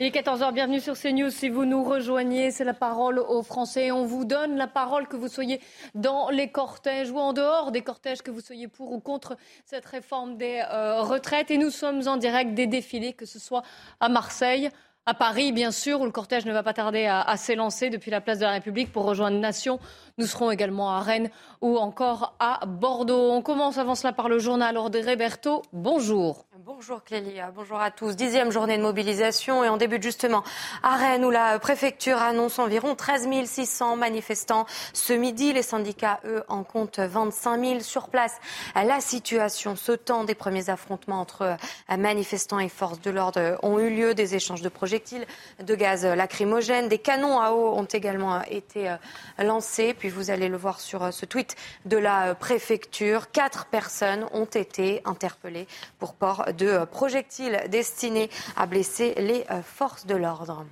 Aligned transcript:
Il 0.00 0.06
est 0.06 0.10
14h, 0.10 0.52
bienvenue 0.52 0.80
sur 0.80 0.98
CNews. 0.98 1.30
Si 1.30 1.48
vous 1.48 1.64
nous 1.64 1.84
rejoignez, 1.84 2.50
c'est 2.50 2.64
la 2.64 2.74
parole 2.74 3.20
aux 3.20 3.44
Français. 3.44 3.92
On 3.92 4.04
vous 4.04 4.24
donne 4.24 4.56
la 4.56 4.66
parole 4.66 5.06
que 5.06 5.14
vous 5.14 5.28
soyez 5.28 5.60
dans 5.94 6.30
les 6.30 6.50
cortèges 6.50 7.12
ou 7.12 7.18
en 7.18 7.32
dehors 7.32 7.70
des 7.70 7.82
cortèges, 7.82 8.20
que 8.20 8.32
vous 8.32 8.40
soyez 8.40 8.66
pour 8.66 8.90
ou 8.90 8.98
contre 8.98 9.36
cette 9.64 9.84
réforme 9.86 10.36
des 10.36 10.64
euh, 10.68 11.00
retraites. 11.02 11.52
Et 11.52 11.58
nous 11.58 11.70
sommes 11.70 12.08
en 12.08 12.16
direct 12.16 12.54
des 12.54 12.66
défilés, 12.66 13.12
que 13.12 13.24
ce 13.24 13.38
soit 13.38 13.62
à 14.00 14.08
Marseille, 14.08 14.68
à 15.06 15.12
Paris, 15.12 15.52
bien 15.52 15.70
sûr, 15.70 16.00
où 16.00 16.06
le 16.06 16.10
cortège 16.10 16.46
ne 16.46 16.52
va 16.52 16.62
pas 16.62 16.72
tarder 16.72 17.06
à, 17.06 17.36
s'élancer 17.36 17.90
depuis 17.90 18.10
la 18.10 18.22
place 18.22 18.38
de 18.38 18.44
la 18.44 18.52
République 18.52 18.90
pour 18.90 19.04
rejoindre 19.04 19.38
Nation. 19.38 19.78
Nous 20.16 20.26
serons 20.26 20.50
également 20.50 20.92
à 20.92 21.00
Rennes 21.00 21.28
ou 21.60 21.76
encore 21.76 22.34
à 22.38 22.64
Bordeaux. 22.66 23.32
On 23.32 23.42
commence 23.42 23.76
avant 23.76 23.96
cela 23.96 24.14
par 24.14 24.30
le 24.30 24.38
journal 24.38 24.78
Ordre 24.78 25.14
Berthaud. 25.14 25.62
Bonjour. 25.72 26.46
Bonjour 26.66 27.04
Clélia, 27.04 27.50
bonjour 27.54 27.78
à 27.78 27.90
tous. 27.90 28.16
Dixième 28.16 28.50
journée 28.50 28.78
de 28.78 28.82
mobilisation 28.82 29.62
et 29.64 29.68
on 29.68 29.76
débute 29.76 30.02
justement 30.02 30.42
à 30.82 30.96
Rennes 30.96 31.24
où 31.24 31.30
la 31.30 31.58
préfecture 31.58 32.16
annonce 32.16 32.58
environ 32.58 32.94
13 32.94 33.28
600 33.44 33.96
manifestants. 33.96 34.64
Ce 34.94 35.12
midi, 35.12 35.52
les 35.52 35.62
syndicats, 35.62 36.20
eux, 36.24 36.42
en 36.48 36.64
comptent 36.64 37.00
25 37.00 37.60
000 37.62 37.80
sur 37.80 38.08
place. 38.08 38.32
La 38.74 39.00
situation, 39.00 39.76
ce 39.76 39.92
temps 39.92 40.24
des 40.24 40.34
premiers 40.34 40.70
affrontements 40.70 41.20
entre 41.20 41.58
manifestants 41.98 42.60
et 42.60 42.70
forces 42.70 43.00
de 43.02 43.10
l'ordre 43.10 43.58
ont 43.62 43.78
eu 43.78 43.90
lieu. 43.90 44.14
Des 44.14 44.34
échanges 44.34 44.62
de 44.62 44.70
projectiles, 44.94 45.26
de 45.60 45.74
gaz 45.74 46.04
lacrymogènes, 46.04 46.88
des 46.88 46.98
canons 46.98 47.40
à 47.40 47.50
eau 47.50 47.74
ont 47.74 47.84
également 47.84 48.42
été 48.42 48.94
lancés. 49.38 49.92
Puis 49.92 50.08
vous 50.08 50.30
allez 50.30 50.48
le 50.48 50.56
voir 50.56 50.78
sur 50.78 51.12
ce 51.12 51.26
tweet 51.26 51.56
de 51.84 51.96
la 51.96 52.36
préfecture. 52.36 53.32
Quatre 53.32 53.66
personnes 53.66 54.24
ont 54.32 54.44
été 54.44 55.02
interpellées 55.04 55.66
pour 55.98 56.14
port 56.14 56.44
de 56.56 56.84
projectiles 56.84 57.60
destinés 57.70 58.30
à 58.56 58.66
blesser 58.66 59.14
les 59.16 59.44
euh, 59.50 59.62
forces 59.62 60.06
de 60.06 60.14
l'ordre. 60.14 60.64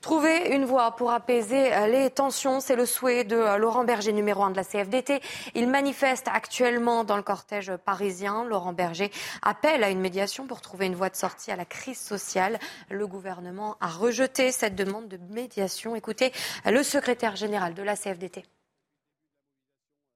Trouver 0.00 0.54
une 0.54 0.64
voie 0.64 0.92
pour 0.92 1.10
apaiser 1.10 1.74
euh, 1.74 1.86
les 1.86 2.08
tensions, 2.08 2.60
c'est 2.60 2.74
le 2.74 2.86
souhait 2.86 3.24
de 3.24 3.36
euh, 3.36 3.58
Laurent 3.58 3.84
Berger, 3.84 4.14
numéro 4.14 4.42
un 4.42 4.50
de 4.50 4.56
la 4.56 4.64
CFDT. 4.64 5.20
Il 5.54 5.68
manifeste 5.68 6.26
actuellement 6.32 7.04
dans 7.04 7.18
le 7.18 7.22
cortège 7.22 7.70
parisien. 7.84 8.44
Laurent 8.44 8.72
Berger 8.72 9.10
appelle 9.42 9.84
à 9.84 9.90
une 9.90 10.00
médiation 10.00 10.46
pour 10.46 10.62
trouver 10.62 10.86
une 10.86 10.94
voie 10.94 11.10
de 11.10 11.16
sortie 11.16 11.50
à 11.50 11.56
la 11.56 11.66
crise 11.66 11.98
sociale. 11.98 12.58
Le 12.88 13.06
gouvernement 13.06 13.76
a 13.82 13.88
rejeté 13.88 14.52
cette 14.52 14.74
demande 14.74 15.06
de 15.08 15.18
médiation. 15.34 15.94
Écoutez 15.94 16.32
le 16.64 16.82
secrétaire 16.82 17.36
général 17.36 17.74
de 17.74 17.82
la 17.82 17.94
CFDT. 17.94 18.44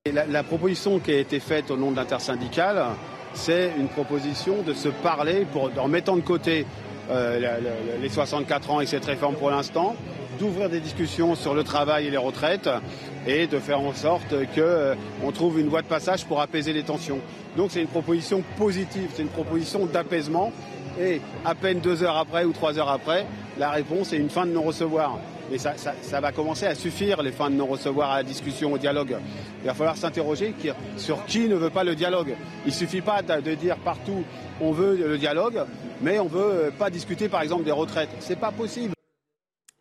La, 0.06 0.42
proposition 0.42 0.98
qui 0.98 1.12
a 1.12 1.18
été 1.18 1.40
faite 1.40 1.70
au 1.70 1.76
nom 1.76 1.90
de 1.90 1.96
l'intersyndicale, 1.96 2.86
c'est 3.34 3.72
une 3.76 3.88
proposition 3.88 4.62
de 4.62 4.72
se 4.72 4.88
parler 4.88 5.46
en 5.78 5.88
mettant 5.88 6.16
de 6.16 6.22
côté 6.22 6.66
euh, 7.10 7.58
les 8.00 8.08
64 8.08 8.70
ans 8.70 8.80
et 8.80 8.86
cette 8.86 9.04
réforme 9.04 9.34
pour 9.34 9.50
l'instant, 9.50 9.94
d'ouvrir 10.38 10.68
des 10.68 10.80
discussions 10.80 11.34
sur 11.34 11.54
le 11.54 11.64
travail 11.64 12.06
et 12.06 12.10
les 12.10 12.16
retraites 12.16 12.68
et 13.26 13.46
de 13.46 13.58
faire 13.58 13.80
en 13.80 13.94
sorte 13.94 14.30
qu'on 14.54 14.58
euh, 14.58 14.94
trouve 15.32 15.60
une 15.60 15.68
voie 15.68 15.82
de 15.82 15.86
passage 15.86 16.24
pour 16.24 16.40
apaiser 16.40 16.72
les 16.72 16.82
tensions. 16.82 17.20
Donc 17.56 17.70
c'est 17.70 17.80
une 17.80 17.88
proposition 17.88 18.42
positive, 18.56 19.10
c'est 19.14 19.22
une 19.22 19.28
proposition 19.28 19.86
d'apaisement 19.86 20.52
et 21.00 21.20
à 21.44 21.54
peine 21.54 21.80
deux 21.80 22.02
heures 22.02 22.16
après 22.16 22.44
ou 22.44 22.52
trois 22.52 22.78
heures 22.78 22.90
après, 22.90 23.26
la 23.58 23.70
réponse 23.70 24.12
est 24.12 24.16
une 24.16 24.30
fin 24.30 24.46
de 24.46 24.52
non-recevoir. 24.52 25.18
Mais 25.50 25.58
ça, 25.58 26.20
va 26.20 26.32
commencer 26.32 26.66
à 26.66 26.74
suffire, 26.74 27.22
les 27.22 27.32
fins 27.32 27.50
de 27.50 27.56
non-recevoir 27.56 28.10
à 28.12 28.16
la 28.18 28.22
discussion, 28.22 28.72
au 28.72 28.78
dialogue. 28.78 29.16
Il 29.62 29.66
va 29.66 29.74
falloir 29.74 29.96
s'interroger 29.96 30.54
sur 30.96 31.24
qui 31.26 31.48
ne 31.48 31.54
veut 31.54 31.70
pas 31.70 31.84
le 31.84 31.94
dialogue. 31.94 32.34
Il 32.64 32.70
ne 32.70 32.74
suffit 32.74 33.02
pas 33.02 33.20
de 33.22 33.54
dire 33.54 33.76
partout 33.76 34.24
on 34.60 34.72
veut 34.72 34.96
le 34.96 35.18
dialogue, 35.18 35.60
mais 36.00 36.18
on 36.18 36.24
ne 36.24 36.30
veut 36.30 36.72
pas 36.78 36.90
discuter 36.90 37.28
par 37.28 37.42
exemple 37.42 37.64
des 37.64 37.72
retraites. 37.72 38.10
Ce 38.20 38.30
n'est 38.30 38.36
pas 38.36 38.52
possible. 38.52 38.93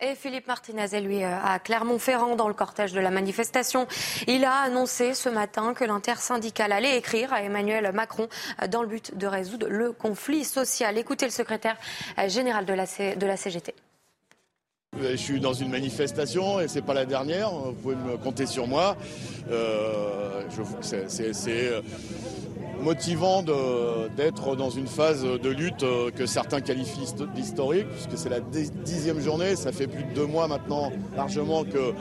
Et 0.05 0.15
Philippe 0.15 0.47
Martinez 0.47 0.99
lui, 0.99 1.23
euh, 1.23 1.33
à 1.41 1.59
Clermont-Ferrand, 1.59 2.35
dans 2.35 2.49
le 2.49 2.53
cortège 2.53 2.91
de 2.91 2.99
la 2.99 3.09
manifestation. 3.09 3.87
Il 4.27 4.43
a 4.43 4.53
annoncé 4.53 5.13
ce 5.13 5.29
matin 5.29 5.73
que 5.73 5.85
l'intersyndicale 5.85 6.73
allait 6.73 6.97
écrire 6.97 7.31
à 7.31 7.41
Emmanuel 7.41 7.89
Macron 7.93 8.27
euh, 8.61 8.67
dans 8.67 8.81
le 8.81 8.89
but 8.89 9.17
de 9.17 9.27
résoudre 9.27 9.69
le 9.69 9.93
conflit 9.93 10.43
social. 10.43 10.97
Écoutez 10.97 11.25
le 11.25 11.31
secrétaire 11.31 11.77
euh, 12.19 12.27
général 12.27 12.65
de 12.65 12.73
la, 12.73 12.85
de 13.15 13.25
la 13.25 13.37
CGT. 13.37 13.73
Je 15.01 15.15
suis 15.15 15.39
dans 15.39 15.53
une 15.53 15.69
manifestation 15.69 16.59
et 16.59 16.67
c'est 16.67 16.81
pas 16.81 16.93
la 16.93 17.05
dernière. 17.05 17.49
Vous 17.49 17.73
pouvez 17.73 17.95
me 17.95 18.17
compter 18.17 18.45
sur 18.45 18.67
moi. 18.67 18.95
Euh, 19.51 20.43
c'est 20.71 21.71
motivant 22.83 23.43
d'être 24.15 24.55
dans 24.55 24.69
une 24.69 24.87
phase 24.87 25.23
de 25.23 25.49
lutte 25.49 25.83
euh, 25.83 26.11
que 26.11 26.25
certains 26.25 26.61
qualifient 26.61 27.13
d'historique, 27.33 27.87
puisque 27.89 28.17
c'est 28.17 28.29
la 28.29 28.39
dixième 28.39 29.19
journée. 29.19 29.55
Ça 29.55 29.71
fait 29.71 29.87
plus 29.87 30.03
de 30.03 30.13
deux 30.13 30.25
mois 30.25 30.47
maintenant, 30.47 30.91
largement, 31.15 31.63
que 31.63 31.93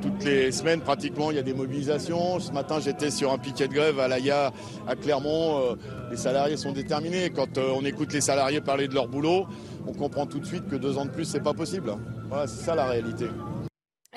toutes 0.00 0.24
les 0.24 0.52
semaines, 0.52 0.80
pratiquement, 0.80 1.30
il 1.30 1.36
y 1.36 1.40
a 1.40 1.42
des 1.42 1.52
mobilisations. 1.52 2.38
Ce 2.38 2.52
matin, 2.52 2.78
j'étais 2.80 3.10
sur 3.10 3.32
un 3.32 3.38
piquet 3.38 3.68
de 3.68 3.74
grève 3.74 3.98
à 3.98 4.08
l'AIA, 4.08 4.52
à 4.86 4.94
Clermont. 4.94 5.58
Euh, 5.58 5.74
les 6.10 6.16
salariés 6.16 6.56
sont 6.56 6.72
déterminés. 6.72 7.30
Quand 7.30 7.58
on 7.58 7.84
écoute 7.84 8.12
les 8.12 8.20
salariés 8.20 8.60
parler 8.60 8.88
de 8.88 8.94
leur 8.94 9.08
boulot, 9.08 9.46
on 9.86 9.92
comprend 9.92 10.26
tout 10.26 10.38
de 10.38 10.46
suite 10.46 10.68
que 10.68 10.76
deux 10.76 10.98
ans 10.98 11.04
de 11.04 11.10
plus, 11.10 11.24
c'est 11.24 11.40
pas 11.40 11.54
possible. 11.54 11.92
Voilà, 12.28 12.46
c'est 12.46 12.64
ça 12.64 12.74
la 12.74 12.86
réalité. 12.86 13.26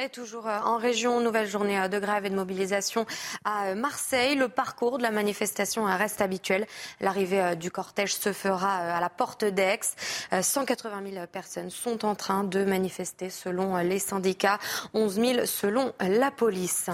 Et 0.02 0.10
toujours 0.10 0.48
euh, 0.48 0.60
en 0.66 0.78
région, 0.78 1.20
nouvelle 1.20 1.48
journée 1.48 1.80
euh, 1.80 1.88
de 1.88 2.00
grève 2.00 2.26
et 2.26 2.32
de 2.32 2.36
mobilisation 2.36 3.06
à 3.46 3.68
euh, 3.68 3.76
Marseille. 3.76 4.34
Le 4.34 4.50
parcours 4.50 4.98
de 4.98 5.04
la 5.04 5.12
manifestation 5.12 5.84
reste 5.84 6.20
habituel. 6.20 6.66
L'arrivée 7.00 7.56
du 7.56 7.70
cortège 7.70 8.16
se 8.16 8.34
fera 8.34 8.76
à 8.76 9.00
la 9.00 9.10
porte 9.12 9.46
d'Aix. 9.46 9.82
180 10.42 11.12
000 11.14 11.28
personnes 11.28 11.70
sont 11.70 12.06
en 12.06 12.16
train 12.16 12.44
de 12.44 12.66
manifester 12.66 13.30
selon 13.30 13.78
les 13.78 14.00
syndicats, 14.00 14.58
11 14.96 15.14
000 15.14 15.46
selon 15.46 15.94
la 16.00 16.32
police. 16.32 16.90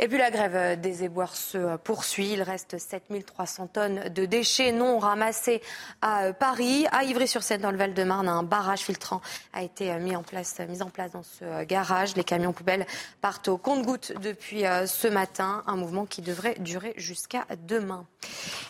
Et 0.00 0.08
puis 0.08 0.18
la 0.18 0.32
grève 0.32 0.80
des 0.80 1.04
éboueurs 1.04 1.36
se 1.36 1.76
poursuit. 1.76 2.32
Il 2.32 2.42
reste 2.42 2.78
7 2.78 3.04
300 3.26 3.68
tonnes 3.68 4.08
de 4.08 4.24
déchets 4.24 4.72
non 4.72 4.98
ramassés 4.98 5.62
à 6.02 6.32
Paris. 6.32 6.86
À 6.90 7.04
Ivry-sur-Seine, 7.04 7.60
dans 7.60 7.70
le 7.70 7.78
Val-de-Marne, 7.78 8.28
un 8.28 8.42
barrage 8.42 8.80
filtrant 8.80 9.20
a 9.52 9.62
été 9.62 9.92
mis 9.98 10.16
en 10.16 10.22
place, 10.22 10.58
mis 10.68 10.82
en 10.82 10.90
place 10.90 11.12
dans 11.12 11.22
ce 11.22 11.64
garage. 11.64 12.14
Camions 12.24 12.52
poubelles 12.52 12.86
partent 13.20 13.48
au 13.48 13.56
compte-gouttes 13.56 14.12
depuis 14.20 14.66
euh, 14.66 14.86
ce 14.86 15.08
matin, 15.08 15.62
un 15.66 15.76
mouvement 15.76 16.06
qui 16.06 16.22
devrait 16.22 16.56
durer 16.58 16.94
jusqu'à 16.96 17.46
demain. 17.66 18.06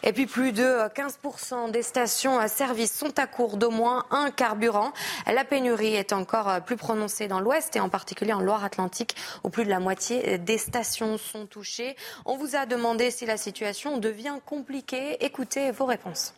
Et 0.03 0.13
puis 0.13 0.27
plus 0.27 0.53
de 0.53 0.89
15% 0.89 1.71
des 1.71 1.83
stations 1.83 2.39
à 2.39 2.49
service 2.49 2.93
sont 2.93 3.19
à 3.19 3.27
court 3.27 3.57
d'au 3.57 3.71
moins 3.71 4.05
un 4.11 4.31
carburant. 4.31 4.93
La 5.27 5.45
pénurie 5.45 5.95
est 5.95 6.13
encore 6.13 6.49
euh, 6.49 6.61
plus 6.61 6.77
prononcée 6.77 7.29
dans 7.29 7.41
l'Ouest 7.41 7.77
et 7.77 7.81
en 7.81 7.89
particulier 7.89 8.33
en 8.33 8.41
Loire-Atlantique 8.41 9.17
où 9.45 9.51
plus 9.51 9.65
de 9.65 9.71
la 9.71 9.81
moitié 9.81 10.39
des 10.39 10.59
stations 10.59 11.19
sont 11.19 11.47
touchées. 11.47 11.97
On 12.25 12.37
vous 12.37 12.57
a 12.57 12.67
demandé 12.67 13.11
si 13.11 13.27
la 13.27 13.37
situation 13.37 13.99
devient 13.99 14.39
compliquée. 14.45 15.25
Écoutez 15.25 15.71
vos 15.71 15.87
réponses. 15.87 16.35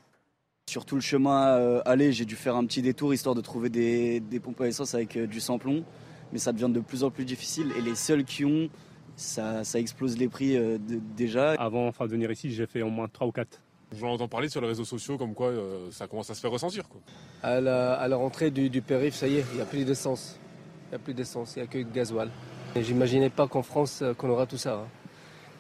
Sur 0.69 0.85
tout 0.85 0.97
le 0.97 1.01
chemin 1.01 1.59
euh, 1.59 1.81
aller, 1.85 2.13
j'ai 2.13 2.25
dû 2.25 2.35
faire 2.35 2.57
un 2.57 2.65
petit 2.67 2.83
détour 2.83 3.15
histoire 3.15 3.37
de 3.37 3.41
trouver 3.41 3.69
des, 3.69 4.41
pompes 4.41 4.61
à 4.61 4.67
essence 4.67 4.95
avec 4.95 5.17
du 5.17 5.41
samplon 5.41 5.85
mais 6.33 6.39
ça 6.39 6.53
devient 6.53 6.73
de 6.73 6.81
plus 6.81 7.05
en 7.05 7.11
plus 7.11 7.25
difficile. 7.25 7.73
Et 7.77 7.81
les 7.81 7.95
seuls 7.95 8.25
qui 8.25 8.45
ont, 8.45 8.69
ça, 9.17 9.63
explose 9.75 10.19
les 10.19 10.29
prix 10.29 10.57
euh, 10.57 10.79
déjà. 11.17 11.53
Avant 11.53 11.87
enfin, 11.89 12.07
de 12.07 12.11
venir 12.11 12.31
ici, 12.31 12.53
j'ai 12.53 12.67
fait 12.67 12.83
au 12.83 12.91
moins 12.91 13.09
3 13.09 13.27
ou 13.27 13.33
4. 13.33 13.61
J'en 13.93 14.09
entends 14.09 14.29
parler 14.29 14.49
sur 14.49 14.61
les 14.61 14.67
réseaux 14.67 14.85
sociaux 14.85 15.17
comme 15.17 15.35
quoi 15.35 15.49
euh, 15.49 15.91
ça 15.93 16.09
commence 16.09 16.29
à 16.29 16.35
se 16.35 16.41
faire 16.41 16.51
ressentir. 16.51 16.89
Quoi. 16.89 17.01
À, 17.43 17.61
la, 17.61 18.17
rentrée 18.17 18.51
du, 18.51 18.83
périph', 18.83 19.15
ça 19.15 19.29
y 19.29 19.37
est, 19.37 19.45
il 19.53 19.57
n'y 19.57 19.63
a 19.63 19.65
plus 19.65 19.85
d'essence. 19.85 20.39
Il 20.87 20.91
n'y 20.91 20.95
a 20.97 20.99
plus 20.99 21.15
d'essence, 21.15 21.55
il 21.57 21.63
n'y 21.63 21.65
a 21.65 21.69
que 21.69 21.79
de 21.79 21.93
gasoil. 21.93 22.31
J'imaginais 22.75 23.31
pas 23.31 23.47
qu'en 23.47 23.63
France, 23.63 24.01
euh, 24.03 24.13
qu'on 24.13 24.29
aura 24.29 24.47
tout 24.47 24.59
ça. 24.59 24.75
Hein. 24.75 24.89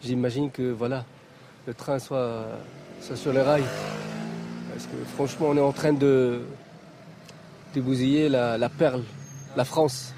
J'imagine 0.02 0.50
que 0.50 0.70
voilà, 0.72 1.04
le 1.66 1.74
train 1.74 1.98
soit, 1.98 2.46
sur 3.00 3.32
les 3.32 3.40
rails. 3.40 3.64
Parce 4.70 4.86
que 4.86 4.96
franchement, 5.14 5.46
on 5.50 5.56
est 5.56 5.60
en 5.60 5.72
train 5.72 5.92
de, 5.92 6.42
de 7.74 7.80
bousiller 7.80 8.28
la, 8.28 8.58
la 8.58 8.68
perle, 8.68 9.02
la 9.56 9.64
France. 9.64 10.12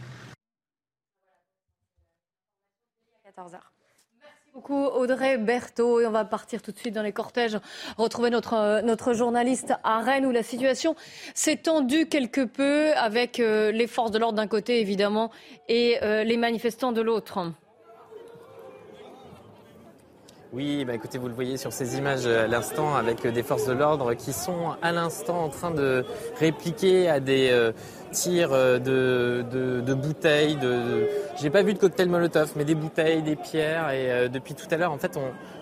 Merci 3.40 3.56
beaucoup 4.52 4.84
Audrey 4.84 5.38
Berthaud. 5.38 6.00
Et 6.00 6.06
on 6.06 6.10
va 6.10 6.24
partir 6.24 6.60
tout 6.60 6.72
de 6.72 6.76
suite 6.76 6.94
dans 6.94 7.02
les 7.02 7.12
cortèges, 7.12 7.56
retrouver 7.96 8.30
notre, 8.30 8.54
euh, 8.54 8.82
notre 8.82 9.12
journaliste 9.12 9.74
à 9.84 10.00
Rennes 10.00 10.26
où 10.26 10.32
la 10.32 10.42
situation 10.42 10.96
s'est 11.34 11.56
tendue 11.56 12.06
quelque 12.06 12.44
peu 12.44 12.92
avec 12.96 13.38
euh, 13.38 13.70
les 13.70 13.86
forces 13.86 14.10
de 14.10 14.18
l'ordre 14.18 14.36
d'un 14.36 14.48
côté 14.48 14.80
évidemment 14.80 15.30
et 15.68 15.98
euh, 16.02 16.24
les 16.24 16.36
manifestants 16.36 16.90
de 16.90 17.00
l'autre. 17.00 17.38
Oui, 20.52 20.84
bah 20.84 20.94
écoutez, 20.94 21.18
vous 21.18 21.28
le 21.28 21.34
voyez 21.34 21.58
sur 21.58 21.72
ces 21.72 21.98
images 21.98 22.26
à 22.26 22.48
l'instant 22.48 22.96
avec 22.96 23.24
des 23.24 23.42
forces 23.42 23.66
de 23.66 23.74
l'ordre 23.74 24.14
qui 24.14 24.32
sont 24.32 24.74
à 24.82 24.92
l'instant 24.92 25.44
en 25.44 25.48
train 25.50 25.70
de 25.70 26.06
répliquer 26.40 27.08
à 27.08 27.20
des 27.20 27.72
tirs 28.10 28.52
euh, 28.52 28.78
de, 28.78 29.44
de, 29.50 29.80
de 29.80 29.94
bouteilles. 29.94 30.56
De, 30.56 31.08
J'ai 31.40 31.50
pas 31.50 31.62
vu 31.62 31.74
de 31.74 31.78
cocktail 31.78 32.08
Molotov, 32.08 32.52
mais 32.56 32.64
des 32.64 32.74
bouteilles, 32.74 33.22
des 33.22 33.36
pierres. 33.36 33.90
Et 33.90 34.10
euh, 34.10 34.28
depuis 34.28 34.54
tout 34.54 34.66
à 34.70 34.76
l'heure, 34.76 34.92
en 34.92 34.98
fait, 34.98 35.18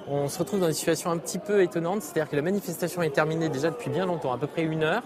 on, 0.09 0.29
se 0.29 0.39
retrouve 0.39 0.61
dans 0.61 0.69
une 0.69 0.73
situation 0.73 1.11
un 1.11 1.19
petit 1.19 1.39
peu 1.39 1.63
étonnante. 1.63 2.03
C'est-à-dire 2.03 2.31
que 2.31 2.37
la 2.37 2.43
manifestation 2.43 3.03
est 3.03 3.11
terminée 3.11 3.49
déjà 3.49 3.71
depuis 3.71 3.91
bien 3.91 4.07
longtemps, 4.07 4.33
à 4.33 4.39
peu 4.39 4.47
près 4.47 4.63
une 4.63 4.83
heure. 4.83 5.03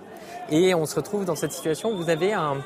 Et 0.51 0.75
on 0.75 0.87
se 0.87 0.97
retrouve 0.97 1.25
dans 1.25 1.37
cette 1.37 1.53
situation 1.53 1.93
où 1.93 1.97
vous 1.97 2.11
avez 2.11 2.33
un, 2.33 2.57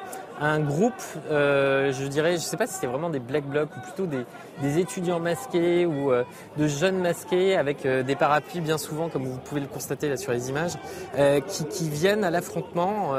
groupe, 0.60 0.94
euh, 1.30 1.92
je 1.92 2.06
dirais, 2.06 2.32
je 2.32 2.38
sais 2.38 2.56
pas 2.56 2.66
si 2.66 2.74
c'était 2.74 2.88
vraiment 2.88 3.10
des 3.10 3.20
black 3.20 3.44
blocs 3.44 3.68
ou 3.76 3.80
plutôt 3.80 4.06
des, 4.06 4.78
étudiants 4.78 5.20
masqués 5.20 5.86
ou 5.86 6.10
de 6.56 6.66
jeunes 6.66 6.98
masqués 6.98 7.56
avec 7.56 7.86
des 7.86 8.16
parapluies 8.16 8.60
bien 8.60 8.78
souvent, 8.78 9.08
comme 9.08 9.24
vous 9.26 9.38
pouvez 9.38 9.60
le 9.60 9.68
constater 9.68 10.08
là 10.08 10.16
sur 10.16 10.32
les 10.32 10.48
images, 10.48 10.72
qui, 11.70 11.88
viennent 11.88 12.24
à 12.24 12.30
l'affrontement 12.30 13.12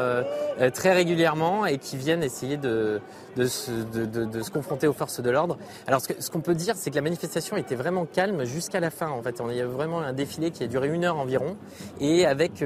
très 0.73 0.93
régulièrement 0.93 1.44
et 1.65 1.77
qui 1.77 1.97
viennent 1.97 2.23
essayer 2.23 2.57
de, 2.57 2.99
de, 3.35 3.45
se, 3.47 3.71
de, 3.71 4.05
de 4.05 4.41
se 4.41 4.51
confronter 4.51 4.87
aux 4.87 4.93
forces 4.93 5.21
de 5.21 5.29
l'ordre. 5.29 5.57
Alors 5.87 6.01
ce, 6.01 6.13
ce 6.19 6.29
qu'on 6.29 6.41
peut 6.41 6.55
dire, 6.55 6.75
c'est 6.75 6.89
que 6.89 6.95
la 6.95 7.01
manifestation 7.01 7.57
était 7.57 7.75
vraiment 7.75 8.05
calme 8.05 8.45
jusqu'à 8.45 8.79
la 8.79 8.89
fin. 8.89 9.09
En 9.09 9.21
fait, 9.21 9.41
on 9.41 9.49
y 9.49 9.61
a 9.61 9.65
vraiment 9.65 10.01
un 10.01 10.13
défilé 10.13 10.51
qui 10.51 10.63
a 10.63 10.67
duré 10.67 10.87
une 10.89 11.05
heure 11.05 11.17
environ 11.17 11.57
et 11.99 12.25
avec, 12.25 12.63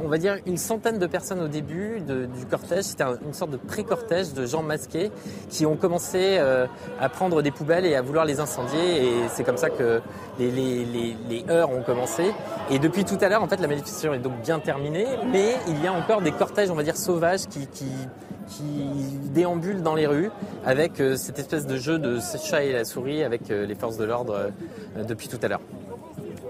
on 0.00 0.08
va 0.08 0.18
dire, 0.18 0.36
une 0.46 0.56
centaine 0.56 0.98
de 0.98 1.06
personnes 1.06 1.40
au 1.40 1.48
début 1.48 2.00
du 2.00 2.46
cortège. 2.46 2.84
C'était 2.84 3.04
une 3.24 3.34
sorte 3.34 3.50
de 3.50 3.56
pré-cortège 3.56 4.32
de 4.32 4.46
gens 4.46 4.62
masqués 4.62 5.10
qui 5.48 5.66
ont 5.66 5.76
commencé 5.76 6.36
euh, 6.38 6.66
à 7.00 7.08
prendre 7.08 7.42
des 7.42 7.50
poubelles 7.50 7.86
et 7.86 7.94
à 7.94 8.02
vouloir 8.02 8.24
les 8.24 8.40
incendier. 8.40 9.04
Et 9.04 9.28
c'est 9.28 9.44
comme 9.44 9.56
ça 9.56 9.70
que 9.70 10.00
les, 10.38 10.50
les, 10.50 10.84
les, 10.84 11.16
les, 11.28 11.44
heures 11.50 11.70
ont 11.70 11.82
commencé. 11.82 12.32
Et 12.70 12.78
depuis 12.78 13.04
tout 13.04 13.18
à 13.20 13.28
l'heure, 13.28 13.42
en 13.42 13.48
fait, 13.48 13.60
la 13.60 13.68
manifestation 13.68 14.14
est 14.14 14.18
donc 14.18 14.40
bien 14.42 14.58
terminée, 14.58 15.06
mais 15.30 15.56
il 15.68 15.82
y 15.82 15.86
a 15.86 15.92
encore 15.92 16.22
des 16.22 16.32
cortèges, 16.32 16.70
on 16.70 16.74
va 16.74 16.82
dire, 16.82 16.96
sauvages 16.96 17.46
qui, 17.46 17.66
qui, 17.66 17.86
qui 18.48 18.86
déambulent 19.32 19.82
dans 19.82 19.94
les 19.94 20.06
rues 20.06 20.30
avec 20.64 21.00
euh, 21.00 21.16
cette 21.16 21.38
espèce 21.38 21.66
de 21.66 21.76
jeu 21.76 21.98
de 21.98 22.18
chat 22.20 22.64
et 22.64 22.72
la 22.72 22.84
souris 22.84 23.22
avec 23.22 23.50
euh, 23.50 23.66
les 23.66 23.74
forces 23.74 23.96
de 23.96 24.04
l'ordre 24.04 24.50
depuis 25.06 25.28
tout 25.28 25.38
à 25.42 25.48
l'heure. 25.48 25.60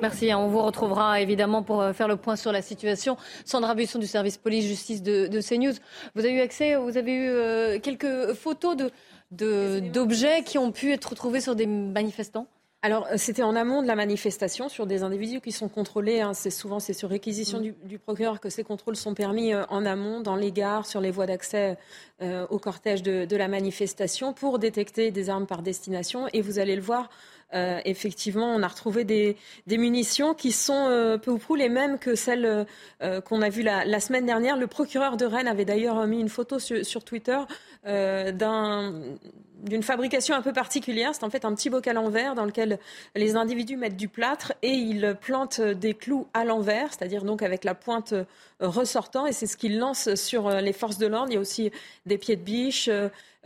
Merci. 0.02 0.30
Hein. 0.30 0.38
On 0.38 0.48
vous 0.48 0.62
retrouvera 0.62 1.20
évidemment 1.20 1.62
pour 1.62 1.80
euh, 1.80 1.92
faire 1.92 2.08
le 2.08 2.16
point 2.16 2.36
sur 2.36 2.52
la 2.52 2.62
situation. 2.62 3.16
Sandra 3.44 3.74
Buisson 3.74 3.98
du 3.98 4.06
service 4.06 4.36
police-justice 4.36 5.02
de, 5.02 5.26
de, 5.26 5.40
CNews. 5.40 5.72
Vous 6.14 6.24
avez 6.24 6.34
eu 6.34 6.40
accès, 6.40 6.76
vous 6.76 6.96
avez 6.96 7.12
eu 7.12 7.28
euh, 7.28 7.78
quelques 7.80 8.34
photos 8.34 8.76
d'objets 9.30 10.42
qui 10.44 10.58
ont 10.58 10.70
pu 10.70 10.92
être 10.92 11.06
retrouvés 11.06 11.40
sur 11.40 11.56
des 11.56 11.66
manifestants? 11.66 12.46
Alors, 12.86 13.08
euh, 13.10 13.16
c'était 13.16 13.42
en 13.42 13.56
amont 13.56 13.82
de 13.82 13.88
la 13.88 13.96
manifestation 13.96 14.68
sur 14.68 14.86
des 14.86 15.02
individus 15.02 15.40
qui 15.40 15.50
sont 15.50 15.68
contrôlés. 15.68 16.20
Hein. 16.20 16.34
C'est 16.34 16.50
souvent 16.50 16.78
c'est 16.78 16.92
sur 16.92 17.08
réquisition 17.08 17.58
mmh. 17.58 17.62
du, 17.62 17.74
du, 17.82 17.98
procureur 17.98 18.38
que 18.38 18.48
ces 18.48 18.62
contrôles 18.62 18.94
sont 18.94 19.12
permis 19.12 19.52
euh, 19.52 19.64
en 19.70 19.84
amont, 19.84 20.20
dans 20.20 20.36
les 20.36 20.52
gares, 20.52 20.86
sur 20.86 21.00
les 21.00 21.10
voies 21.10 21.26
d'accès 21.26 21.78
euh, 22.22 22.46
au 22.48 22.60
cortège 22.60 23.02
de, 23.02 23.24
de, 23.24 23.36
la 23.36 23.48
manifestation, 23.48 24.32
pour 24.32 24.60
détecter 24.60 25.10
des 25.10 25.30
armes 25.30 25.48
par 25.48 25.62
destination. 25.62 26.28
Et 26.32 26.42
vous 26.42 26.60
allez 26.60 26.76
le 26.76 26.80
voir, 26.80 27.10
euh, 27.54 27.80
effectivement, 27.84 28.54
on 28.54 28.62
a 28.62 28.68
retrouvé 28.68 29.02
des, 29.02 29.36
des 29.66 29.78
munitions 29.78 30.34
qui 30.34 30.52
sont 30.52 31.18
peu 31.20 31.32
ou 31.32 31.38
prou 31.38 31.56
les 31.56 31.68
mêmes 31.68 31.98
que 31.98 32.14
celles 32.14 32.66
qu'on 33.24 33.42
a 33.42 33.48
vues 33.48 33.62
la, 33.64 33.84
la, 33.84 33.98
semaine 33.98 34.26
dernière. 34.26 34.56
Le 34.56 34.68
procureur 34.68 35.16
de 35.16 35.24
Rennes 35.26 35.48
avait 35.48 35.64
d'ailleurs 35.64 36.06
mis 36.06 36.20
une 36.20 36.28
photo 36.28 36.60
sur, 36.60 36.86
sur 36.86 37.02
Twitter 37.02 37.38
d'un 37.84 38.92
d'une 39.62 39.82
fabrication 39.82 40.34
un 40.34 40.42
peu 40.42 40.52
particulière. 40.52 41.14
C'est 41.14 41.24
en 41.24 41.30
fait 41.30 41.44
un 41.44 41.54
petit 41.54 41.70
bocal 41.70 41.98
en 41.98 42.08
verre 42.08 42.34
dans 42.34 42.44
lequel 42.44 42.78
les 43.14 43.36
individus 43.36 43.76
mettent 43.76 43.96
du 43.96 44.08
plâtre 44.08 44.52
et 44.62 44.72
ils 44.72 45.16
plantent 45.20 45.60
des 45.60 45.94
clous 45.94 46.26
à 46.34 46.44
l'envers, 46.44 46.92
c'est-à-dire 46.92 47.24
donc 47.24 47.42
avec 47.42 47.64
la 47.64 47.74
pointe 47.74 48.14
ressortant. 48.60 49.26
Et 49.26 49.32
c'est 49.32 49.46
ce 49.46 49.56
qu'ils 49.56 49.78
lancent 49.78 50.14
sur 50.14 50.50
les 50.50 50.72
forces 50.72 50.98
de 50.98 51.06
l'ordre. 51.06 51.30
Il 51.30 51.34
y 51.34 51.38
a 51.38 51.40
aussi 51.40 51.70
des 52.06 52.18
pieds 52.18 52.36
de 52.36 52.42
biche, 52.42 52.90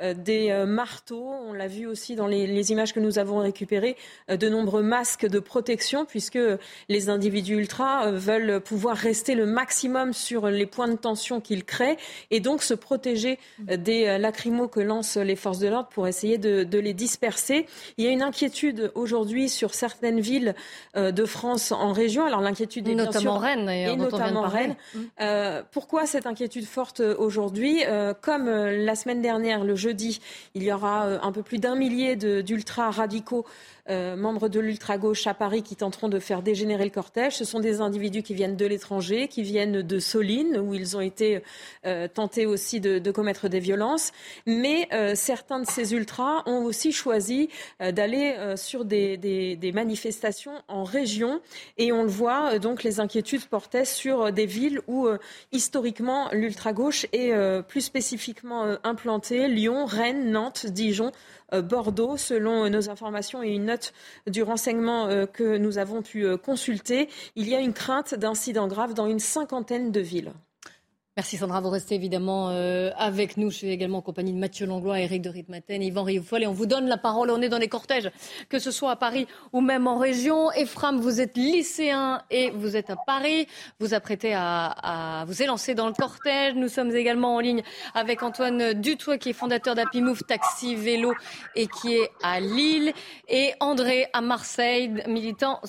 euh, 0.00 0.14
des 0.14 0.50
euh, 0.50 0.66
marteaux. 0.66 1.30
On 1.46 1.52
l'a 1.52 1.66
vu 1.66 1.86
aussi 1.86 2.14
dans 2.14 2.26
les, 2.26 2.72
images 2.72 2.92
que 2.92 3.00
nous 3.00 3.18
avons 3.18 3.38
récupérées, 3.38 3.96
euh, 4.30 4.36
de 4.36 4.48
nombreux 4.48 4.82
masques 4.82 5.26
de 5.26 5.38
protection, 5.38 6.04
puisque 6.04 6.38
les 6.88 7.08
individus 7.08 7.56
ultra 7.56 8.10
veulent 8.10 8.60
pouvoir 8.60 8.96
rester 8.96 9.34
le 9.34 9.46
maximum 9.46 10.12
sur 10.12 10.48
les 10.48 10.66
points 10.66 10.88
de 10.88 10.96
tension 10.96 11.40
qu'ils 11.40 11.64
créent 11.64 11.98
et 12.30 12.40
donc 12.40 12.62
se 12.62 12.74
protéger 12.74 13.38
des 13.58 14.18
lacrymos 14.18 14.68
que 14.68 14.80
lancent 14.80 15.16
les 15.16 15.36
forces 15.36 15.58
de 15.58 15.68
l'ordre 15.68 15.88
pour 16.00 16.08
essayer 16.08 16.38
de, 16.38 16.64
de, 16.64 16.78
les 16.78 16.94
disperser. 16.94 17.66
Il 17.98 18.06
y 18.06 18.08
a 18.08 18.10
une 18.10 18.22
inquiétude 18.22 18.90
aujourd'hui 18.94 19.50
sur 19.50 19.74
certaines 19.74 20.20
villes 20.20 20.54
de 20.96 21.24
France 21.26 21.72
en 21.72 21.92
région. 21.92 22.24
Alors 22.24 22.40
l'inquiétude 22.40 22.88
est 22.88 22.94
notamment 22.94 23.38
bien 23.38 23.54
sûr, 23.54 23.66
Rennes 23.66 23.68
et 23.68 23.96
notamment 23.96 24.48
Rennes. 24.48 24.76
Euh, 25.20 25.62
pourquoi 25.72 26.06
cette 26.06 26.26
inquiétude 26.26 26.64
forte 26.64 27.00
aujourd'hui 27.00 27.82
euh, 27.86 28.14
Comme 28.18 28.48
la 28.48 28.94
semaine 28.94 29.20
dernière, 29.20 29.62
le 29.62 29.74
jeu 29.74 29.90
jeudi, 29.90 30.20
il 30.54 30.62
y 30.62 30.72
aura 30.72 31.06
euh, 31.06 31.18
un 31.22 31.32
peu 31.32 31.42
plus 31.42 31.58
d'un 31.58 31.74
millier 31.74 32.16
d'ultra 32.16 32.90
radicaux 32.90 33.44
euh, 33.90 34.16
membres 34.16 34.48
de 34.48 34.60
l'ultra-gauche 34.60 35.26
à 35.26 35.34
Paris 35.34 35.62
qui 35.62 35.74
tenteront 35.74 36.08
de 36.08 36.18
faire 36.18 36.42
dégénérer 36.42 36.84
le 36.84 36.90
cortège. 36.90 37.36
Ce 37.36 37.44
sont 37.44 37.60
des 37.60 37.80
individus 37.80 38.22
qui 38.22 38.34
viennent 38.34 38.56
de 38.56 38.66
l'étranger, 38.66 39.26
qui 39.26 39.42
viennent 39.42 39.82
de 39.82 39.98
Soline, 39.98 40.58
où 40.58 40.74
ils 40.74 40.96
ont 40.96 41.00
été 41.00 41.42
euh, 41.86 42.06
tentés 42.06 42.46
aussi 42.46 42.80
de, 42.80 43.10
commettre 43.10 43.48
des 43.48 43.58
violences. 43.58 44.12
Mais 44.46 44.88
euh, 44.92 45.14
certains 45.14 45.60
de 45.60 45.66
ces 45.66 45.92
ultras 45.92 46.42
ont 46.46 46.64
aussi 46.64 46.92
choisi 46.92 47.48
d'aller 47.80 48.36
sur 48.56 48.84
des, 48.84 49.16
des, 49.16 49.72
manifestations 49.72 50.62
en 50.68 50.84
région. 50.84 51.40
Et 51.76 51.92
on 51.92 52.02
le 52.02 52.08
voit, 52.08 52.58
donc 52.58 52.82
les 52.82 53.00
inquiétudes 53.00 53.46
portaient 53.46 53.84
sur 53.84 54.32
des 54.32 54.46
villes 54.46 54.80
où 54.86 55.08
historiquement 55.52 56.28
l'ultra-gauche 56.32 57.06
est 57.12 57.32
plus 57.62 57.80
spécifiquement 57.80 58.76
implantée. 58.84 59.48
Lyon, 59.48 59.86
Rennes, 59.86 60.30
Nantes, 60.30 60.66
Dijon 60.66 61.12
Bordeaux, 61.62 62.16
selon 62.16 62.68
nos 62.70 62.88
informations 62.90 63.42
et 63.42 63.50
une 63.50 63.66
note 63.66 63.92
du 64.26 64.42
renseignement 64.42 65.06
euh, 65.06 65.26
que 65.26 65.56
nous 65.56 65.78
avons 65.78 66.02
pu 66.02 66.24
euh, 66.24 66.36
consulter. 66.36 67.08
Il 67.36 67.48
y 67.48 67.54
a 67.54 67.60
une 67.60 67.72
crainte 67.72 68.14
d'incidents 68.14 68.68
graves 68.68 68.94
dans 68.94 69.06
une 69.06 69.18
cinquantaine 69.18 69.92
de 69.92 70.00
villes. 70.00 70.32
Merci 71.20 71.36
Sandra, 71.36 71.60
vous 71.60 71.68
restez 71.68 71.96
évidemment 71.96 72.48
euh, 72.48 72.92
avec 72.96 73.36
nous. 73.36 73.50
Je 73.50 73.56
suis 73.56 73.68
également 73.68 73.98
en 73.98 74.00
compagnie 74.00 74.32
de 74.32 74.38
Mathieu 74.38 74.64
Langlois, 74.64 75.00
Eric 75.00 75.20
de 75.20 75.28
Ritmaten, 75.28 75.82
Yvan 75.82 76.02
Rioufol 76.02 76.42
et 76.42 76.46
on 76.46 76.54
vous 76.54 76.64
donne 76.64 76.86
la 76.86 76.96
parole. 76.96 77.30
On 77.30 77.42
est 77.42 77.50
dans 77.50 77.58
les 77.58 77.68
cortèges, 77.68 78.10
que 78.48 78.58
ce 78.58 78.70
soit 78.70 78.92
à 78.92 78.96
Paris 78.96 79.26
ou 79.52 79.60
même 79.60 79.86
en 79.86 79.98
région. 79.98 80.50
Ephraim, 80.52 80.96
vous 80.96 81.20
êtes 81.20 81.36
lycéen 81.36 82.22
et 82.30 82.48
vous 82.52 82.74
êtes 82.74 82.88
à 82.88 82.96
Paris. 82.96 83.46
Vous 83.80 83.92
apprêtez 83.92 84.32
à, 84.32 84.68
à 85.20 85.24
vous 85.26 85.42
élancer 85.42 85.74
dans 85.74 85.88
le 85.88 85.92
cortège. 85.92 86.54
Nous 86.54 86.68
sommes 86.68 86.96
également 86.96 87.34
en 87.34 87.40
ligne 87.40 87.64
avec 87.92 88.22
Antoine 88.22 88.72
Dutoit 88.72 89.18
qui 89.18 89.28
est 89.28 89.34
fondateur 89.34 89.74
d'Apimouf 89.74 90.26
Taxi 90.26 90.74
Vélo 90.74 91.12
et 91.54 91.66
qui 91.66 91.96
est 91.96 92.08
à 92.22 92.40
Lille 92.40 92.94
et 93.28 93.52
André 93.60 94.06
à 94.14 94.22
Marseille, 94.22 94.90
militant 95.06 95.60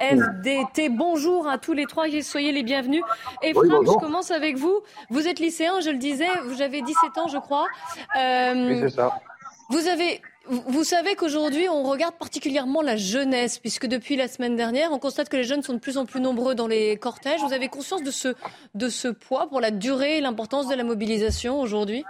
CFDT. 0.00 0.88
Bonjour 0.88 1.48
à 1.48 1.58
tous 1.58 1.72
les 1.72 1.86
trois, 1.86 2.06
soyez 2.22 2.52
les 2.52 2.62
bienvenus. 2.62 3.02
Ephraim, 3.42 3.80
oui, 3.80 3.86
je 3.86 3.98
commence 3.98 4.30
avec 4.30 4.56
vous 4.56 4.60
vous. 4.60 4.80
Vous 5.08 5.26
êtes 5.26 5.40
lycéen, 5.40 5.80
je 5.80 5.90
le 5.90 5.96
disais, 5.96 6.28
vous 6.44 6.62
avez 6.62 6.82
17 6.82 7.18
ans, 7.18 7.28
je 7.28 7.38
crois. 7.38 7.66
Euh, 8.16 8.68
oui, 8.68 8.78
c'est 8.80 8.90
ça. 8.90 9.18
Vous 9.70 9.88
avez. 9.88 10.20
Vous 10.48 10.84
savez 10.84 11.14
qu'aujourd'hui, 11.14 11.68
on 11.68 11.84
regarde 11.84 12.14
particulièrement 12.14 12.82
la 12.82 12.96
jeunesse, 12.96 13.58
puisque 13.58 13.86
depuis 13.86 14.16
la 14.16 14.26
semaine 14.26 14.56
dernière, 14.56 14.90
on 14.90 14.98
constate 14.98 15.28
que 15.28 15.36
les 15.36 15.44
jeunes 15.44 15.62
sont 15.62 15.74
de 15.74 15.78
plus 15.78 15.96
en 15.96 16.06
plus 16.06 16.20
nombreux 16.20 16.54
dans 16.54 16.66
les 16.66 16.96
cortèges. 16.96 17.40
Vous 17.40 17.52
avez 17.52 17.68
conscience 17.68 18.02
de 18.02 18.10
ce, 18.10 18.34
de 18.74 18.88
ce 18.88 19.08
poids 19.08 19.48
pour 19.48 19.60
la 19.60 19.70
durée 19.70 20.18
et 20.18 20.20
l'importance 20.20 20.66
de 20.66 20.74
la 20.74 20.82
mobilisation 20.82 21.60
aujourd'hui? 21.60 22.04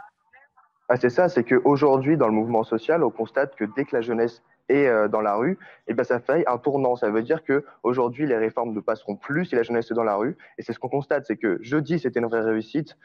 Ah, 0.88 0.96
C'est 0.96 1.10
ça, 1.10 1.28
c'est 1.28 1.44
qu'aujourd'hui, 1.44 2.16
dans 2.16 2.28
le 2.28 2.32
mouvement 2.32 2.64
social, 2.64 3.04
on 3.04 3.10
constate 3.10 3.54
que 3.56 3.64
dès 3.76 3.84
que 3.84 3.94
la 3.96 4.02
jeunesse 4.02 4.42
et 4.70 4.86
euh, 4.86 5.08
dans 5.08 5.20
la 5.20 5.34
rue, 5.34 5.58
et 5.88 5.94
ben 5.94 6.04
ça 6.04 6.20
fait 6.20 6.46
un 6.46 6.56
tournant. 6.56 6.94
Ça 6.94 7.10
veut 7.10 7.22
dire 7.22 7.42
que 7.42 7.64
aujourd'hui 7.82 8.24
les 8.26 8.36
réformes 8.36 8.72
ne 8.72 8.80
passeront 8.80 9.16
plus 9.16 9.46
si 9.46 9.56
la 9.56 9.64
jeunesse 9.64 9.90
est 9.90 9.94
dans 9.94 10.04
la 10.04 10.14
rue. 10.14 10.36
Et 10.58 10.62
c'est 10.62 10.72
ce 10.72 10.78
qu'on 10.78 10.88
constate, 10.88 11.26
c'est 11.26 11.36
que 11.36 11.58
jeudi 11.60 11.98
c'était 11.98 12.20
une 12.20 12.26
vraie 12.26 12.42
réussite. 12.42 12.96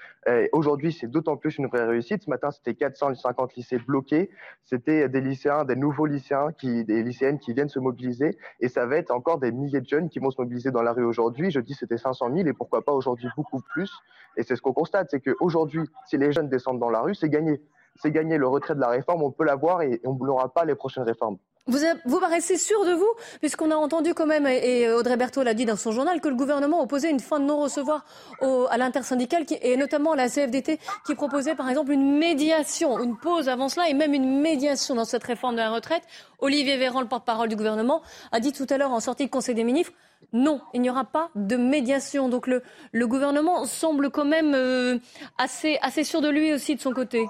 Aujourd'hui 0.51 0.93
c'est 0.93 1.07
d'autant 1.07 1.37
plus 1.37 1.57
une 1.57 1.65
vraie 1.65 1.85
réussite. 1.85 2.23
Ce 2.23 2.29
matin 2.29 2.51
c'était 2.51 2.75
450 2.75 3.55
lycées 3.55 3.79
bloqués. 3.79 4.29
C'était 4.63 5.09
des 5.09 5.21
lycéens, 5.21 5.65
des 5.65 5.75
nouveaux 5.75 6.05
lycéens, 6.05 6.51
qui, 6.55 6.85
des 6.85 7.01
lycéennes 7.01 7.39
qui 7.39 7.53
viennent 7.53 7.69
se 7.69 7.79
mobiliser. 7.79 8.37
Et 8.59 8.69
ça 8.69 8.85
va 8.85 8.97
être 8.97 9.11
encore 9.11 9.39
des 9.39 9.51
milliers 9.51 9.81
de 9.81 9.87
jeunes 9.87 10.09
qui 10.09 10.19
vont 10.19 10.29
se 10.29 10.39
mobiliser 10.39 10.69
dans 10.69 10.83
la 10.83 10.93
rue 10.93 11.03
aujourd'hui. 11.03 11.49
Jeudi 11.49 11.73
c'était 11.73 11.97
500 11.97 12.29
000 12.31 12.47
et 12.47 12.53
pourquoi 12.53 12.83
pas 12.83 12.91
aujourd'hui 12.91 13.29
beaucoup 13.35 13.61
plus. 13.73 13.91
Et 14.37 14.43
c'est 14.43 14.55
ce 14.55 14.61
qu'on 14.61 14.73
constate, 14.73 15.07
c'est 15.09 15.21
qu'aujourd'hui 15.21 15.81
si 16.05 16.17
les 16.17 16.31
jeunes 16.31 16.49
descendent 16.49 16.79
dans 16.79 16.91
la 16.91 17.01
rue, 17.01 17.15
c'est 17.15 17.29
gagné 17.29 17.59
c'est 17.97 18.11
gagné 18.11 18.37
le 18.37 18.47
retrait 18.47 18.75
de 18.75 18.81
la 18.81 18.89
réforme, 18.89 19.23
on 19.23 19.31
peut 19.31 19.45
l'avoir 19.45 19.81
et 19.81 20.01
on 20.03 20.13
n'aura 20.15 20.53
pas 20.53 20.65
les 20.65 20.75
prochaines 20.75 21.03
réformes. 21.03 21.37
Vous, 21.67 22.19
paraissez 22.19 22.57
sûr 22.57 22.85
de 22.85 22.93
vous, 22.93 23.09
puisqu'on 23.39 23.71
a 23.71 23.75
entendu 23.75 24.13
quand 24.13 24.27
même, 24.27 24.45
et 24.45 24.87
Audrey 24.91 25.17
Berthaud 25.17 25.41
l'a 25.41 25.55
dit 25.55 25.65
dans 25.65 25.75
son 25.75 25.91
journal, 25.91 26.21
que 26.21 26.27
le 26.27 26.35
gouvernement 26.35 26.79
opposait 26.79 27.09
une 27.09 27.19
fin 27.19 27.39
de 27.39 27.45
non-recevoir 27.45 28.05
à 28.41 28.77
l'intersyndicale, 28.77 29.45
et 29.63 29.75
notamment 29.75 30.11
à 30.11 30.15
la 30.15 30.29
CFDT, 30.29 30.79
qui 31.07 31.15
proposait 31.15 31.55
par 31.55 31.67
exemple 31.67 31.91
une 31.91 32.19
médiation, 32.19 32.99
une 33.01 33.17
pause 33.17 33.49
avant 33.49 33.67
cela, 33.67 33.89
et 33.89 33.95
même 33.95 34.13
une 34.13 34.41
médiation 34.41 34.93
dans 34.93 35.05
cette 35.05 35.23
réforme 35.23 35.55
de 35.55 35.61
la 35.61 35.71
retraite. 35.71 36.03
Olivier 36.37 36.77
Véran, 36.77 37.01
le 37.01 37.07
porte-parole 37.07 37.49
du 37.49 37.55
gouvernement, 37.55 38.03
a 38.31 38.39
dit 38.39 38.51
tout 38.51 38.67
à 38.69 38.77
l'heure 38.77 38.91
en 38.91 38.99
sortie 38.99 39.25
de 39.25 39.31
Conseil 39.31 39.55
des 39.55 39.63
ministres, 39.63 39.93
non, 40.33 40.61
il 40.73 40.81
n'y 40.81 40.89
aura 40.89 41.05
pas 41.05 41.29
de 41.35 41.55
médiation. 41.55 42.29
Donc 42.29 42.47
le, 42.47 42.61
gouvernement 43.07 43.65
semble 43.65 44.11
quand 44.11 44.25
même 44.25 44.53
euh, 44.53 44.99
assez 45.37 46.03
sûr 46.03 46.21
de 46.21 46.29
lui 46.29 46.53
aussi 46.53 46.75
de 46.75 46.81
son 46.81 46.91
côté 46.91 47.25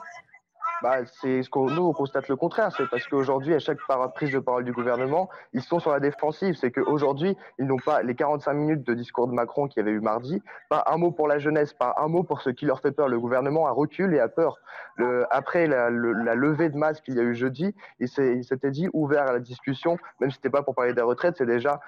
bah, 0.81 0.97
c'est 1.21 1.43
ce 1.43 1.49
qu'on 1.49 1.69
nous 1.69 1.83
on 1.83 1.93
constate 1.93 2.27
le 2.27 2.35
contraire. 2.35 2.71
C'est 2.75 2.89
parce 2.89 3.07
qu'aujourd'hui, 3.07 3.53
à 3.53 3.59
chaque 3.59 3.79
prise 4.13 4.31
de 4.31 4.39
parole 4.39 4.65
du 4.65 4.71
gouvernement, 4.71 5.29
ils 5.53 5.61
sont 5.61 5.79
sur 5.79 5.91
la 5.91 5.99
défensive. 5.99 6.55
C'est 6.55 6.71
qu'aujourd'hui, 6.71 7.37
ils 7.59 7.65
n'ont 7.65 7.77
pas 7.77 8.01
les 8.03 8.15
45 8.15 8.53
minutes 8.53 8.83
de 8.83 8.93
discours 8.93 9.27
de 9.27 9.33
Macron 9.33 9.67
qu'il 9.67 9.81
y 9.81 9.85
avait 9.87 9.95
eu 9.95 10.01
mardi, 10.01 10.41
pas 10.69 10.83
un 10.87 10.97
mot 10.97 11.11
pour 11.11 11.27
la 11.27 11.39
jeunesse, 11.39 11.73
pas 11.73 11.95
un 11.97 12.07
mot 12.07 12.23
pour 12.23 12.41
ce 12.41 12.49
qui 12.49 12.65
leur 12.65 12.81
fait 12.81 12.91
peur. 12.91 13.07
Le 13.07 13.19
gouvernement 13.19 13.67
a 13.67 13.71
recul 13.71 14.13
et 14.13 14.19
a 14.19 14.27
peur. 14.27 14.57
Le, 14.97 15.25
après 15.29 15.67
la, 15.67 15.89
levée 15.89 16.69
de 16.69 16.77
masque 16.77 17.03
qu'il 17.03 17.15
y 17.15 17.19
a 17.19 17.23
eu 17.23 17.35
jeudi, 17.35 17.73
il 17.99 18.09
s'était 18.09 18.71
dit 18.71 18.89
ouvert 18.93 19.27
à 19.27 19.33
la 19.33 19.39
discussion, 19.39 19.97
même 20.19 20.29
si 20.29 20.35
c'était 20.35 20.49
pas 20.49 20.63
pour 20.63 20.75
parler 20.75 20.93
des 20.93 21.01
retraites, 21.01 21.35
c'est 21.37 21.45
déjà 21.45 21.79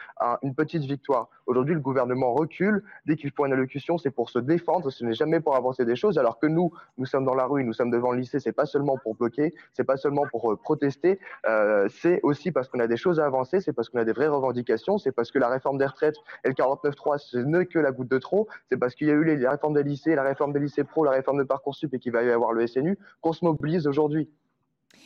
une 0.42 0.56
petite 0.56 0.84
victoire. 0.84 1.30
Aujourd'hui, 1.46 1.74
le 1.74 1.80
gouvernement 1.80 2.34
recule. 2.34 2.84
Dès 3.06 3.16
qu'il 3.16 3.32
faut 3.32 3.46
une 3.46 3.54
allocution, 3.54 3.98
c'est 3.98 4.12
pour 4.12 4.30
se 4.30 4.40
défendre. 4.40 4.90
Ce 4.90 5.04
n'est 5.06 5.14
jamais 5.14 5.40
pour 5.40 5.56
avancer 5.56 5.86
des 5.86 5.96
choses. 5.96 6.18
Alors 6.18 6.40
que 6.40 6.48
nous, 6.48 6.72
nous 6.98 7.06
sommes 7.06 7.24
dans 7.24 7.36
la 7.36 7.46
rue, 7.46 7.64
nous 7.64 7.74
sommes 7.74 7.90
devant 7.90 8.12
le 8.12 8.20
lycée. 8.20 8.40
C'est 8.40 8.52
pas 8.52 8.66
seulement 8.78 8.98
pour 8.98 9.16
bloquer, 9.16 9.54
c'est 9.74 9.84
pas 9.84 9.98
seulement 9.98 10.26
pour 10.30 10.52
euh, 10.52 10.56
protester, 10.56 11.20
euh, 11.48 11.88
c'est 11.90 12.20
aussi 12.22 12.52
parce 12.52 12.68
qu'on 12.68 12.80
a 12.80 12.88
des 12.88 12.98
choses 12.98 13.20
à 13.20 13.26
avancer, 13.26 13.60
c'est 13.60 13.74
parce 13.74 13.90
qu'on 13.90 13.98
a 13.98 14.06
des 14.06 14.14
vraies 14.14 14.28
revendications, 14.28 15.00
c'est 15.00 15.12
parce 15.12 15.32
que 15.32 15.40
la 15.40 15.50
réforme 15.50 15.80
des 15.80 15.86
retraites 15.86 16.18
et 16.44 16.50
le 16.50 16.54
49.3, 16.54 17.18
ce 17.18 17.38
n'est 17.40 17.66
que 17.66 17.80
la 17.80 17.92
goutte 17.92 18.10
de 18.10 18.20
trop, 18.20 18.48
c'est 18.70 18.78
parce 18.78 18.94
qu'il 18.94 19.08
y 19.08 19.12
a 19.12 19.14
eu 19.14 19.24
les, 19.24 19.38
la 19.38 19.52
réforme 19.52 19.74
des 19.74 19.84
lycées, 19.84 20.14
la 20.14 20.24
réforme 20.24 20.54
des 20.54 20.60
lycées 20.60 20.84
pro, 20.84 21.04
la 21.04 21.12
réforme 21.12 21.40
de 21.40 21.44
Parcoursup 21.44 21.92
et 21.94 22.00
qu'il 22.00 22.12
va 22.12 22.22
y 22.24 22.30
avoir 22.30 22.54
le 22.54 22.68
SNU, 22.68 23.00
qu'on 23.22 23.34
se 23.34 23.44
mobilise 23.44 23.88
aujourd'hui. 23.88 24.30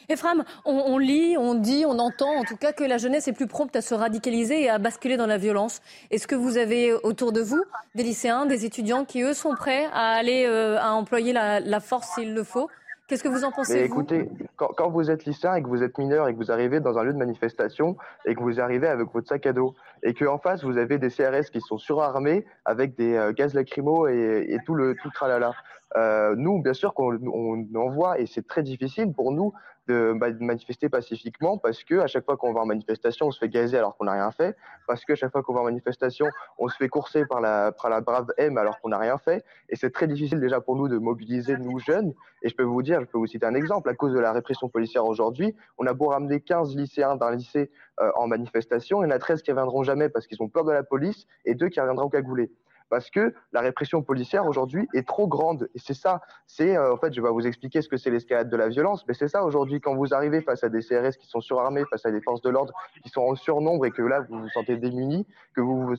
Ephraim, 0.09 0.43
on, 0.65 0.97
lit, 0.97 1.37
on 1.37 1.53
dit, 1.53 1.85
on 1.87 1.99
entend 1.99 2.35
en 2.35 2.43
tout 2.43 2.57
cas 2.57 2.73
que 2.73 2.83
la 2.83 2.97
jeunesse 2.97 3.27
est 3.27 3.33
plus 3.33 3.47
prompte 3.47 3.75
à 3.75 3.81
se 3.81 3.93
radicaliser 3.93 4.63
et 4.63 4.69
à 4.69 4.79
basculer 4.79 5.15
dans 5.15 5.27
la 5.27 5.37
violence. 5.37 5.79
Est-ce 6.09 6.27
que 6.27 6.35
vous 6.35 6.57
avez 6.57 6.93
autour 6.93 7.31
de 7.31 7.41
vous 7.41 7.63
des 7.95 8.03
lycéens, 8.03 8.45
des 8.45 8.65
étudiants 8.65 9.05
qui, 9.05 9.21
eux, 9.21 9.33
sont 9.33 9.55
prêts 9.55 9.85
à 9.93 10.13
aller 10.13 10.45
euh, 10.47 10.77
à 10.79 10.91
employer 10.93 11.33
la 11.33 11.79
force 11.79 12.15
s'il 12.15 12.33
le 12.33 12.43
faut? 12.43 12.67
Qu'est-ce 13.11 13.23
que 13.25 13.27
vous 13.27 13.43
en 13.43 13.51
pensez 13.51 13.83
Écoutez, 13.83 14.29
quand, 14.55 14.89
vous 14.89 15.11
êtes 15.11 15.25
lycéen 15.25 15.55
et 15.55 15.61
que 15.61 15.67
vous 15.67 15.83
êtes 15.83 15.97
mineur 15.97 16.29
et 16.29 16.33
que 16.33 16.37
vous 16.37 16.49
arrivez 16.49 16.79
dans 16.79 16.97
un 16.97 17.03
lieu 17.03 17.11
de 17.11 17.17
manifestation 17.17 17.97
et 18.23 18.35
que 18.35 18.39
vous 18.39 18.61
arrivez 18.61 18.87
avec 18.87 19.11
votre 19.11 19.27
sac 19.27 19.45
à 19.47 19.51
dos 19.51 19.75
et 20.01 20.13
qu'en 20.13 20.37
face 20.37 20.63
vous 20.63 20.77
avez 20.77 20.97
des 20.97 21.09
CRS 21.09 21.51
qui 21.51 21.59
sont 21.59 21.77
surarmés 21.77 22.45
avec 22.63 22.95
des 22.95 23.15
euh, 23.15 23.33
gaz 23.33 23.53
lacrymaux 23.53 24.07
et, 24.07 24.57
tout 24.65 24.75
le 24.75 24.95
tout 24.95 25.09
tralala. 25.09 25.51
Euh, 25.97 26.35
nous, 26.37 26.61
bien 26.61 26.71
sûr 26.71 26.93
qu'on 26.93 27.19
on 27.27 27.67
envoie 27.75 28.17
et 28.17 28.27
c'est 28.27 28.47
très 28.47 28.63
difficile 28.63 29.11
pour 29.11 29.33
nous 29.33 29.51
de, 29.87 30.13
manifester 30.39 30.89
pacifiquement 30.89 31.57
parce 31.57 31.83
que 31.83 31.99
à 31.99 32.07
chaque 32.07 32.25
fois 32.25 32.37
qu'on 32.37 32.53
va 32.53 32.61
en 32.61 32.65
manifestation, 32.65 33.27
on 33.27 33.31
se 33.31 33.39
fait 33.39 33.49
gazer 33.49 33.77
alors 33.77 33.97
qu'on 33.97 34.05
n'a 34.05 34.13
rien 34.13 34.31
fait, 34.31 34.55
parce 34.87 35.05
que 35.05 35.13
à 35.13 35.15
chaque 35.15 35.31
fois 35.31 35.43
qu'on 35.43 35.53
va 35.53 35.61
en 35.61 35.65
manifestation, 35.65 36.27
on 36.57 36.67
se 36.67 36.75
fait 36.75 36.89
courser 36.89 37.25
par 37.25 37.41
la, 37.41 37.71
par 37.71 37.89
la 37.89 38.01
brave 38.01 38.27
M 38.37 38.57
alors 38.57 38.79
qu'on 38.79 38.89
n'a 38.89 38.97
rien 38.97 39.17
fait. 39.17 39.43
Et 39.69 39.75
c'est 39.75 39.91
très 39.91 40.07
difficile 40.07 40.39
déjà 40.39 40.61
pour 40.61 40.75
nous 40.75 40.87
de 40.87 40.97
mobiliser 40.97 41.57
nous 41.57 41.79
jeunes. 41.79 42.13
Et 42.43 42.49
je 42.49 42.55
peux 42.55 42.63
vous 42.63 42.81
dire, 42.81 43.01
je 43.01 43.05
peux 43.05 43.17
vous 43.17 43.27
citer 43.27 43.45
un 43.45 43.55
exemple, 43.55 43.89
à 43.89 43.93
cause 43.93 44.13
de 44.13 44.19
la 44.19 44.31
répression 44.31 44.69
policière 44.69 45.05
aujourd'hui, 45.05 45.55
on 45.77 45.85
a 45.87 45.93
beau 45.93 46.07
ramener 46.07 46.41
15 46.41 46.75
lycéens 46.75 47.15
d'un 47.15 47.35
lycée 47.35 47.71
euh, 47.99 48.11
en 48.15 48.27
manifestation, 48.27 49.03
il 49.03 49.07
y 49.07 49.11
en 49.11 49.15
a 49.15 49.19
13 49.19 49.41
qui 49.41 49.51
reviendront 49.51 49.83
jamais 49.83 50.09
parce 50.09 50.27
qu'ils 50.27 50.41
ont 50.41 50.49
peur 50.49 50.63
de 50.63 50.71
la 50.71 50.83
police 50.83 51.27
et 51.45 51.55
deux 51.55 51.69
qui 51.69 51.79
reviendront 51.79 52.09
cagoulés 52.09 52.51
parce 52.91 53.09
que 53.09 53.33
la 53.53 53.61
répression 53.61 54.03
policière 54.03 54.45
aujourd'hui 54.45 54.87
est 54.93 55.07
trop 55.07 55.25
grande. 55.25 55.69
Et 55.73 55.79
c'est 55.79 55.95
ça, 55.95 56.21
c'est 56.45 56.75
euh, 56.75 56.93
en 56.93 56.97
fait, 56.97 57.13
je 57.13 57.21
vais 57.21 57.29
vous 57.29 57.47
expliquer 57.47 57.81
ce 57.81 57.87
que 57.87 57.95
c'est 57.95 58.11
l'escalade 58.11 58.49
de 58.49 58.57
la 58.57 58.67
violence, 58.67 59.07
mais 59.07 59.13
c'est 59.13 59.29
ça 59.29 59.45
aujourd'hui 59.45 59.79
quand 59.79 59.95
vous 59.95 60.13
arrivez 60.13 60.41
face 60.41 60.63
à 60.65 60.69
des 60.69 60.81
CRS 60.81 61.17
qui 61.17 61.25
sont 61.25 61.39
surarmés, 61.39 61.83
face 61.89 62.05
à 62.05 62.11
des 62.11 62.21
forces 62.21 62.41
de 62.41 62.49
l'ordre 62.49 62.73
qui 63.01 63.09
sont 63.09 63.21
en 63.21 63.35
surnombre 63.35 63.85
et 63.85 63.91
que 63.91 64.01
là 64.01 64.25
vous 64.29 64.41
vous 64.41 64.49
sentez 64.49 64.75
démunis, 64.75 65.25
que 65.55 65.61
vous 65.61 65.87
vous, 65.87 65.95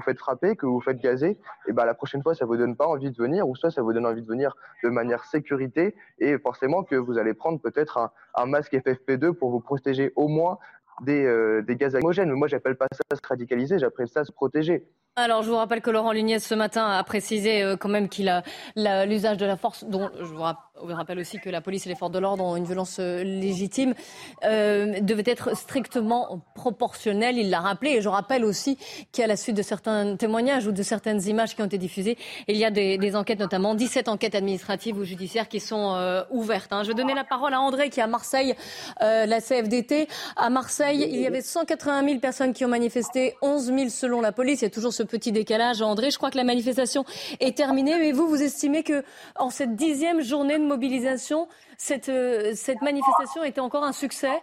faites, 0.00 0.18
frapper, 0.18 0.56
que 0.56 0.66
vous 0.66 0.74
vous 0.74 0.80
faites 0.80 1.00
gazer, 1.00 1.38
et 1.68 1.72
ben 1.72 1.84
la 1.84 1.94
prochaine 1.94 2.22
fois 2.22 2.34
ça 2.34 2.44
vous 2.44 2.56
donne 2.56 2.74
pas 2.74 2.88
envie 2.88 3.12
de 3.12 3.16
venir, 3.16 3.48
ou 3.48 3.54
soit 3.54 3.70
ça 3.70 3.82
vous 3.82 3.92
donne 3.92 4.04
envie 4.04 4.22
de 4.22 4.26
venir 4.26 4.56
de 4.82 4.88
manière 4.88 5.24
sécurité, 5.24 5.94
et 6.18 6.36
forcément 6.38 6.82
que 6.82 6.96
vous 6.96 7.16
allez 7.16 7.34
prendre 7.34 7.60
peut-être 7.60 8.10
un, 8.34 8.46
masque 8.46 8.74
FFP2 8.74 9.32
pour 9.34 9.50
vous 9.50 9.60
protéger 9.60 10.12
au 10.16 10.26
moins 10.26 10.58
des, 11.02 11.24
euh, 11.24 11.62
des 11.62 11.76
gaz 11.76 11.92
lacrymogènes. 11.92 12.32
Moi, 12.32 12.48
j'appelle 12.48 12.76
pas 12.76 12.86
ça 12.92 13.16
se 13.16 13.26
radicaliser, 13.26 13.78
j'appelle 13.78 14.08
ça 14.08 14.24
se 14.24 14.32
protéger. 14.32 14.86
Alors, 15.16 15.44
je 15.44 15.48
vous 15.48 15.54
rappelle 15.54 15.80
que 15.80 15.90
Laurent 15.90 16.10
Lugnès, 16.10 16.44
ce 16.44 16.56
matin, 16.56 16.88
a 16.88 17.04
précisé 17.04 17.62
euh, 17.62 17.76
quand 17.76 17.88
même 17.88 18.08
qu'il 18.08 18.28
a 18.28 18.42
l'usage 19.06 19.36
de 19.36 19.46
la 19.46 19.56
force, 19.56 19.84
dont 19.84 20.10
je 20.18 20.24
vous 20.24 20.94
rappelle 20.94 21.18
aussi 21.18 21.38
que 21.38 21.50
la 21.50 21.60
police 21.60 21.86
et 21.86 21.88
les 21.88 21.94
forces 21.94 22.10
de 22.10 22.18
l'ordre 22.18 22.44
ont 22.44 22.56
une 22.56 22.64
violence 22.64 22.96
euh, 22.98 23.22
légitime, 23.22 23.94
euh, 24.44 25.00
devait 25.00 25.22
être 25.26 25.56
strictement 25.56 26.40
proportionnelle. 26.54 27.38
Il 27.38 27.50
l'a 27.50 27.60
rappelé. 27.60 27.92
Et 27.92 28.02
je 28.02 28.08
rappelle 28.08 28.44
aussi 28.44 28.76
qu'à 29.12 29.26
la 29.26 29.36
suite 29.36 29.56
de 29.56 29.62
certains 29.62 30.16
témoignages 30.16 30.66
ou 30.66 30.72
de 30.72 30.82
certaines 30.82 31.22
images 31.28 31.54
qui 31.54 31.62
ont 31.62 31.66
été 31.66 31.78
diffusées, 31.78 32.18
il 32.48 32.56
y 32.56 32.64
a 32.64 32.70
des, 32.70 33.16
enquêtes, 33.16 33.38
notamment 33.38 33.74
17 33.74 34.08
enquêtes 34.08 34.34
administratives 34.34 34.98
ou 34.98 35.04
judiciaires 35.04 35.48
qui 35.48 35.60
sont 35.60 35.94
euh, 35.94 36.24
ouvertes. 36.30 36.72
Hein. 36.72 36.82
Je 36.82 36.88
vais 36.88 36.94
donner 36.94 37.14
la 37.14 37.24
parole 37.24 37.54
à 37.54 37.60
André 37.60 37.88
qui 37.88 38.00
est 38.00 38.02
à 38.02 38.08
Marseille, 38.08 38.54
la 39.00 39.40
CFDT. 39.40 40.08
À 40.36 40.50
Marseille, 40.50 41.08
il 41.08 41.20
y 41.20 41.26
avait 41.26 41.42
180 41.42 42.04
000 42.04 42.18
personnes 42.18 42.52
qui 42.52 42.64
ont 42.64 42.68
manifesté, 42.68 43.36
11 43.42 43.66
000 43.66 43.88
selon 43.90 44.20
la 44.20 44.32
police. 44.32 44.62
Il 44.62 44.64
y 44.64 44.66
a 44.66 44.70
toujours 44.70 44.92
ce 44.92 45.03
petit 45.04 45.32
décalage. 45.32 45.82
André, 45.82 46.10
je 46.10 46.18
crois 46.18 46.30
que 46.30 46.36
la 46.36 46.44
manifestation 46.44 47.04
est 47.40 47.56
terminée. 47.56 47.98
Mais 47.98 48.12
vous, 48.12 48.28
vous 48.28 48.42
estimez 48.42 48.82
que 48.82 49.02
en 49.36 49.50
cette 49.50 49.76
dixième 49.76 50.20
journée 50.20 50.58
de 50.58 50.64
mobilisation, 50.64 51.48
cette, 51.76 52.08
euh, 52.08 52.52
cette 52.54 52.82
manifestation 52.82 53.44
était 53.44 53.60
encore 53.60 53.84
un 53.84 53.92
succès? 53.92 54.42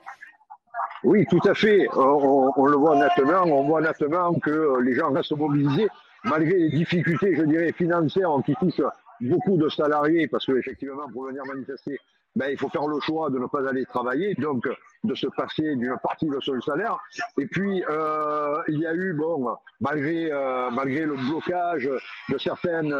Oui, 1.03 1.25
tout 1.30 1.39
à 1.46 1.53
fait. 1.53 1.88
On, 1.96 2.65
le 2.65 2.77
voit 2.77 2.96
nettement. 2.96 3.44
On 3.44 3.63
voit 3.63 3.82
nettement 3.82 4.34
que 4.36 4.80
les 4.82 4.94
gens 4.94 5.12
restent 5.12 5.36
mobilisés 5.36 5.88
malgré 6.24 6.58
les 6.58 6.70
difficultés, 6.70 7.36
je 7.36 7.44
dirais, 7.44 7.72
financières 7.72 8.30
qui 8.46 8.53
touchent 8.56 8.86
beaucoup 9.22 9.58
de 9.58 9.70
salariés, 9.70 10.27
parce 10.27 10.46
qu'effectivement, 10.46 11.10
pour 11.12 11.25
venir 11.25 11.44
manifester, 11.46 12.00
ben, 12.36 12.50
il 12.50 12.58
faut 12.58 12.70
faire 12.70 12.88
le 12.88 13.00
choix 13.02 13.30
de 13.30 13.40
ne 13.40 13.46
pas 13.48 13.68
aller 13.68 13.86
travailler, 13.86 14.34
donc 14.36 14.68
de 15.04 15.16
se 15.16 15.28
passer 15.28 15.76
d'une 15.76 15.98
partie 16.02 16.28
de 16.28 16.40
son 16.40 16.60
salaire. 16.62 16.98
Et 17.38 17.46
puis, 17.46 17.84
euh, 17.90 18.62
il 18.68 18.80
y 18.80 18.86
a 18.86 18.94
eu, 18.94 19.14
bon, 19.14 19.56
malgré, 19.80 20.32
euh, 20.32 20.70
malgré 20.72 21.06
le 21.06 21.16
blocage 21.16 21.90
de 22.30 22.38
certaines, 22.38 22.96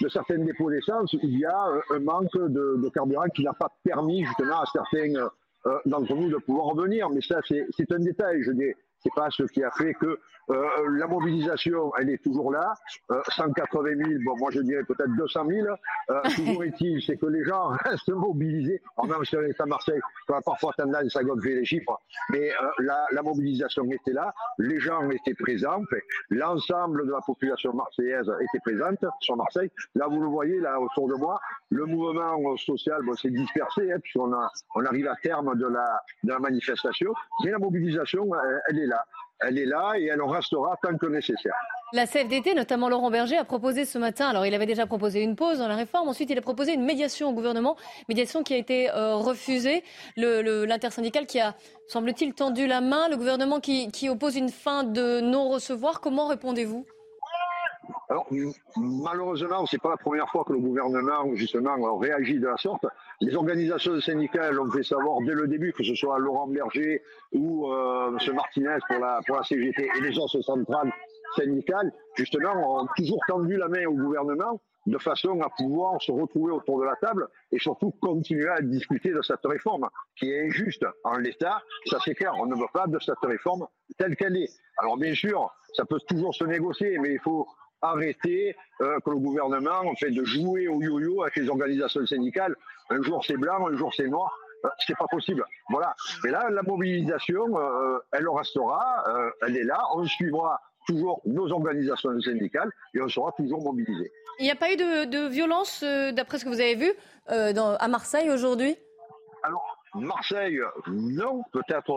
de 0.00 0.08
certaines 0.08 0.44
dépôts 0.44 0.70
d'essence, 0.70 1.14
il 1.22 1.38
y 1.38 1.44
a 1.44 1.66
un 1.90 2.00
manque 2.00 2.36
de, 2.36 2.76
de 2.82 2.88
carburant 2.90 3.28
qui 3.34 3.44
n'a 3.44 3.52
pas 3.52 3.70
permis 3.84 4.24
justement 4.24 4.60
à 4.60 4.66
certains 4.66 5.14
euh, 5.66 5.78
d'entre 5.86 6.14
nous 6.14 6.28
de 6.28 6.36
pouvoir 6.36 6.66
revenir. 6.66 7.08
Mais 7.08 7.22
ça, 7.22 7.40
c'est 7.48 7.92
un 7.92 7.98
détail, 7.98 8.42
je 8.42 8.52
dis. 8.52 8.72
C'est 9.02 9.14
pas 9.14 9.28
ce 9.30 9.42
qui 9.44 9.62
a 9.62 9.70
fait 9.70 9.94
que 9.94 10.18
euh, 10.50 10.98
la 10.98 11.06
mobilisation, 11.06 11.92
elle 11.98 12.10
est 12.10 12.22
toujours 12.22 12.52
là. 12.52 12.74
Euh, 13.10 13.20
180 13.28 13.96
000, 13.96 14.22
bon, 14.24 14.36
moi 14.36 14.50
je 14.52 14.60
dirais 14.60 14.84
peut-être 14.84 15.14
200 15.16 15.46
000. 15.48 15.66
Euh, 16.10 16.20
toujours 16.36 16.64
est-il, 16.64 17.02
c'est 17.02 17.16
que 17.16 17.26
les 17.26 17.44
gens 17.44 17.68
restent 17.84 18.10
mobilisés. 18.10 18.82
En 18.96 19.06
même 19.06 19.24
si 19.24 19.36
on 19.36 19.42
est 19.42 19.58
à 19.60 19.66
Marseille, 19.66 20.00
on 20.28 20.34
a 20.34 20.42
parfois 20.42 20.72
tendance 20.76 21.16
à 21.16 21.22
gonfler 21.22 21.54
les 21.56 21.64
chiffres, 21.64 21.98
mais 22.30 22.50
euh, 22.50 22.68
la, 22.80 23.06
la, 23.12 23.22
mobilisation 23.22 23.84
était 23.90 24.12
là, 24.12 24.34
les 24.58 24.80
gens 24.80 25.08
étaient 25.10 25.34
présents, 25.34 25.82
l'ensemble 26.30 27.06
de 27.06 27.12
la 27.12 27.20
population 27.20 27.72
marseillaise 27.72 28.30
était 28.40 28.60
présente 28.60 29.04
sur 29.20 29.36
Marseille. 29.36 29.70
Là, 29.94 30.06
vous 30.08 30.20
le 30.20 30.28
voyez, 30.28 30.60
là, 30.60 30.78
autour 30.78 31.08
de 31.08 31.14
moi, 31.14 31.40
le 31.70 31.86
mouvement 31.86 32.56
social 32.56 33.02
bon, 33.02 33.14
s'est 33.14 33.30
dispersé, 33.30 33.92
hein, 33.92 33.98
puisqu'on 34.02 34.32
on 34.74 34.84
arrive 34.84 35.08
à 35.08 35.16
terme 35.22 35.56
de 35.56 35.66
la, 35.66 36.00
de 36.22 36.30
la 36.30 36.38
manifestation, 36.38 37.14
mais 37.44 37.50
la 37.50 37.58
mobilisation, 37.58 38.28
elle 38.68 38.78
est 38.78 38.86
là 38.86 39.04
elle 39.40 39.58
est 39.58 39.66
là 39.66 39.94
et 39.96 40.06
elle 40.06 40.22
en 40.22 40.28
restera 40.28 40.76
tant 40.82 40.96
que 40.96 41.06
nécessaire. 41.06 41.54
La 41.92 42.06
CFDT, 42.06 42.54
notamment 42.54 42.88
Laurent 42.88 43.10
Berger, 43.10 43.36
a 43.36 43.44
proposé 43.44 43.84
ce 43.84 43.98
matin, 43.98 44.28
alors 44.28 44.46
il 44.46 44.54
avait 44.54 44.66
déjà 44.66 44.84
proposé 44.86 45.22
une 45.22 45.36
pause 45.36 45.58
dans 45.58 45.68
la 45.68 45.76
réforme, 45.76 46.08
ensuite 46.08 46.28
il 46.30 46.36
a 46.36 46.40
proposé 46.40 46.74
une 46.74 46.84
médiation 46.84 47.28
au 47.28 47.32
gouvernement, 47.32 47.76
médiation 48.08 48.42
qui 48.42 48.52
a 48.54 48.56
été 48.56 48.90
euh, 48.90 49.14
refusée, 49.14 49.84
l'intersyndicale 50.16 51.26
qui 51.26 51.38
a, 51.38 51.54
semble-t-il, 51.86 52.34
tendu 52.34 52.66
la 52.66 52.80
main, 52.80 53.08
le 53.08 53.16
gouvernement 53.16 53.60
qui, 53.60 53.92
qui 53.92 54.08
oppose 54.08 54.34
une 54.34 54.48
fin 54.48 54.82
de 54.82 55.20
non-recevoir. 55.20 56.00
Comment 56.00 56.26
répondez-vous? 56.26 56.84
Alors, 58.14 58.28
malheureusement, 58.76 59.66
c'est 59.66 59.82
pas 59.82 59.90
la 59.90 59.96
première 59.96 60.28
fois 60.28 60.44
que 60.44 60.52
le 60.52 60.60
gouvernement, 60.60 61.34
justement, 61.34 61.98
réagit 61.98 62.38
de 62.38 62.46
la 62.46 62.56
sorte. 62.56 62.86
Les 63.20 63.34
organisations 63.34 64.00
syndicales 64.00 64.60
ont 64.60 64.70
fait 64.70 64.84
savoir 64.84 65.18
dès 65.26 65.34
le 65.34 65.48
début, 65.48 65.72
que 65.72 65.82
ce 65.82 65.96
soit 65.96 66.20
Laurent 66.20 66.46
Berger 66.46 67.02
ou 67.32 67.72
euh, 67.72 68.16
M. 68.16 68.34
Martinez 68.36 68.78
pour 68.88 69.00
la, 69.00 69.18
pour 69.26 69.36
la 69.36 69.42
CGT 69.42 69.90
et 69.96 70.00
les 70.00 70.16
autres 70.16 70.40
centrales, 70.42 70.92
syndicales, 71.34 71.92
justement, 72.14 72.82
ont 72.82 72.88
toujours 72.96 73.18
tendu 73.26 73.56
la 73.56 73.66
main 73.66 73.84
au 73.86 73.94
gouvernement 73.94 74.60
de 74.86 74.98
façon 74.98 75.40
à 75.40 75.48
pouvoir 75.48 76.00
se 76.00 76.12
retrouver 76.12 76.52
autour 76.52 76.78
de 76.78 76.84
la 76.84 76.94
table 76.96 77.26
et 77.50 77.58
surtout 77.58 77.90
continuer 78.00 78.48
à 78.48 78.60
discuter 78.60 79.10
de 79.10 79.22
cette 79.22 79.44
réforme 79.44 79.88
qui 80.14 80.30
est 80.30 80.46
injuste 80.46 80.84
en 81.04 81.16
l'état. 81.16 81.62
Ça 81.86 81.98
c'est 82.04 82.14
clair, 82.14 82.34
on 82.38 82.46
ne 82.46 82.54
veut 82.54 82.68
pas 82.72 82.86
de 82.86 82.98
cette 83.00 83.18
réforme 83.22 83.66
telle 83.98 84.14
qu'elle 84.14 84.36
est. 84.36 84.50
Alors 84.78 84.98
bien 84.98 85.14
sûr, 85.14 85.50
ça 85.72 85.86
peut 85.86 85.98
toujours 86.06 86.34
se 86.34 86.44
négocier, 86.44 86.98
mais 86.98 87.14
il 87.14 87.20
faut 87.20 87.46
arrêter 87.82 88.56
euh, 88.80 88.98
que 89.04 89.10
le 89.10 89.16
gouvernement 89.18 89.80
en 89.80 89.94
fait 89.94 90.10
de 90.10 90.24
jouer 90.24 90.68
au 90.68 90.80
yo-yo 90.80 91.22
avec 91.22 91.36
les 91.36 91.48
organisations 91.48 92.04
syndicales. 92.06 92.54
Un 92.90 93.02
jour 93.02 93.24
c'est 93.26 93.36
blanc, 93.36 93.66
un 93.68 93.76
jour 93.76 93.92
c'est 93.94 94.08
noir. 94.08 94.32
Euh, 94.64 94.68
c'est 94.86 94.96
pas 94.96 95.06
possible. 95.10 95.44
Voilà. 95.68 95.94
Mais 96.22 96.30
là, 96.30 96.48
la 96.50 96.62
mobilisation, 96.62 97.58
euh, 97.58 97.98
elle 98.12 98.26
restera, 98.28 99.04
euh, 99.08 99.30
elle 99.46 99.56
est 99.58 99.64
là. 99.64 99.78
On 99.94 100.04
suivra 100.06 100.58
toujours 100.86 101.20
nos 101.26 101.50
organisations 101.52 102.18
syndicales 102.20 102.70
et 102.94 103.00
on 103.02 103.08
sera 103.08 103.32
toujours 103.32 103.62
mobilisés. 103.62 104.10
Il 104.38 104.44
n'y 104.44 104.50
a 104.50 104.54
pas 104.56 104.72
eu 104.72 104.76
de, 104.76 105.04
de 105.04 105.28
violence, 105.28 105.84
d'après 106.12 106.38
ce 106.38 106.44
que 106.44 106.48
vous 106.50 106.60
avez 106.60 106.74
vu, 106.76 106.92
dans- 107.28 107.76
à 107.78 107.88
Marseille 107.88 108.30
aujourd'hui? 108.30 108.76
Alors, 109.42 109.78
Marseille, 109.94 110.58
non, 110.88 111.42
peut-être 111.52 111.90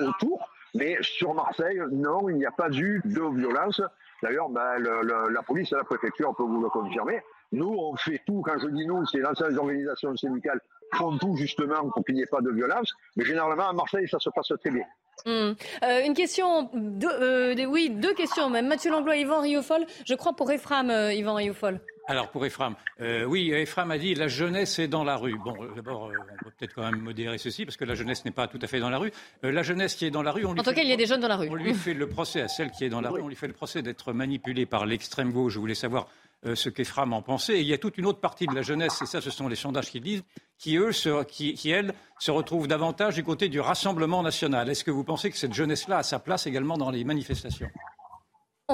autour, 0.00 0.48
mais 0.74 0.96
sur 1.02 1.34
Marseille, 1.34 1.80
non, 1.90 2.28
il 2.30 2.36
n'y 2.36 2.46
a 2.46 2.50
pas 2.50 2.70
eu 2.70 3.02
de 3.04 3.36
violence. 3.36 3.82
D'ailleurs, 4.22 4.48
ben, 4.48 4.78
la 4.78 5.42
police 5.42 5.72
et 5.72 5.76
la 5.76 5.84
préfecture 5.84 6.34
peuvent 6.36 6.46
vous 6.46 6.62
le 6.62 6.68
confirmer. 6.68 7.20
Nous, 7.52 7.68
on 7.68 7.96
fait 7.96 8.20
tout, 8.26 8.40
quand 8.42 8.58
je 8.58 8.68
dis 8.68 8.86
nous, 8.86 9.04
c'est 9.06 9.18
l'ensemble 9.18 9.52
des 9.52 9.58
organisations 9.58 10.16
syndicales 10.16 10.60
font 10.94 11.16
tout 11.18 11.36
justement 11.36 11.88
pour 11.90 12.04
qu'il 12.04 12.14
n'y 12.14 12.22
ait 12.22 12.26
pas 12.26 12.40
de 12.40 12.50
violence. 12.50 12.90
Mais 13.16 13.24
généralement, 13.24 13.68
à 13.68 13.72
Marseille, 13.72 14.08
ça 14.08 14.18
se 14.18 14.30
passe 14.30 14.52
très 14.60 14.70
bien. 14.70 14.84
Hmm. 15.26 15.52
Euh, 15.84 16.04
une 16.04 16.14
question, 16.14 16.70
euh, 17.04 17.64
oui, 17.66 17.90
deux 17.90 18.14
questions 18.14 18.50
même. 18.50 18.66
Mathieu 18.66 18.90
Langlois, 18.90 19.16
Yvan 19.16 19.40
Riofol, 19.40 19.86
je 20.06 20.14
crois 20.14 20.32
pour 20.32 20.50
Ephraim, 20.50 20.90
euh, 20.90 21.12
Yvan 21.12 21.34
Riofol. 21.34 21.80
Alors 22.08 22.30
pour 22.30 22.44
Ephraim, 22.44 22.74
euh, 23.00 23.24
oui, 23.24 23.52
Ephraim 23.52 23.88
a 23.90 23.98
dit 23.98 24.14
la 24.14 24.26
jeunesse 24.28 24.78
est 24.80 24.88
dans 24.88 25.04
la 25.04 25.16
rue. 25.16 25.38
Bon, 25.44 25.54
euh, 25.62 25.68
d'abord, 25.76 26.06
euh, 26.06 26.14
on 26.40 26.44
peut 26.44 26.50
peut-être 26.58 26.74
quand 26.74 26.82
même 26.82 27.00
modérer 27.00 27.38
ceci 27.38 27.64
parce 27.64 27.76
que 27.76 27.84
la 27.84 27.94
jeunesse 27.94 28.24
n'est 28.24 28.32
pas 28.32 28.48
tout 28.48 28.58
à 28.60 28.66
fait 28.66 28.80
dans 28.80 28.90
la 28.90 28.98
rue. 28.98 29.12
Euh, 29.44 29.52
la 29.52 29.62
jeunesse 29.62 29.94
qui 29.94 30.04
est 30.06 30.10
dans 30.10 30.22
la 30.22 30.32
rue, 30.32 30.44
on 30.44 30.52
lui 30.52 30.60
En 30.60 30.62
tout 30.64 30.70
fait 30.70 30.74
cas, 30.76 30.80
le 30.82 30.86
il 30.88 30.90
y 30.90 30.94
a 30.94 30.96
des 30.96 31.06
jeunes 31.06 31.20
dans 31.20 31.28
la 31.28 31.36
rue. 31.36 31.48
On 31.48 31.54
lui 31.54 31.74
fait 31.74 31.94
le 31.94 32.08
procès 32.08 32.40
à 32.42 32.48
celle 32.48 32.70
qui 32.72 32.84
est 32.84 32.88
dans 32.88 33.00
la 33.00 33.10
rue. 33.10 33.20
On 33.22 33.28
lui 33.28 33.36
fait 33.36 33.46
le 33.46 33.52
procès 33.52 33.82
d'être 33.82 34.12
manipulée 34.12 34.66
par 34.66 34.84
l'extrême 34.84 35.30
gauche. 35.32 35.52
Je 35.54 35.58
voulais 35.60 35.74
savoir 35.76 36.08
ce 36.54 36.68
qu'Ephraim 36.68 37.12
en 37.12 37.22
pensait. 37.22 37.58
Et 37.58 37.60
il 37.60 37.68
y 37.68 37.72
a 37.72 37.78
toute 37.78 37.98
une 37.98 38.06
autre 38.06 38.18
partie 38.18 38.48
de 38.48 38.54
la 38.54 38.62
jeunesse, 38.62 39.00
et 39.00 39.06
ça, 39.06 39.20
ce 39.20 39.30
sont 39.30 39.46
les 39.46 39.54
sondages 39.54 39.88
qui 39.92 39.98
le 40.00 40.04
disent, 40.04 40.24
qui 40.58 40.76
eux, 40.76 40.90
se- 40.90 41.22
qui, 41.22 41.54
qui 41.54 41.70
elles, 41.70 41.94
se 42.18 42.32
retrouvent 42.32 42.66
davantage 42.66 43.14
du 43.14 43.22
côté 43.22 43.48
du 43.48 43.60
Rassemblement 43.60 44.24
national. 44.24 44.68
Est-ce 44.68 44.82
que 44.82 44.90
vous 44.90 45.04
pensez 45.04 45.30
que 45.30 45.36
cette 45.36 45.54
jeunesse-là 45.54 45.98
a 45.98 46.02
sa 46.02 46.18
place 46.18 46.48
également 46.48 46.76
dans 46.76 46.90
les 46.90 47.04
manifestations? 47.04 47.68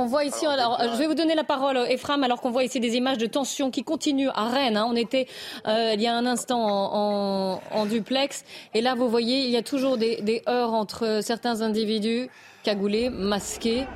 On 0.00 0.06
voit 0.06 0.24
ici, 0.24 0.46
alors, 0.46 0.78
je 0.80 0.96
vais 0.98 1.06
vous 1.06 1.14
donner 1.14 1.34
la 1.34 1.44
parole, 1.44 1.76
Ephraim, 1.88 2.22
alors 2.22 2.40
qu'on 2.40 2.50
voit 2.50 2.62
ici 2.64 2.78
des 2.80 2.94
images 2.96 3.18
de 3.18 3.26
tension 3.26 3.70
qui 3.70 3.82
continuent 3.82 4.30
à 4.34 4.44
Rennes. 4.48 4.76
hein. 4.76 4.86
On 4.88 4.94
était 4.94 5.26
euh, 5.66 5.92
il 5.94 6.00
y 6.00 6.06
a 6.06 6.14
un 6.14 6.24
instant 6.24 6.60
en, 6.64 7.54
en- 7.54 7.60
en 7.80 7.86
duplex, 7.86 8.44
et 8.74 8.80
là, 8.80 8.94
vous 8.94 9.08
voyez, 9.08 9.40
il 9.44 9.50
y 9.50 9.56
a 9.56 9.62
toujours 9.62 9.96
des, 9.96 10.22
des 10.22 10.42
heurts 10.48 10.72
entre 10.72 11.18
certains 11.22 11.62
individus 11.62 12.28
cagoulés, 12.62 13.10
masqués, 13.10 13.86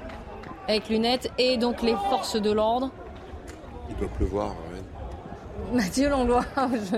avec 0.68 0.88
lunettes, 0.88 1.30
et 1.38 1.56
donc 1.56 1.82
les 1.82 1.94
forces 2.11 2.37
de 2.40 2.50
l'ordre. 2.50 2.90
Il 3.88 3.97
doit 3.97 4.09
pleuvoir. 4.09 4.49
ouais. 4.73 5.76
Mathieu 5.76 6.09
Langlois. 6.09 6.44
je- 6.56 6.97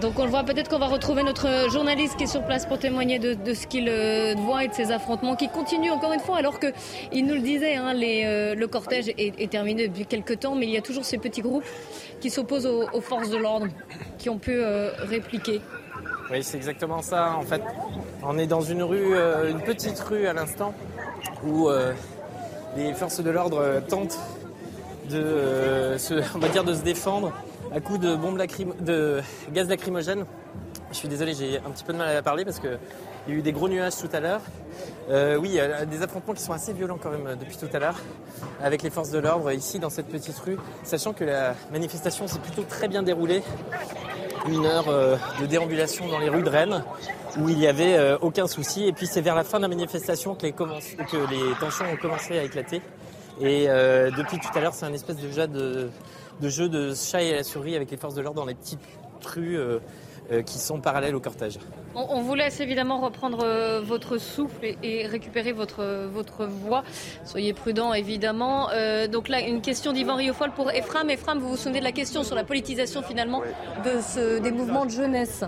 Donc 0.00 0.16
on 0.18 0.24
le 0.24 0.30
voit, 0.30 0.44
peut-être 0.44 0.68
qu'on 0.70 0.78
va 0.78 0.86
retrouver 0.86 1.24
notre 1.24 1.70
journaliste 1.70 2.16
qui 2.16 2.24
est 2.24 2.28
sur 2.28 2.44
place 2.44 2.66
pour 2.66 2.78
témoigner 2.78 3.18
de, 3.18 3.54
ce 3.54 3.66
qu'il 3.66 3.88
euh, 3.88 4.34
voit 4.36 4.64
et 4.64 4.68
de 4.68 4.74
ces 4.74 4.92
affrontements 4.92 5.34
qui 5.34 5.48
continuent 5.48 5.90
encore 5.90 6.12
une 6.12 6.20
fois, 6.20 6.36
alors 6.36 6.60
que 6.60 6.68
il 7.12 7.26
nous 7.26 7.34
le 7.34 7.40
disait, 7.40 7.74
hein, 7.74 7.94
euh, 7.96 8.54
le 8.54 8.66
cortège 8.68 9.12
est, 9.18 9.50
terminé 9.50 9.88
depuis 9.88 10.06
quelques 10.06 10.40
temps, 10.40 10.54
mais 10.54 10.66
il 10.66 10.72
y 10.72 10.76
a 10.76 10.82
toujours 10.82 11.04
ces 11.04 11.18
petits 11.18 11.40
groupes 11.40 11.64
qui 12.20 12.30
s'opposent 12.30 12.66
aux, 12.66 13.00
forces 13.00 13.30
de 13.30 13.38
l'ordre, 13.38 13.66
qui 14.18 14.30
ont 14.30 14.38
pu 14.38 14.52
euh, 14.52 14.90
répliquer. 14.98 15.60
Oui, 16.30 16.44
c'est 16.44 16.58
exactement 16.58 17.02
ça. 17.02 17.34
En 17.36 17.42
fait, 17.42 17.62
on 18.22 18.38
est 18.38 18.46
dans 18.46 18.60
une 18.60 18.82
rue, 18.82 19.16
une 19.48 19.62
petite 19.62 19.98
rue 19.98 20.26
à 20.26 20.32
l'instant, 20.32 20.74
où 21.44 21.68
les 22.76 22.92
forces 22.92 23.20
de 23.20 23.30
l'ordre 23.30 23.80
tentent 23.88 24.18
de 25.10 25.96
se 25.98 26.84
défendre 26.84 27.32
à 27.72 27.80
coups 27.80 28.00
de 28.00 28.14
bombes 28.14 28.40
de 28.80 29.20
gaz 29.52 29.68
lacrymogène. 29.68 30.24
Je 30.90 30.96
suis 30.96 31.08
désolé, 31.08 31.34
j'ai 31.34 31.58
un 31.58 31.70
petit 31.70 31.84
peu 31.84 31.92
de 31.92 31.98
mal 31.98 32.16
à 32.16 32.22
parler 32.22 32.44
parce 32.44 32.60
que 32.60 32.78
il 33.26 33.34
y 33.34 33.36
a 33.36 33.40
eu 33.40 33.42
des 33.42 33.52
gros 33.52 33.68
nuages 33.68 33.96
tout 33.96 34.08
à 34.14 34.20
l'heure. 34.20 34.40
Euh, 35.10 35.36
oui, 35.36 35.58
des 35.90 36.02
affrontements 36.02 36.32
qui 36.32 36.42
sont 36.42 36.54
assez 36.54 36.72
violents 36.72 36.98
quand 37.02 37.10
même 37.10 37.26
euh, 37.26 37.34
depuis 37.34 37.58
tout 37.58 37.68
à 37.74 37.78
l'heure 37.78 37.96
avec 38.62 38.82
les 38.82 38.88
forces 38.88 39.10
de 39.10 39.18
l'ordre 39.18 39.52
ici 39.52 39.78
dans 39.78 39.90
cette 39.90 40.08
petite 40.08 40.38
rue, 40.38 40.56
sachant 40.82 41.12
que 41.12 41.24
la 41.24 41.54
manifestation 41.70 42.26
s'est 42.26 42.38
plutôt 42.38 42.62
très 42.62 42.88
bien 42.88 43.02
déroulée 43.02 43.42
une 44.48 44.64
heure 44.64 44.88
euh, 44.88 45.16
de 45.40 45.46
déambulation 45.46 46.08
dans 46.08 46.18
les 46.18 46.30
rues 46.30 46.42
de 46.42 46.48
Rennes 46.48 46.82
où 47.38 47.50
il 47.50 47.58
n'y 47.58 47.66
avait 47.66 47.98
euh, 47.98 48.16
aucun 48.22 48.46
souci. 48.46 48.86
Et 48.86 48.92
puis 48.92 49.06
c'est 49.06 49.20
vers 49.20 49.34
la 49.34 49.44
fin 49.44 49.58
de 49.58 49.62
la 49.62 49.68
manifestation 49.68 50.34
que 50.34 50.46
les, 50.46 50.52
tensions 50.52 51.84
ont 51.92 51.96
commencé 52.00 52.38
à 52.38 52.44
éclater. 52.44 52.80
Et 53.40 53.66
depuis 53.68 54.38
tout 54.40 54.48
à 54.56 54.60
l'heure, 54.60 54.74
c'est 54.74 54.86
un 54.86 54.92
espèce 54.92 55.16
de 55.16 55.30
jeu 55.30 55.46
de, 55.46 55.90
de 56.40 56.48
jeu 56.48 56.68
de 56.68 56.94
chat 56.94 57.22
et 57.22 57.34
la 57.34 57.44
souris 57.44 57.76
avec 57.76 57.90
les 57.90 57.96
forces 57.96 58.14
de 58.14 58.20
l'ordre 58.20 58.40
dans 58.40 58.46
les 58.46 58.54
petites 58.54 58.78
rues 59.24 59.58
euh, 59.58 59.78
euh, 60.30 60.42
qui 60.42 60.58
sont 60.58 60.80
parallèles 60.80 61.14
au 61.14 61.20
cortège. 61.20 61.58
On, 61.94 62.06
on 62.10 62.20
vous 62.20 62.34
laisse 62.34 62.60
évidemment 62.60 63.00
reprendre 63.00 63.40
euh, 63.42 63.80
votre 63.80 64.18
souffle 64.18 64.64
et, 64.64 64.76
et 64.82 65.06
récupérer 65.06 65.52
votre, 65.52 66.06
votre 66.06 66.44
voix. 66.46 66.84
Soyez 67.24 67.52
prudents, 67.54 67.94
évidemment. 67.94 68.70
Euh, 68.70 69.08
donc 69.08 69.28
là, 69.28 69.40
une 69.40 69.62
question 69.62 69.92
d'Yvan 69.92 70.16
Riofol 70.16 70.52
pour 70.52 70.70
Ephraim. 70.70 71.08
Ephraim, 71.08 71.38
vous 71.38 71.48
vous 71.48 71.56
souvenez 71.56 71.80
de 71.80 71.84
la 71.84 71.92
question 71.92 72.22
sur 72.22 72.36
la 72.36 72.44
politisation 72.44 73.02
finalement 73.02 73.42
de 73.84 74.00
ce, 74.00 74.38
des 74.38 74.52
mouvements 74.52 74.84
de 74.84 74.90
jeunesse? 74.90 75.44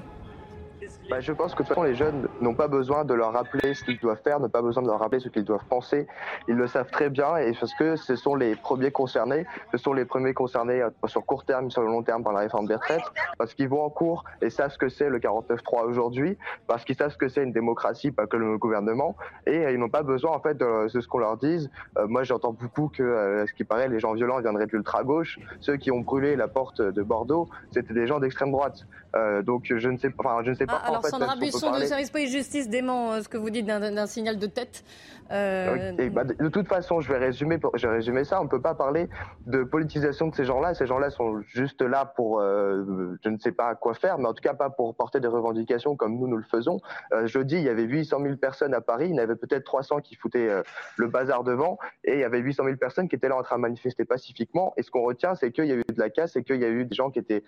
Bah, 1.11 1.19
je 1.19 1.33
pense 1.33 1.55
que 1.55 1.63
de 1.63 1.67
toute 1.67 1.75
façon, 1.75 1.83
les 1.83 1.97
jeunes 1.97 2.29
n'ont 2.41 2.55
pas 2.55 2.69
besoin 2.69 3.05
de 3.05 3.15
leur 3.15 3.33
rappeler 3.33 3.75
ce 3.75 3.83
qu'ils 3.83 3.99
doivent 3.99 4.23
faire, 4.23 4.39
n'ont 4.39 4.49
pas 4.49 4.63
besoin 4.63 4.85
de 4.85 4.87
leur 4.87 5.01
rappeler 5.01 5.19
ce 5.19 5.29
qu'ils 5.29 5.45
doivent 5.45 5.65
penser. 5.69 6.07
Ils 6.47 6.55
le 6.55 6.69
savent 6.69 6.91
très 6.91 7.11
bien 7.11 7.37
et 7.37 7.53
parce 7.59 7.75
que 7.75 7.97
ce 7.97 8.15
sont 8.15 8.37
les 8.37 8.55
premiers 8.55 8.93
concernés, 8.93 9.45
ce 9.73 9.79
sont 9.79 9.93
les 9.93 10.05
premiers 10.05 10.35
concernés 10.35 10.83
euh, 10.83 10.91
sur 11.07 11.27
court 11.27 11.45
terme, 11.45 11.69
sur 11.69 11.83
le 11.83 11.89
long 11.89 12.05
terme 12.05 12.23
par 12.23 12.33
la 12.33 12.41
réforme 12.41 12.67
des 12.67 12.77
retraites, 12.77 13.03
parce 13.39 13.55
qu'ils 13.55 13.69
vont 13.69 13.83
en 13.83 13.91
cours 13.91 14.25
et 14.41 14.51
savent 14.51 14.71
ce 14.71 14.79
que 14.79 14.89
c'est 14.89 15.09
le 15.09 15.19
49-3 15.19 15.85
aujourd'hui, 15.85 16.39
parce 16.69 16.85
qu'ils 16.85 16.95
savent 16.95 17.11
ce 17.11 17.19
que 17.19 17.29
c'est 17.29 17.43
une 17.43 17.53
démocratie, 17.53 18.13
pas 18.13 18.29
que 18.29 18.37
le 18.37 18.57
gouvernement, 18.57 19.17
et 19.47 19.67
euh, 19.67 19.73
ils 19.73 19.79
n'ont 19.81 19.89
pas 19.89 20.05
besoin 20.05 20.31
en 20.31 20.41
fait 20.41 20.57
de, 20.57 20.93
de 20.93 21.01
ce 21.01 21.09
qu'on 21.09 21.19
leur 21.19 21.37
dise. 21.39 21.71
Euh, 21.99 22.07
moi, 22.07 22.23
j'entends 22.23 22.53
beaucoup 22.53 22.89
que, 22.89 23.03
euh, 23.03 23.47
ce 23.49 23.53
qui 23.53 23.65
paraît, 23.65 23.89
les 23.89 23.99
gens 23.99 24.15
violents 24.15 24.41
viendraient 24.41 24.67
de 24.67 24.73
l'ultra-gauche. 24.73 25.41
Ceux 25.59 25.77
qui 25.77 25.91
ont 25.91 26.01
brûlé 26.01 26.37
la 26.37 26.47
porte 26.47 26.81
de 26.81 27.03
Bordeaux, 27.03 27.49
c'était 27.73 27.95
des 27.95 28.07
gens 28.07 28.21
d'extrême 28.21 28.53
droite. 28.53 28.87
Euh, 29.17 29.43
donc 29.43 29.73
je 29.75 29.89
ne 29.89 29.97
sais 29.99 30.11
pas, 30.11 30.23
enfin, 30.25 30.43
je 30.45 30.51
ne 30.51 30.55
sais 30.55 30.67
pas. 30.67 30.81
Ah, 30.83 30.89
alors 30.89 30.99
en 31.01 31.03
fait, 31.03 31.09
Sandra 31.09 31.37
Buisson 31.37 31.73
de 31.73 31.85
Service 31.85 32.11
Police 32.11 32.31
Justice 32.31 32.69
dément 32.69 33.13
euh, 33.13 33.23
ce 33.23 33.29
que 33.29 33.37
vous 33.37 33.51
dites 33.51 33.67
d'un 33.67 34.07
signal 34.07 34.39
de 34.39 34.47
tête. 34.47 34.85
Euh, 35.31 36.11
bah, 36.11 36.25
de 36.25 36.49
toute 36.49 36.69
façon, 36.69 37.01
je 37.01 37.09
vais 37.13 37.19
résumer, 37.19 37.59
je 37.75 38.11
vais 38.11 38.25
ça. 38.25 38.41
On 38.41 38.45
ne 38.45 38.49
peut 38.49 38.61
pas 38.61 38.75
parler 38.75 39.09
de 39.47 39.63
politisation 39.63 40.29
de 40.29 40.35
ces 40.35 40.45
gens-là. 40.45 40.75
Ces 40.75 40.87
gens-là 40.87 41.11
sont 41.11 41.41
juste 41.43 41.83
là 41.83 42.05
pour, 42.05 42.41
euh, 42.41 43.17
je 43.23 43.29
ne 43.29 43.39
sais 43.39 43.53
pas 43.53 43.75
quoi 43.75 43.95
faire, 43.95 44.19
mais 44.19 44.27
en 44.27 44.35
tout 44.35 44.43
cas 44.43 44.55
pas 44.55 44.71
pour 44.71 44.95
porter 44.95 45.21
des 45.21 45.29
revendications 45.29 45.97
comme 45.97 46.19
nous 46.19 46.27
nous 46.27 46.37
le 46.37 46.45
faisons. 46.45 46.79
Euh, 47.13 47.27
jeudi, 47.27 47.57
il 47.57 47.63
y 47.63 47.69
avait 47.69 47.85
800 47.85 48.19
000 48.23 48.37
personnes 48.37 48.75
à 48.75 48.81
Paris. 48.81 49.07
Il 49.09 49.15
y 49.15 49.21
en 49.21 49.23
avait 49.23 49.37
peut-être 49.37 49.65
300 49.65 50.01
qui 50.01 50.17
foutaient 50.17 50.49
euh, 50.49 50.63
le 50.97 51.09
bazar 51.09 51.45
devant, 51.45 51.79
et 52.05 52.15
il 52.15 52.21
y 52.21 52.25
avait 52.25 52.41
800 52.41 52.65
000 52.65 52.77
personnes 52.77 53.09
qui 53.09 53.17
étaient 53.17 53.29
là 53.29 53.37
en 53.37 53.43
train 53.43 53.57
de 53.57 53.63
manifester 53.63 54.05
pacifiquement. 54.05 54.73
Et 54.77 54.83
ce 54.83 54.91
qu'on 54.91 55.03
retient, 55.03 55.35
c'est 55.35 55.53
qu'il 55.53 55.67
y 55.67 55.73
a 55.73 55.77
eu 55.77 55.85
de 55.89 55.99
la 55.99 56.11
casse, 56.11 56.37
et 56.37 56.43
qu'il 56.43 56.61
y 56.61 56.65
a 56.65 56.69
eu 56.69 56.85
des 56.85 56.95
gens 56.95 57.11
qui 57.11 57.19
étaient 57.19 57.45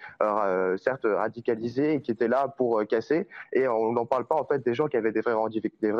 certes 0.77 1.07
radicalisés 1.07 1.95
et 1.95 2.01
qui 2.01 2.11
étaient 2.11 2.29
là 2.29 2.49
pour 2.57 2.87
casser. 2.87 3.29
Et 3.53 3.67
on 3.69 3.93
n'en 3.93 4.07
parle 4.07 4.27
pas 4.27 4.37
en 4.37 4.45
fait 4.45 4.65
des 4.65 4.75
gens 4.75 4.89
qui 4.89 4.97
avaient 4.97 5.13
des 5.13 5.21
vraies 5.21 5.33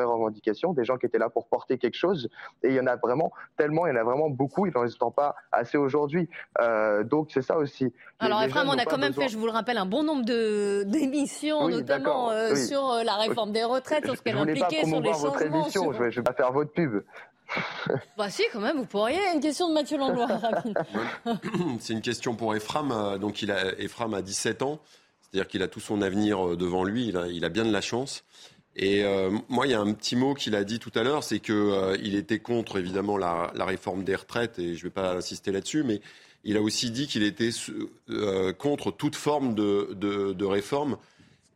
revendications, 0.05 0.73
des 0.73 0.85
gens 0.85 0.97
qui 0.97 1.07
étaient 1.07 1.19
là 1.19 1.29
pour 1.29 1.47
porter 1.49 1.72
quelque 1.79 1.97
chose. 1.97 2.29
Et 2.63 2.69
il 2.69 2.75
y 2.75 2.81
en 2.81 2.87
a 2.87 2.97
vraiment 2.97 3.33
tellement, 3.57 3.87
il 3.87 3.91
y 3.91 3.93
en 3.97 4.01
a 4.01 4.05
vraiment 4.05 4.29
beaucoup. 4.31 4.67
Il 4.67 4.73
n'en 4.75 4.81
reste 4.83 4.99
pas 5.17 5.35
assez 5.51 5.77
aujourd'hui. 5.79 6.29
Euh, 6.61 7.05
donc 7.05 7.31
c'est 7.33 7.43
ça 7.43 7.57
aussi. 7.57 7.93
Alors 8.19 8.43
Ephraim, 8.43 8.67
on 8.69 8.79
a 8.79 8.85
quand 8.85 8.99
même 8.99 9.09
besoin- 9.11 9.25
fait, 9.25 9.31
je 9.31 9.39
vous 9.39 9.47
le 9.47 9.53
rappelle, 9.53 9.79
un 9.79 9.87
bon 9.87 10.03
nombre 10.03 10.25
de 10.25 10.85
d'émissions, 10.87 11.65
Oui, 11.65 11.73
notamment 11.75 12.31
euh, 12.31 12.53
oui. 12.55 12.67
sur 12.67 12.89
euh, 12.91 13.03
la 13.03 13.15
réforme 13.17 13.53
des 13.53 13.65
retraites, 13.65 14.05
sur 14.05 14.17
ce 14.17 14.23
qu'elle 14.23 14.39
impliquait, 14.39 14.85
sur 14.85 14.87
les 14.87 14.91
promouvoir 14.93 15.19
votre 15.19 15.39
changements. 15.41 15.63
émission. 15.63 15.83
sur- 15.83 15.93
Je, 15.95 16.03
vais, 16.03 16.11
je 16.13 16.17
vais 16.21 16.25
pas 16.25 16.33
faire 16.35 16.53
votre 16.53 16.73
pub. 16.73 17.03
Bah 18.17 18.31
si, 18.31 18.43
quand 18.53 18.61
même, 18.61 18.79
vous 18.79 18.87
pourriez. 18.87 19.19
Une 19.35 19.41
question 19.41 19.69
de 19.69 19.75
Mathieu 19.75 19.99
Langlois, 19.99 20.27
rapide. 20.43 20.79
C'est 21.81 21.93
une 21.93 22.01
question 22.01 22.35
pour 22.35 22.55
Ephraim. 22.55 23.19
Donc, 23.19 23.43
il 23.43 23.51
a, 23.51 23.79
Ephraim 23.79 24.13
a 24.15 24.23
17 24.23 24.63
ans. 24.63 24.79
C'est-à-dire 25.21 25.49
qu'il 25.49 25.63
a 25.63 25.69
tout 25.69 25.81
son 25.81 26.01
avenir 26.03 26.57
devant 26.57 26.85
lui. 26.85 27.09
Il 27.09 27.17
a, 27.17 27.27
il 27.27 27.45
a 27.45 27.49
bien 27.49 27.65
de 27.65 27.73
la 27.73 27.81
chance. 27.81 28.25
Et 28.75 29.05
euh, 29.05 29.31
moi, 29.49 29.67
il 29.67 29.71
y 29.71 29.75
a 29.75 29.81
un 29.81 29.93
petit 29.93 30.17
mot 30.17 30.35
qu'il 30.35 30.55
a 30.55 30.65
dit 30.65 30.79
tout 30.79 30.93
à 30.95 31.03
l'heure, 31.03 31.25
c'est 31.25 31.41
qu'il 31.41 31.99
il 32.03 32.15
était 32.15 32.39
contre, 32.39 32.79
évidemment, 32.79 33.19
la, 33.19 33.53
réforme 33.59 34.05
des 34.05 34.15
retraites, 34.17 34.59
et 34.59 34.75
je 34.75 34.79
ne 34.79 34.85
vais 34.85 34.91
pas 34.91 35.15
insister 35.15 35.53
là-dessus, 35.53 35.83
mais 35.83 36.01
il 36.45 36.57
a 36.57 36.63
aussi 36.63 36.91
dit 36.91 37.07
qu'il 37.07 37.23
était 37.23 37.51
euh, 38.11 38.53
contre 38.53 38.91
toute 38.91 39.17
forme 39.17 39.55
de, 39.55 39.91
de, 39.95 40.33
de 40.33 40.45
réforme 40.45 40.97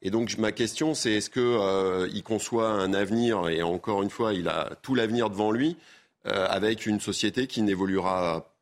Et 0.03 0.11
donc 0.11 0.37
ma 0.39 0.53
question, 0.53 0.95
c'est 0.95 1.13
est-ce 1.13 1.31
qu'il 1.31 1.43
euh, 1.43 2.21
conçoit 2.23 2.69
un 2.69 2.93
avenir, 2.95 3.49
et 3.49 3.63
encore 3.63 4.03
une 4.03 4.11
fois, 4.11 4.35
il 4.35 4.49
a 4.49 4.77
tout 4.83 4.95
l'avenir 4.95 5.31
devant 5.31 5.51
lui, 5.51 5.77
euh, 6.27 6.47
avec 6.49 6.87
une 6.87 7.01
société 7.01 7.47
qui 7.47 7.63
n'évoluera 7.63 8.53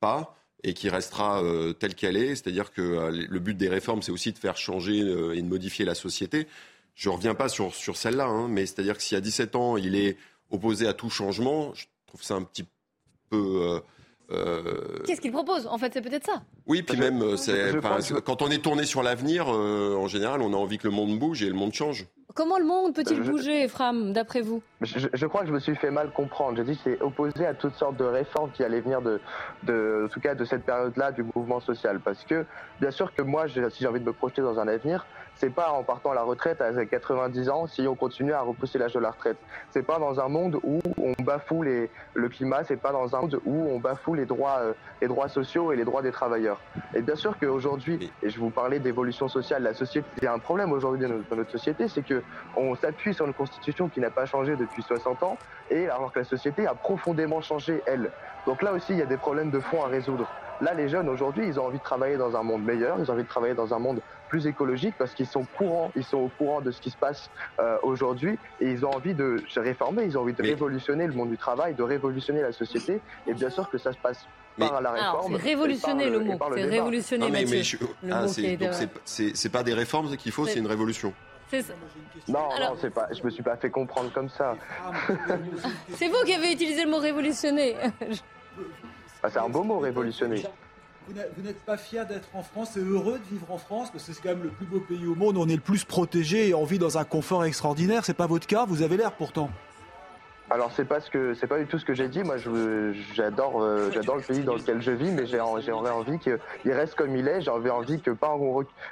pas 0.00 0.36
et 0.62 0.74
qui 0.74 0.88
restera 0.88 1.42
euh, 1.42 1.72
telle 1.72 1.94
qu'elle 1.94 2.16
est? 2.16 2.34
C'est-à-dire 2.36 2.72
que 2.72 2.82
euh, 2.82 3.26
le 3.28 3.38
but 3.40 3.56
des 3.56 3.68
réformes, 3.68 4.02
c'est 4.02 4.12
aussi 4.12 4.32
de 4.32 4.38
faire 4.38 4.56
changer 4.56 5.02
euh, 5.02 5.34
et 5.34 5.42
de 5.42 5.48
modifier 5.48 5.84
la 5.84 5.94
société. 5.94 6.46
Je 7.00 7.08
ne 7.08 7.14
reviens 7.14 7.34
pas 7.34 7.48
sur, 7.48 7.74
sur 7.74 7.96
celle-là, 7.96 8.26
hein, 8.26 8.46
mais 8.46 8.66
c'est-à-dire 8.66 8.94
que 8.94 9.02
s'il 9.02 9.14
y 9.14 9.18
a 9.18 9.22
17 9.22 9.56
ans, 9.56 9.78
il 9.78 9.96
est 9.96 10.18
opposé 10.50 10.86
à 10.86 10.92
tout 10.92 11.08
changement, 11.08 11.72
je 11.72 11.86
trouve 12.06 12.22
ça 12.22 12.34
un 12.34 12.42
petit 12.42 12.66
peu... 13.30 13.80
Qu'est-ce 15.06 15.22
qu'il 15.22 15.32
propose? 15.32 15.66
En 15.66 15.78
fait, 15.78 15.94
c'est 15.94 16.02
peut-être 16.02 16.26
ça. 16.26 16.42
Oui, 16.66 16.82
puis 16.82 16.98
même, 16.98 17.38
c'est, 17.38 17.72
quand 18.24 18.42
on 18.42 18.48
est 18.48 18.62
tourné 18.62 18.84
sur 18.84 19.02
l'avenir, 19.02 19.48
en 19.48 20.06
général, 20.08 20.42
on 20.42 20.52
a 20.52 20.56
envie 20.56 20.76
que 20.76 20.86
le 20.86 20.92
monde 20.92 21.18
bouge 21.18 21.42
et 21.42 21.48
le 21.48 21.54
monde 21.54 21.72
change. 21.72 22.06
Comment 22.34 22.58
le 22.58 22.64
monde 22.64 22.94
peut-il 22.94 23.22
bouger, 23.22 23.64
Ephraim, 23.64 24.12
d'après 24.12 24.40
vous? 24.40 24.62
Je, 24.82 25.26
crois 25.26 25.40
que 25.40 25.48
je 25.48 25.52
me 25.52 25.58
suis 25.58 25.74
fait 25.74 25.90
mal 25.90 26.12
comprendre. 26.12 26.58
J'ai 26.58 26.64
dit 26.64 26.76
que 26.76 26.82
c'est 26.84 27.00
opposé 27.00 27.44
à 27.44 27.54
toutes 27.54 27.74
sortes 27.74 27.96
de 27.96 28.04
réformes 28.04 28.52
qui 28.52 28.62
allaient 28.62 28.80
venir 28.80 29.02
de, 29.02 29.20
de 29.64 30.04
en 30.06 30.08
tout 30.08 30.20
cas, 30.20 30.34
de 30.34 30.44
cette 30.44 30.64
période-là 30.64 31.10
du 31.10 31.24
mouvement 31.34 31.60
social. 31.60 31.98
Parce 31.98 32.22
que, 32.24 32.44
bien 32.80 32.90
sûr 32.92 33.12
que 33.14 33.22
moi, 33.22 33.48
si 33.48 33.60
j'ai 33.80 33.86
envie 33.88 34.00
de 34.00 34.04
me 34.04 34.12
projeter 34.12 34.42
dans 34.42 34.60
un 34.60 34.68
avenir, 34.68 35.06
c'est 35.40 35.48
pas 35.48 35.70
en 35.70 35.82
partant 35.82 36.10
à 36.10 36.14
la 36.14 36.22
retraite 36.22 36.60
à 36.60 36.84
90 36.84 37.48
ans 37.48 37.66
si 37.66 37.88
on 37.88 37.96
continue 37.96 38.34
à 38.34 38.42
repousser 38.42 38.78
l'âge 38.78 38.92
de 38.92 38.98
la 39.00 39.10
retraite. 39.10 39.38
C'est 39.70 39.82
pas 39.82 39.98
dans 39.98 40.20
un 40.20 40.28
monde 40.28 40.60
où 40.62 40.80
on 40.98 41.14
bafoue 41.22 41.62
les, 41.62 41.90
le 42.12 42.28
climat, 42.28 42.62
c'est 42.62 42.76
pas 42.76 42.92
dans 42.92 43.16
un 43.16 43.20
monde 43.22 43.40
où 43.46 43.70
on 43.70 43.78
bafoue 43.78 44.12
les 44.12 44.26
droits, 44.26 44.58
euh, 44.60 44.74
les 45.00 45.08
droits 45.08 45.28
sociaux 45.28 45.72
et 45.72 45.76
les 45.76 45.84
droits 45.84 46.02
des 46.02 46.12
travailleurs. 46.12 46.60
Et 46.94 47.00
bien 47.00 47.16
sûr 47.16 47.38
qu'aujourd'hui, 47.38 48.12
et 48.22 48.28
je 48.28 48.38
vous 48.38 48.50
parlais 48.50 48.80
d'évolution 48.80 49.28
sociale, 49.28 49.62
la 49.62 49.72
société, 49.72 50.06
il 50.18 50.24
y 50.24 50.26
a 50.26 50.32
un 50.34 50.38
problème 50.38 50.72
aujourd'hui 50.72 51.08
dans 51.08 51.36
notre 51.36 51.50
société, 51.50 51.88
c'est 51.88 52.02
que 52.02 52.22
on 52.54 52.74
s'appuie 52.74 53.14
sur 53.14 53.24
une 53.26 53.32
constitution 53.32 53.88
qui 53.88 54.00
n'a 54.00 54.10
pas 54.10 54.26
changé 54.26 54.56
depuis 54.56 54.82
60 54.82 55.22
ans, 55.22 55.38
et 55.70 55.88
alors 55.88 56.12
que 56.12 56.18
la 56.18 56.24
société 56.26 56.66
a 56.66 56.74
profondément 56.74 57.40
changé 57.40 57.82
elle. 57.86 58.12
Donc 58.46 58.60
là 58.60 58.72
aussi, 58.74 58.92
il 58.92 58.98
y 58.98 59.02
a 59.02 59.06
des 59.06 59.16
problèmes 59.16 59.50
de 59.50 59.60
fond 59.60 59.82
à 59.82 59.88
résoudre. 59.88 60.34
Là, 60.60 60.74
les 60.74 60.88
jeunes 60.88 61.08
aujourd'hui, 61.08 61.46
ils 61.46 61.58
ont 61.58 61.64
envie 61.64 61.78
de 61.78 61.82
travailler 61.82 62.18
dans 62.18 62.36
un 62.36 62.42
monde 62.42 62.62
meilleur, 62.62 62.98
ils 62.98 63.10
ont 63.10 63.14
envie 63.14 63.22
de 63.22 63.28
travailler 63.28 63.54
dans 63.54 63.72
un 63.72 63.78
monde 63.78 64.02
plus 64.30 64.46
écologique 64.46 64.94
parce 64.96 65.12
qu'ils 65.12 65.26
sont 65.26 65.44
courants, 65.58 65.90
ils 65.96 66.04
sont 66.04 66.18
au 66.18 66.30
courant 66.38 66.62
de 66.62 66.70
ce 66.70 66.80
qui 66.80 66.88
se 66.88 66.96
passe 66.96 67.28
euh, 67.58 67.76
aujourd'hui 67.82 68.38
et 68.60 68.70
ils 68.70 68.86
ont 68.86 68.90
envie 68.90 69.12
de 69.12 69.42
se 69.48 69.60
réformer, 69.60 70.04
ils 70.04 70.16
ont 70.16 70.22
envie 70.22 70.32
de 70.32 70.42
révolutionner 70.42 71.06
le 71.06 71.12
monde 71.12 71.30
du 71.30 71.36
travail, 71.36 71.74
de 71.74 71.82
révolutionner 71.82 72.40
la 72.40 72.52
société. 72.52 73.00
Et 73.26 73.34
bien 73.34 73.50
sûr 73.50 73.68
que 73.68 73.76
ça 73.76 73.92
se 73.92 73.98
passe 73.98 74.24
par 74.56 74.80
la 74.80 74.92
réforme. 74.92 75.36
C'est 75.36 75.48
révolutionner 75.48 76.08
le, 76.08 76.20
mot, 76.20 76.38
c'est 76.54 76.64
révolutionner 76.64 77.26
non, 77.26 77.32
mais, 77.32 77.44
Mathieu. 77.44 77.78
Ah, 78.10 78.26
c'est 79.04 79.52
pas 79.52 79.62
des 79.62 79.74
réformes 79.74 80.16
qu'il 80.16 80.32
faut, 80.32 80.46
c'est 80.46 80.58
une 80.58 80.68
révolution. 80.68 81.12
Non, 82.28 82.48
non, 82.60 82.76
c'est 82.80 82.90
pas. 82.90 83.08
Je 83.12 83.24
me 83.24 83.30
suis 83.30 83.42
pas 83.42 83.56
fait 83.56 83.70
comprendre 83.70 84.12
comme 84.12 84.28
ça. 84.28 84.56
c'est 85.96 86.06
vous 86.06 86.22
qui 86.24 86.32
avez 86.32 86.52
utilisé 86.52 86.84
le 86.84 86.90
mot 86.90 86.98
révolutionner. 86.98 87.76
Ah, 89.22 89.28
c'est 89.28 89.38
un 89.38 89.48
beau 89.48 89.64
mot, 89.64 89.80
révolutionner. 89.80 90.44
Vous 91.36 91.42
n'êtes 91.42 91.60
pas 91.64 91.76
fier 91.76 92.06
d'être 92.06 92.28
en 92.34 92.42
France 92.42 92.76
et 92.76 92.80
heureux 92.80 93.18
de 93.18 93.24
vivre 93.30 93.50
en 93.50 93.58
France 93.58 93.90
parce 93.90 94.04
que 94.04 94.12
c'est 94.12 94.22
quand 94.22 94.30
même 94.30 94.44
le 94.44 94.50
plus 94.50 94.66
beau 94.66 94.80
pays 94.80 95.06
au 95.06 95.14
monde. 95.14 95.36
On 95.36 95.48
est 95.48 95.56
le 95.56 95.60
plus 95.60 95.84
protégé 95.84 96.48
et 96.48 96.54
on 96.54 96.64
vit 96.64 96.78
dans 96.78 96.98
un 96.98 97.04
confort 97.04 97.44
extraordinaire. 97.44 98.04
C'est 98.04 98.14
pas 98.14 98.26
votre 98.26 98.46
cas. 98.46 98.64
Vous 98.64 98.82
avez 98.82 98.96
l'air 98.96 99.12
pourtant. 99.12 99.50
Alors 100.52 100.72
c'est 100.72 100.84
pas 100.84 101.00
ce 101.00 101.08
que 101.10 101.32
c'est 101.34 101.46
pas 101.46 101.60
du 101.60 101.66
tout 101.66 101.78
ce 101.78 101.84
que 101.84 101.94
j'ai 101.94 102.08
dit. 102.08 102.24
Moi, 102.24 102.34
j'adore 103.14 103.62
euh, 103.62 103.88
j'adore 103.92 104.16
le 104.16 104.22
pays 104.22 104.40
dans 104.40 104.56
lequel 104.56 104.82
je 104.82 104.90
vis, 104.90 105.12
mais 105.12 105.24
j'ai 105.26 105.40
envie 105.40 106.18
qu'il 106.18 106.72
reste 106.72 106.96
comme 106.96 107.14
il 107.14 107.28
est. 107.28 107.40
J'ai 107.40 107.50
envie 107.50 108.00
que 108.00 108.10
pas 108.10 108.36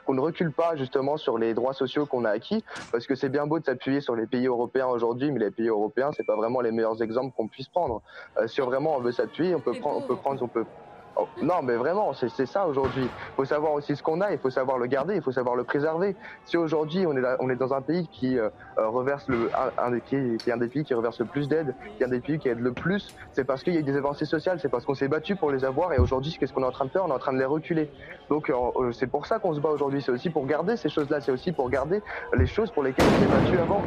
qu'on 0.06 0.14
ne 0.14 0.20
recule 0.20 0.52
pas 0.52 0.76
justement 0.76 1.16
sur 1.16 1.36
les 1.36 1.54
droits 1.54 1.74
sociaux 1.74 2.06
qu'on 2.06 2.24
a 2.24 2.30
acquis, 2.30 2.64
parce 2.92 3.08
que 3.08 3.16
c'est 3.16 3.28
bien 3.28 3.48
beau 3.48 3.58
de 3.58 3.64
s'appuyer 3.64 4.00
sur 4.00 4.14
les 4.14 4.26
pays 4.26 4.46
européens 4.46 4.86
aujourd'hui, 4.86 5.32
mais 5.32 5.40
les 5.40 5.50
pays 5.50 5.66
européens 5.66 6.10
c'est 6.16 6.24
pas 6.24 6.36
vraiment 6.36 6.60
les 6.60 6.70
meilleurs 6.70 7.02
exemples 7.02 7.34
qu'on 7.36 7.48
puisse 7.48 7.68
prendre. 7.68 8.02
Euh, 8.38 8.46
si 8.46 8.60
vraiment 8.60 8.96
on 8.96 9.00
veut 9.00 9.12
s'appuyer, 9.12 9.56
on 9.56 9.60
peut 9.60 9.74
prendre, 9.74 9.96
on 9.98 10.02
peut 10.02 10.16
prendre, 10.16 10.40
on 10.40 10.48
peut 10.48 10.64
Oh, 11.20 11.26
non, 11.42 11.62
mais 11.64 11.74
vraiment, 11.74 12.12
c'est 12.12 12.46
ça 12.46 12.68
aujourd'hui. 12.68 13.02
Il 13.02 13.34
faut 13.34 13.44
savoir 13.44 13.72
aussi 13.72 13.96
ce 13.96 14.04
qu'on 14.04 14.20
a, 14.20 14.30
il 14.30 14.38
faut 14.38 14.50
savoir 14.50 14.78
le 14.78 14.86
garder, 14.86 15.16
il 15.16 15.22
faut 15.22 15.32
savoir 15.32 15.56
le 15.56 15.64
préserver. 15.64 16.14
Si 16.44 16.56
aujourd'hui 16.56 17.06
on 17.08 17.16
est 17.16 17.22
on 17.40 17.50
est 17.50 17.56
dans 17.56 17.74
un 17.74 17.80
pays 17.80 18.06
qui 18.06 18.38
euh, 18.38 18.50
euh, 18.78 18.88
reverse 18.88 19.26
le 19.26 19.50
qui, 20.06 20.14
est 20.14 20.52
un 20.52 20.56
des 20.58 20.68
pays 20.68 20.84
qui 20.84 20.94
reverse 20.94 21.18
le 21.18 21.24
plus 21.24 21.48
d'aide, 21.48 21.74
qui 21.96 22.04
est 22.04 22.06
un 22.06 22.10
des 22.10 22.20
pays 22.20 22.38
qui 22.38 22.48
aide 22.48 22.60
le 22.60 22.72
plus, 22.72 23.16
c'est 23.32 23.42
parce 23.42 23.64
qu'il 23.64 23.74
y 23.74 23.78
a 23.78 23.82
des 23.82 23.96
avancées 23.96 24.26
sociales, 24.26 24.60
c'est 24.60 24.68
parce 24.68 24.84
qu'on 24.84 24.94
s'est 24.94 25.08
battu 25.08 25.34
pour 25.34 25.50
les 25.50 25.64
avoir 25.64 25.92
et 25.92 25.98
aujourd'hui 25.98 26.36
qu'est-ce 26.38 26.52
qu'on 26.52 26.62
est 26.62 26.66
en 26.66 26.70
train 26.70 26.84
de 26.84 26.90
faire? 26.90 27.04
On 27.04 27.08
est 27.08 27.12
en 27.12 27.18
train 27.18 27.32
de 27.32 27.38
les 27.38 27.44
reculer. 27.44 27.90
Donc 28.30 28.48
euh, 28.48 28.92
c'est 28.92 29.08
pour 29.08 29.26
ça 29.26 29.40
qu'on 29.40 29.54
se 29.54 29.60
bat 29.60 29.70
aujourd'hui. 29.70 30.00
C'est 30.00 30.12
aussi 30.12 30.30
pour 30.30 30.46
garder 30.46 30.76
ces 30.76 30.88
choses-là, 30.88 31.20
c'est 31.20 31.32
aussi 31.32 31.50
pour 31.50 31.68
garder 31.68 32.00
les 32.32 32.46
choses 32.46 32.70
pour 32.70 32.84
lesquelles 32.84 33.06
on 33.06 33.20
s'est 33.20 33.42
battu 33.42 33.58
avant. 33.58 33.82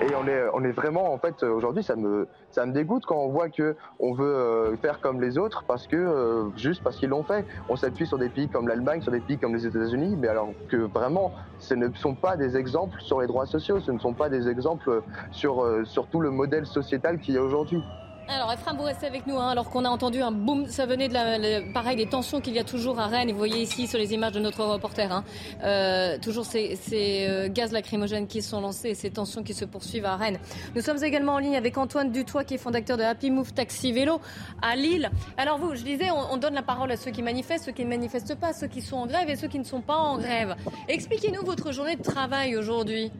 Et 0.00 0.14
on 0.14 0.26
est 0.26 0.44
on 0.54 0.64
est 0.64 0.72
vraiment 0.72 1.12
en 1.12 1.18
fait 1.18 1.42
aujourd'hui 1.42 1.82
ça 1.82 1.94
me 1.94 2.26
ça 2.52 2.64
me 2.64 2.72
dégoûte 2.72 3.04
quand 3.04 3.18
on 3.18 3.28
voit 3.28 3.50
que 3.50 3.76
on 3.98 4.14
veut 4.14 4.78
faire 4.80 5.00
comme 5.00 5.20
les 5.20 5.36
autres 5.36 5.62
parce 5.68 5.86
que 5.86 6.50
juste 6.56 6.69
parce 6.78 6.96
qu'ils 6.96 7.08
l'ont 7.08 7.24
fait. 7.24 7.46
On 7.68 7.74
s'appuie 7.74 8.06
sur 8.06 8.18
des 8.18 8.30
pays 8.30 8.48
comme 8.48 8.68
l'Allemagne, 8.68 9.00
sur 9.00 9.10
des 9.10 9.20
pays 9.20 9.38
comme 9.38 9.54
les 9.54 9.66
États-Unis, 9.66 10.16
mais 10.16 10.28
alors 10.28 10.54
que 10.68 10.76
vraiment, 10.76 11.34
ce 11.58 11.74
ne 11.74 11.92
sont 11.94 12.14
pas 12.14 12.36
des 12.36 12.56
exemples 12.56 13.00
sur 13.00 13.20
les 13.20 13.26
droits 13.26 13.46
sociaux, 13.46 13.80
ce 13.80 13.90
ne 13.90 13.98
sont 13.98 14.14
pas 14.14 14.28
des 14.28 14.48
exemples 14.48 15.02
sur, 15.30 15.64
euh, 15.64 15.84
sur 15.84 16.08
tout 16.08 16.20
le 16.20 16.30
modèle 16.30 16.66
sociétal 16.66 17.18
qu'il 17.18 17.34
y 17.34 17.38
a 17.38 17.42
aujourd'hui. 17.42 17.84
Alors, 18.32 18.52
Ephraim, 18.52 18.74
vous 18.76 18.84
restez 18.84 19.06
avec 19.06 19.26
nous, 19.26 19.36
hein, 19.38 19.48
alors 19.48 19.70
qu'on 19.70 19.84
a 19.84 19.88
entendu 19.88 20.22
un 20.22 20.30
boom, 20.30 20.68
ça 20.68 20.86
venait 20.86 21.08
de 21.08 21.14
la, 21.14 21.62
pareil, 21.72 21.96
des 21.96 22.06
tensions 22.06 22.40
qu'il 22.40 22.54
y 22.54 22.60
a 22.60 22.64
toujours 22.64 23.00
à 23.00 23.08
Rennes, 23.08 23.32
vous 23.32 23.36
voyez 23.36 23.60
ici 23.60 23.88
sur 23.88 23.98
les 23.98 24.14
images 24.14 24.30
de 24.30 24.38
notre 24.38 24.64
reporter, 24.64 25.10
hein, 25.10 25.24
euh, 25.64 26.16
toujours 26.16 26.44
ces, 26.44 26.78
euh, 26.92 27.48
gaz 27.48 27.72
lacrymogènes 27.72 28.28
qui 28.28 28.40
sont 28.40 28.60
lancés 28.60 28.90
et 28.90 28.94
ces 28.94 29.10
tensions 29.10 29.42
qui 29.42 29.52
se 29.52 29.64
poursuivent 29.64 30.04
à 30.04 30.14
Rennes. 30.14 30.38
Nous 30.76 30.80
sommes 30.80 31.02
également 31.02 31.34
en 31.34 31.38
ligne 31.38 31.56
avec 31.56 31.76
Antoine 31.76 32.12
Dutoit, 32.12 32.44
qui 32.44 32.54
est 32.54 32.58
fondateur 32.58 32.96
de 32.96 33.02
Happy 33.02 33.32
Move 33.32 33.52
Taxi 33.52 33.90
Vélo 33.90 34.20
à 34.62 34.76
Lille. 34.76 35.10
Alors 35.36 35.58
vous, 35.58 35.74
je 35.74 35.82
disais, 35.82 36.10
on, 36.12 36.36
donne 36.36 36.54
la 36.54 36.62
parole 36.62 36.92
à 36.92 36.96
ceux 36.96 37.10
qui 37.10 37.22
manifestent, 37.22 37.64
ceux 37.64 37.72
qui 37.72 37.84
ne 37.84 37.90
manifestent 37.90 38.36
pas, 38.36 38.52
ceux 38.52 38.68
qui 38.68 38.80
sont 38.80 38.96
en 38.96 39.06
grève 39.06 39.28
et 39.28 39.34
ceux 39.34 39.48
qui 39.48 39.58
ne 39.58 39.64
sont 39.64 39.80
pas 39.80 39.96
en 39.96 40.18
grève. 40.18 40.54
Expliquez-nous 40.86 41.44
votre 41.44 41.72
journée 41.72 41.96
de 41.96 42.02
travail 42.02 42.56
aujourd'hui. 42.56 43.10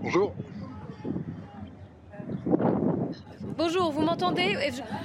Bonjour. 0.00 0.32
Bonjour, 3.56 3.90
vous 3.90 4.00
m'entendez? 4.00 4.56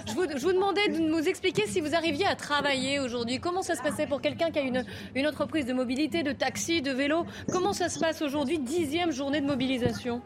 Je, 0.07 0.13
vous, 0.13 0.53
demandais 0.53 0.87
de 0.87 0.99
nous 0.99 1.27
expliquer 1.27 1.67
si 1.67 1.81
vous 1.81 1.93
arriviez 1.95 2.25
à 2.25 2.35
travailler 2.35 2.99
aujourd'hui. 2.99 3.39
Comment 3.39 3.61
ça 3.61 3.75
se 3.75 3.81
passait 3.81 4.07
pour 4.07 4.21
quelqu'un 4.21 4.51
qui 4.51 4.59
a 4.59 4.61
une, 4.61 4.85
une 5.15 5.27
entreprise 5.27 5.65
de 5.65 5.73
mobilité, 5.73 6.23
de 6.23 6.31
taxi, 6.31 6.81
de 6.81 6.91
vélo? 6.91 7.25
Comment 7.51 7.73
ça 7.73 7.89
se 7.89 7.99
passe 7.99 8.21
aujourd'hui, 8.21 8.59
dixième 8.59 9.11
journée 9.11 9.41
de 9.41 9.47
mobilisation 9.47 10.21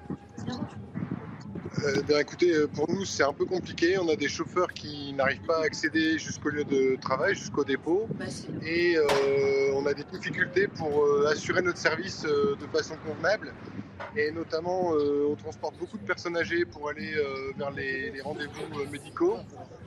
euh, 1.79 2.01
ben, 2.07 2.19
écoutez, 2.19 2.51
euh, 2.53 2.67
pour 2.67 2.89
nous, 2.91 3.05
c'est 3.05 3.23
un 3.23 3.34
peu 3.34 3.45
compliqué. 3.45 3.97
On 3.97 4.10
a 4.10 4.15
des 4.15 4.27
chauffeurs 4.27 4.73
qui 4.73 5.13
n'arrivent 5.13 5.45
pas 5.47 5.62
à 5.62 5.63
accéder 5.63 6.17
jusqu'au 6.19 6.49
lieu 6.49 6.65
de 6.65 6.97
travail, 6.99 7.34
jusqu'au 7.34 7.63
dépôt. 7.63 8.07
Bah, 8.15 8.25
et 8.65 8.97
euh, 8.97 9.73
on 9.75 9.86
a 9.86 9.93
des 9.93 10.03
difficultés 10.03 10.67
pour 10.67 11.05
assurer 11.27 11.62
notre 11.62 11.77
service 11.77 12.23
de 12.23 12.67
façon 12.73 12.95
convenable. 13.05 13.53
Et 14.17 14.31
notamment, 14.31 14.91
on 14.91 15.36
transporte 15.36 15.77
beaucoup 15.77 15.97
de 15.97 16.03
personnes 16.03 16.36
âgées 16.36 16.65
pour 16.65 16.89
aller 16.89 17.13
vers 17.57 17.71
les, 17.71 18.19
rendez-vous 18.21 18.91
médicaux. 18.91 19.38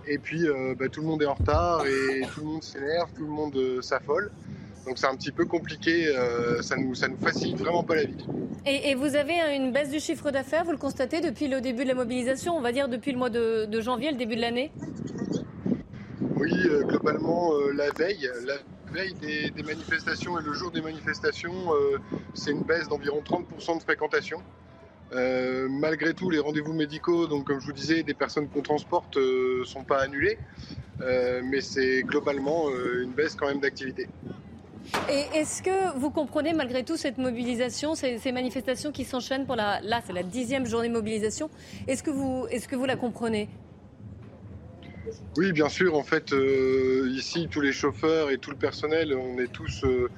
Et 0.06 0.18
puis, 0.18 0.46
bah, 0.78 0.88
tout 0.88 1.00
le 1.00 1.06
monde 1.06 1.22
est 1.22 1.26
en 1.26 1.34
retard 1.34 1.84
et 1.86 2.22
tout 2.32 2.40
le 2.40 2.46
monde 2.46 2.62
s'énerve, 2.62 3.10
tout 3.14 3.24
le 3.24 3.32
monde 3.32 3.82
s'affole. 3.82 4.30
Donc 4.86 4.98
c'est 4.98 5.06
un 5.06 5.16
petit 5.16 5.32
peu 5.32 5.46
compliqué, 5.46 6.08
euh, 6.08 6.60
ça 6.60 6.76
nous, 6.76 6.94
ça 6.94 7.08
nous 7.08 7.16
facilite 7.16 7.58
vraiment 7.58 7.82
pas 7.82 7.96
la 7.96 8.04
vie. 8.04 8.26
Et, 8.66 8.94
vous 8.94 9.16
avez 9.16 9.56
une 9.56 9.72
baisse 9.72 9.90
du 9.90 10.00
chiffre 10.00 10.30
d'affaires, 10.30 10.64
vous 10.64 10.72
le 10.72 10.78
constatez 10.78 11.20
depuis 11.20 11.48
le 11.48 11.60
début 11.60 11.84
de 11.84 11.88
la 11.88 11.94
mobilisation, 11.94 12.56
on 12.56 12.60
va 12.60 12.72
dire 12.72 12.88
depuis 12.88 13.12
le 13.12 13.18
mois 13.18 13.30
de, 13.30 13.80
janvier, 13.80 14.10
le 14.10 14.16
début 14.16 14.36
de 14.36 14.40
l'année? 14.40 14.72
Oui, 16.36 16.52
euh, 16.66 16.82
globalement, 16.82 17.54
euh, 17.54 17.72
la 17.72 17.90
veille, 17.90 18.28
la 18.46 18.54
veille 18.92 19.14
des, 19.14 19.62
manifestations 19.62 20.38
et 20.38 20.42
le 20.42 20.52
jour 20.52 20.70
des 20.70 20.82
manifestations, 20.82 21.72
c'est 22.34 22.52
une 22.52 22.62
baisse 22.62 22.88
d'environ 22.88 23.22
30% 23.22 23.78
de 23.78 23.82
fréquentation. 23.82 24.40
malgré 25.12 26.14
tout, 26.14 26.30
les 26.30 26.38
rendez-vous 26.38 26.72
médicaux, 26.72 27.26
donc 27.26 27.46
comme 27.46 27.60
je 27.60 27.66
vous 27.66 27.72
disais, 27.72 28.02
des 28.02 28.14
personnes 28.14 28.48
qu'on 28.48 28.62
transporte 28.62 29.16
ne 29.16 29.64
sont 29.64 29.84
pas 29.84 30.00
annulés, 30.00 30.38
mais 31.00 31.60
c'est 31.60 32.02
globalement 32.02 32.68
une 33.02 33.12
baisse 33.12 33.34
quand 33.34 33.48
même 33.48 33.60
d'activité. 33.60 34.08
Et 35.08 35.38
est-ce 35.38 35.62
que 35.62 35.98
vous 35.98 36.10
comprenez 36.10 36.52
malgré 36.52 36.84
tout 36.84 36.96
cette 36.96 37.18
mobilisation, 37.18 37.94
ces, 37.94 38.32
manifestations 38.32 38.92
qui 38.92 39.04
s'enchaînent 39.04 39.46
pour 39.46 39.56
la, 39.56 39.80
là, 39.80 40.00
c'est 40.06 40.12
la 40.12 40.22
dixième 40.22 40.66
journée 40.66 40.88
de 40.88 40.92
mobilisation. 40.92 41.50
Est-ce 41.86 42.02
que 42.02 42.10
vous, 42.10 42.46
est-ce 42.50 42.68
que 42.68 42.76
vous 42.76 42.84
la 42.84 42.96
comprenez? 42.96 43.48
Oui, 45.36 45.52
bien 45.52 45.68
sûr. 45.68 45.96
En 45.96 46.02
fait, 46.02 46.32
euh, 46.32 47.08
ici, 47.12 47.48
tous 47.50 47.60
les 47.60 47.72
chauffeurs 47.72 48.30
et 48.30 48.38
tout 48.38 48.50
le 48.50 48.56
personnel, 48.56 49.14
on 49.14 49.38
est 49.38 49.52
tous 49.52 49.84
euh, 49.84 50.08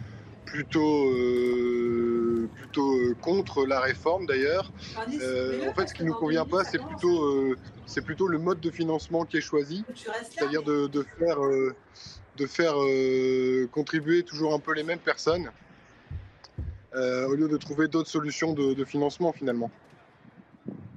plutôt 0.44 1.10
euh, 1.10 2.48
plutôt 2.54 3.14
contre 3.20 3.66
la 3.66 3.80
réforme 3.80 4.26
d'ailleurs. 4.26 4.72
en 4.98 5.74
fait, 5.74 5.88
ce 5.88 5.94
qui 5.94 6.04
nous 6.04 6.14
convient 6.14 6.44
pas, 6.44 6.64
c'est 6.64 6.82
plutôt, 6.82 7.54
c'est 7.86 8.02
plutôt 8.02 8.28
le 8.28 8.38
mode 8.38 8.60
de 8.60 8.70
financement 8.70 9.24
qui 9.24 9.38
est 9.38 9.42
choisi, 9.42 9.84
c'est-à-dire 10.30 10.62
de, 10.62 10.86
de, 10.86 11.04
faire, 11.18 11.38
de 12.36 12.46
faire 12.46 12.74
contribuer 13.72 14.22
toujours 14.22 14.54
un 14.54 14.58
peu 14.58 14.74
les 14.74 14.82
mêmes 14.82 14.98
personnes. 14.98 15.50
au 16.94 17.34
lieu 17.34 17.48
de 17.48 17.56
trouver 17.56 17.88
d'autres 17.88 18.10
solutions 18.10 18.52
de, 18.52 18.74
de 18.74 18.84
financement 18.84 19.32
finalement. 19.32 19.70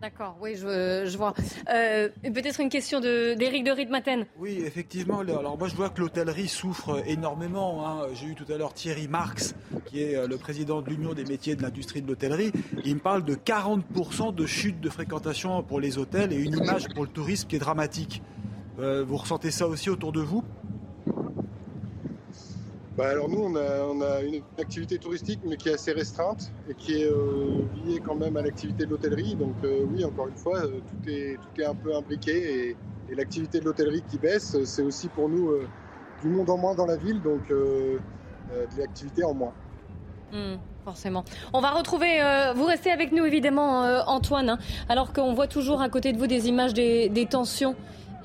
D'accord, 0.01 0.37
oui, 0.39 0.55
je, 0.55 1.17
vois. 1.17 1.33
Euh, 1.69 2.07
peut-être 2.23 2.61
une 2.61 2.69
question 2.69 3.01
d'Éric 3.01 3.65
de, 3.65 3.71
Ritmaten. 3.71 4.25
Oui, 4.37 4.63
effectivement. 4.65 5.19
Alors 5.19 5.57
moi, 5.57 5.67
je 5.67 5.75
vois 5.75 5.89
que 5.89 5.99
l'hôtellerie 5.99 6.47
souffre 6.47 7.03
énormément. 7.05 7.85
Hein. 7.85 8.07
J'ai 8.13 8.27
eu 8.27 8.35
tout 8.35 8.49
à 8.49 8.57
l'heure 8.57 8.73
Thierry 8.73 9.09
Marx, 9.09 9.55
qui 9.87 10.01
est 10.01 10.15
euh, 10.15 10.25
le 10.25 10.37
président 10.37 10.81
de 10.81 10.89
l'Union 10.89 11.13
des 11.13 11.25
métiers 11.25 11.57
de 11.57 11.63
l'industrie 11.63 12.01
de 12.01 12.07
l'hôtellerie. 12.07 12.53
Il 12.85 12.95
me 12.95 12.99
parle 13.01 13.25
de 13.25 13.35
40% 13.35 14.33
de 14.33 14.45
chute 14.45 14.79
de 14.79 14.89
fréquentation 14.89 15.63
pour 15.63 15.81
les 15.81 15.97
hôtels 15.97 16.31
et 16.31 16.37
une 16.37 16.57
image 16.57 16.87
pour 16.95 17.03
le 17.03 17.09
tourisme 17.09 17.49
qui 17.49 17.57
est 17.57 17.59
dramatique. 17.59 18.23
Euh, 18.79 19.03
vous 19.03 19.17
ressentez 19.17 19.51
ça 19.51 19.67
aussi 19.67 19.89
autour 19.89 20.13
de 20.13 20.21
vous? 20.21 20.45
Bah, 22.99 23.07
alors 23.11 23.29
nous, 23.29 23.41
on 23.41 23.55
a, 23.55 24.21
une 24.23 24.41
activité 24.59 24.97
touristique, 24.97 25.39
mais 25.45 25.55
qui 25.55 25.69
est 25.69 25.75
assez 25.75 25.93
restreinte 25.93 26.51
et 26.69 26.73
qui 26.73 27.01
est 27.01 27.05
euh, 27.05 27.63
liée 27.85 28.01
quand 28.05 28.15
même 28.15 28.35
à 28.35 28.41
l'activité 28.41 28.85
de 28.85 28.89
l'hôtellerie. 28.89 29.35
Donc 29.35 29.55
euh, 29.63 29.85
oui, 29.89 30.03
encore 30.03 30.27
une 30.27 30.35
fois, 30.35 30.57
euh, 30.57 30.81
tout, 30.85 31.09
est, 31.09 31.65
un 31.65 31.75
peu 31.75 31.95
imbriqué 31.95 32.75
et, 33.11 33.15
l'activité 33.15 33.61
de 33.61 33.65
l'hôtellerie 33.65 34.03
qui 34.09 34.17
baisse, 34.17 34.61
c'est 34.65 34.81
aussi 34.81 35.07
pour 35.07 35.29
nous 35.29 35.51
du 36.21 36.27
monde 36.27 36.47
en 36.49 36.57
moins 36.57 36.75
dans 36.75 36.85
la 36.85 36.95
ville, 36.95 37.19
donc 37.23 37.49
de 37.49 37.97
l'activité 38.77 39.23
en 39.23 39.33
moins. 39.33 39.51
Hmm, 40.31 40.57
forcément. 40.85 41.23
On 41.51 41.59
va 41.59 41.71
retrouver, 41.71 42.21
vous 42.55 42.65
restez 42.65 42.91
avec 42.91 43.11
nous 43.11 43.25
évidemment 43.25 43.81
Antoine, 44.05 44.49
hein, 44.49 44.59
alors 44.89 45.11
qu'on 45.11 45.33
voit 45.33 45.47
toujours 45.47 45.81
à 45.81 45.89
côté 45.89 46.13
de 46.13 46.19
vous 46.19 46.27
des 46.27 46.49
images 46.49 46.75
des 46.75 47.27
tensions 47.27 47.75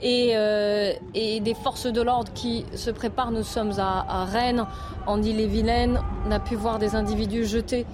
euh, 0.02 0.92
et, 1.14 1.40
des 1.40 1.54
forces 1.54 1.86
de 1.86 2.02
l'ordre 2.02 2.32
qui 2.34 2.64
se 2.74 2.90
préparent. 2.90 3.30
Nous 3.30 3.42
sommes 3.42 3.72
à, 3.78 4.24
Rennes, 4.24 4.66
en 5.06 5.22
Ille-et-Vilaine. 5.22 6.00
On 6.26 6.30
a 6.30 6.40
pu 6.40 6.56
voir 6.56 6.78
des 6.78 6.94
individus 6.94 7.44
jeter 7.44 7.86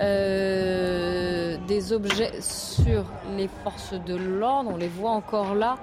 euh, 0.00 1.56
des 1.66 1.92
objets 1.92 2.32
sur 2.40 3.04
les 3.36 3.48
forces 3.64 3.94
de 4.06 4.14
l'ordre. 4.14 4.70
On 4.74 4.76
les 4.76 4.88
voit 4.88 5.12
encore 5.12 5.54
là. 5.54 5.76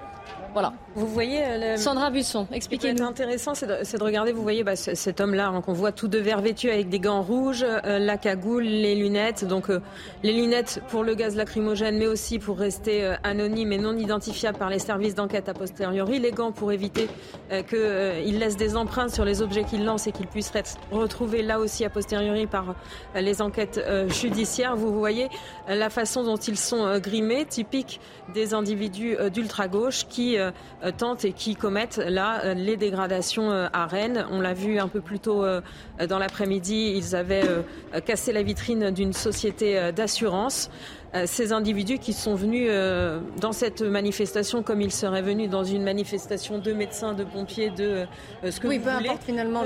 Voilà. 0.53 0.73
Vous 0.95 1.07
voyez, 1.07 1.43
euh, 1.43 1.77
Sandra 1.77 2.11
Busson, 2.11 2.45
expliquez-nous. 2.51 2.99
Ce 2.99 3.03
intéressant, 3.03 3.55
c'est 3.55 3.65
de, 3.65 4.03
regarder, 4.03 4.31
vous 4.31 4.43
voyez 4.43 4.63
bah, 4.63 4.75
cet 4.75 5.19
homme-là 5.19 5.47
hein, 5.47 5.61
qu'on 5.61 5.73
voit 5.73 5.91
tout 5.91 6.07
de 6.07 6.19
vert 6.19 6.41
vêtu 6.41 6.69
avec 6.69 6.89
des 6.89 6.99
gants 6.99 7.23
rouges, 7.23 7.65
euh, 7.67 7.97
la 7.97 8.17
cagoule, 8.17 8.63
les 8.63 8.93
lunettes. 8.93 9.45
Donc 9.45 9.71
euh, 9.71 9.79
les 10.21 10.33
lunettes 10.33 10.81
pour 10.89 11.03
le 11.03 11.15
gaz 11.15 11.35
lacrymogène, 11.35 11.97
mais 11.97 12.05
aussi 12.05 12.37
pour 12.37 12.59
rester 12.59 13.15
anonyme 13.23 13.71
et 13.71 13.79
non 13.79 13.97
identifiable 13.97 14.59
par 14.59 14.69
les 14.69 14.77
services 14.77 15.15
d'enquête 15.15 15.49
a 15.49 15.55
posteriori. 15.55 16.19
Les 16.19 16.31
gants 16.31 16.51
pour 16.51 16.71
éviter 16.71 17.07
qu'il 17.49 18.39
laisse 18.39 18.55
des 18.55 18.75
empreintes 18.75 19.11
sur 19.11 19.25
les 19.25 19.41
objets 19.41 19.63
qu'il 19.63 19.85
lance 19.85 20.05
et 20.05 20.11
qu'ils 20.11 20.27
puissent 20.27 20.51
être 20.53 20.77
retrouvés 20.91 21.41
là 21.41 21.59
aussi 21.59 21.85
a 21.85 21.89
posteriori 21.89 22.45
par 22.45 22.75
les 23.15 23.41
enquêtes 23.41 23.81
judiciaires. 24.07 24.75
Vous 24.75 24.97
voyez 24.97 25.29
la 25.67 25.89
façon 25.89 26.23
dont 26.23 26.37
ils 26.37 26.57
sont 26.57 26.99
grimés, 26.99 27.45
typique 27.45 27.99
des 28.33 28.53
individus 28.53 29.17
d'ultra-gauche 29.31 30.05
qui 30.13 30.37
euh, 30.37 30.51
tentent 30.95 31.25
et 31.25 31.33
qui 31.33 31.55
commettent 31.55 31.97
là 31.97 32.45
euh, 32.45 32.53
les 32.53 32.77
dégradations 32.77 33.51
euh, 33.51 33.67
à 33.73 33.87
Rennes. 33.87 34.25
On 34.31 34.39
l'a 34.41 34.53
vu 34.53 34.77
un 34.77 34.87
peu 34.87 35.01
plus 35.01 35.19
tôt 35.19 35.43
dans 36.07 36.19
l'après-midi, 36.19 36.93
ils 36.95 37.15
avaient 37.15 37.43
cassé 38.05 38.31
la 38.31 38.43
vitrine 38.43 38.91
d'une 38.91 39.13
société 39.13 39.91
d'assurance 39.91 40.69
ces 41.25 41.53
individus 41.53 41.99
qui 41.99 42.11
sont 42.13 42.35
venus 42.35 42.69
dans 43.39 43.51
cette 43.51 43.81
manifestation 43.81 44.63
comme 44.63 44.81
ils 44.81 44.91
seraient 44.91 45.21
venus 45.21 45.49
dans 45.49 45.63
une 45.63 45.83
manifestation 45.83 46.57
de 46.57 46.73
médecins, 46.73 47.13
de 47.13 47.23
pompiers, 47.23 47.69
de 47.69 48.05
ce 48.49 48.59
que 48.59 48.67
oui, 48.67 48.77
vous 48.77 48.85
peu 48.85 48.91
voulez. 48.91 49.09
Importe 49.09 49.23
finalement. 49.23 49.63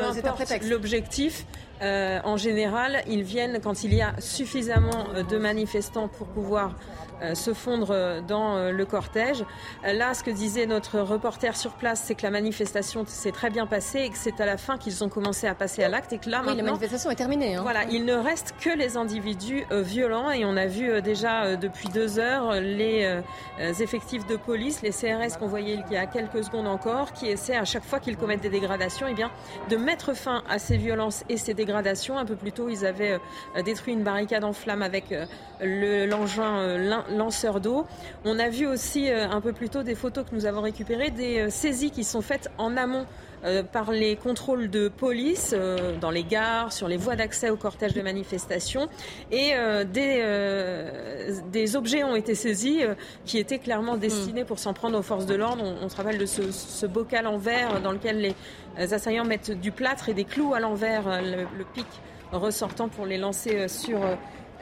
L'objectif, 0.70 1.46
en 1.82 2.38
général, 2.38 3.04
ils 3.08 3.24
viennent 3.24 3.60
quand 3.62 3.84
il 3.84 3.94
y 3.94 4.02
a 4.02 4.14
suffisamment 4.20 5.08
de 5.30 5.38
manifestants 5.38 6.08
pour 6.08 6.28
pouvoir 6.28 6.76
se 7.34 7.54
fondre 7.54 7.92
euh, 7.92 8.22
dans 8.22 8.58
euh, 8.58 8.72
le 8.72 8.86
cortège. 8.86 9.44
Là, 9.84 10.14
ce 10.14 10.24
que 10.24 10.32
disait 10.32 10.66
notre 10.66 11.00
reporter 11.00 11.56
sur 11.56 11.72
place, 11.72 12.04
c'est 12.06 12.16
que 12.16 12.24
la 12.24 12.32
manifestation 12.32 13.06
s'est 13.08 13.32
très 13.32 13.50
bien 13.50 13.66
passée 13.66 14.00
et 14.00 14.10
que 14.10 14.18
c'est 14.18 14.40
à 14.42 14.46
la 14.46 14.58
fin 14.58 14.78
qu'ils 14.78 15.04
ont 15.04 15.10
commencé 15.10 15.48
à 15.48 15.56
passer 15.56 15.84
à 15.84 15.90
l'acte 15.90 16.14
et 16.14 16.18
que 16.18 16.30
là, 16.30 16.42
oui, 16.46 16.56
la 16.56 16.64
manifestation 16.64 17.10
est 17.10 17.16
terminée. 17.16 17.56
Hein. 17.56 17.62
Voilà, 17.62 17.84
il 17.86 18.06
ne 18.06 18.14
reste 18.14 18.56
que 18.60 18.70
les 18.70 18.98
individus 18.98 19.66
violents 19.72 20.32
et 20.32 20.46
on 20.46 20.58
a 20.58 20.66
vu 20.68 21.02
déjà 21.02 21.56
depuis 21.56 21.90
deux 21.90 22.20
heures 22.20 22.54
les 22.54 23.22
effectifs 23.60 24.26
de 24.26 24.36
police, 24.36 24.82
les 24.82 24.92
CRS 24.92 25.38
qu'on 25.40 25.48
voyait 25.48 25.80
il 25.88 25.94
y 25.94 25.98
a 25.98 26.06
quelques 26.06 26.44
secondes 26.44 26.68
encore, 26.68 27.14
qui 27.14 27.28
essaient 27.28 27.56
à 27.56 27.66
chaque 27.66 27.84
fois 27.84 28.00
qu'ils 28.00 28.18
commettent 28.18 28.42
des 28.42 28.50
dégradations, 28.50 29.08
eh 29.10 29.14
bien, 29.14 29.32
de 29.70 29.78
mettre 29.78 30.14
fin 30.14 30.44
à 30.50 30.60
ces 30.60 30.78
violences 30.78 31.24
et 31.30 31.38
ces 31.38 31.54
dégradations. 31.54 32.18
Un 32.18 32.26
peu 32.26 32.36
plus 32.36 32.52
tôt, 32.52 32.70
ils 32.70 32.86
avaient 32.86 33.20
détruit 33.64 33.94
une 33.94 34.04
barricade 34.04 34.44
en 34.44 34.54
flammes 34.54 34.82
avec 34.82 35.14
l'engin 35.62 36.78
lanceurs 37.10 37.60
d'eau. 37.60 37.86
On 38.26 38.40
a 38.40 38.50
vu 38.50 38.68
aussi 38.68 39.10
euh, 39.10 39.30
un 39.30 39.42
peu 39.42 39.54
plus 39.54 39.70
tôt 39.70 39.84
des 39.84 39.96
photos 39.96 40.26
que 40.30 40.36
nous 40.36 40.46
avons 40.46 40.62
récupérées, 40.62 41.12
des 41.12 41.40
euh, 41.40 41.50
saisies 41.50 41.92
qui 41.92 42.04
sont 42.04 42.22
faites 42.22 42.50
en 42.58 42.78
amont 42.78 43.06
euh, 43.44 43.64
par 43.64 43.92
les 43.92 44.16
contrôles 44.16 44.70
de 44.70 44.88
police 44.88 45.56
dans 46.02 46.10
les 46.10 46.24
gares, 46.24 46.74
sur 46.74 46.88
les 46.88 46.98
voies 46.98 47.16
d'accès 47.16 47.50
au 47.50 47.56
cortège 47.56 47.94
de 47.94 48.02
manifestation. 48.02 48.88
Et 49.32 49.54
des, 49.92 51.76
objets 51.76 52.04
ont 52.04 52.16
été 52.16 52.34
saisis 52.34 52.80
qui 53.26 53.38
étaient 53.38 53.60
clairement 53.60 53.98
destinés 53.98 54.44
pour 54.44 54.58
s'en 54.58 54.74
prendre 54.74 54.98
aux 54.98 55.04
forces 55.04 55.28
de 55.28 55.36
l'ordre. 55.36 55.64
On, 55.82 55.88
se 55.88 55.96
rappelle 55.96 56.18
de 56.18 56.26
ce, 56.26 56.86
bocal 56.88 57.28
en 57.28 57.38
verre 57.38 57.80
dans 57.82 57.92
lequel 57.92 58.34
les 58.78 58.94
assaillants 58.94 59.26
mettent 59.26 59.52
du 59.52 59.72
plâtre 59.72 60.10
et 60.10 60.14
des 60.14 60.26
clous 60.26 60.56
à 60.56 60.60
l'envers, 60.60 61.22
le, 61.22 61.46
le, 61.58 61.66
pic 61.74 61.86
ressortant 62.32 62.90
pour 62.90 63.06
les 63.06 63.18
lancer 63.18 63.68
sur 63.68 64.00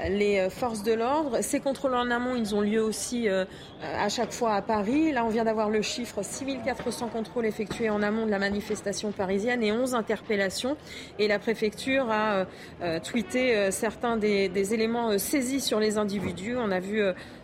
les 0.10 0.39
euh, 0.39 0.49
forces 0.49 0.84
de 0.84 0.93
l'ordre. 0.93 1.41
Ces 1.41 1.60
contrôles 1.60 1.95
en 1.95 2.10
amont, 2.12 2.36
ils 2.36 2.55
ont 2.55 2.62
lieu 2.62 2.81
aussi 2.81 3.29
euh, 3.29 3.45
à 3.81 4.10
chaque 4.10 4.31
fois 4.31 4.53
à 4.53 4.62
Paris. 4.62 5.12
Là, 5.12 5.25
on 5.25 5.29
vient 5.29 5.45
d'avoir 5.45 5.69
le 5.69 5.81
chiffre 5.81 6.23
6400 6.23 7.08
contrôles 7.08 7.45
effectués 7.45 7.89
en 7.89 8.01
amont 8.01 8.25
de 8.25 8.31
la 8.31 8.39
manifestation 8.39 9.12
parisienne 9.12 9.63
et 9.63 9.71
11 9.71 9.95
interpellations. 9.95 10.77
Et 11.19 11.27
la 11.27 11.39
préfecture 11.39 12.10
a 12.10 12.45
euh, 12.81 12.99
tweeté 12.99 13.71
certains 13.71 14.17
des, 14.17 14.73
éléments 14.73 15.17
saisis 15.17 15.62
sur 15.62 15.79
les 15.79 15.97
individus. 15.97 16.55
On 16.58 16.71
a 16.71 16.79
vu 16.79 17.01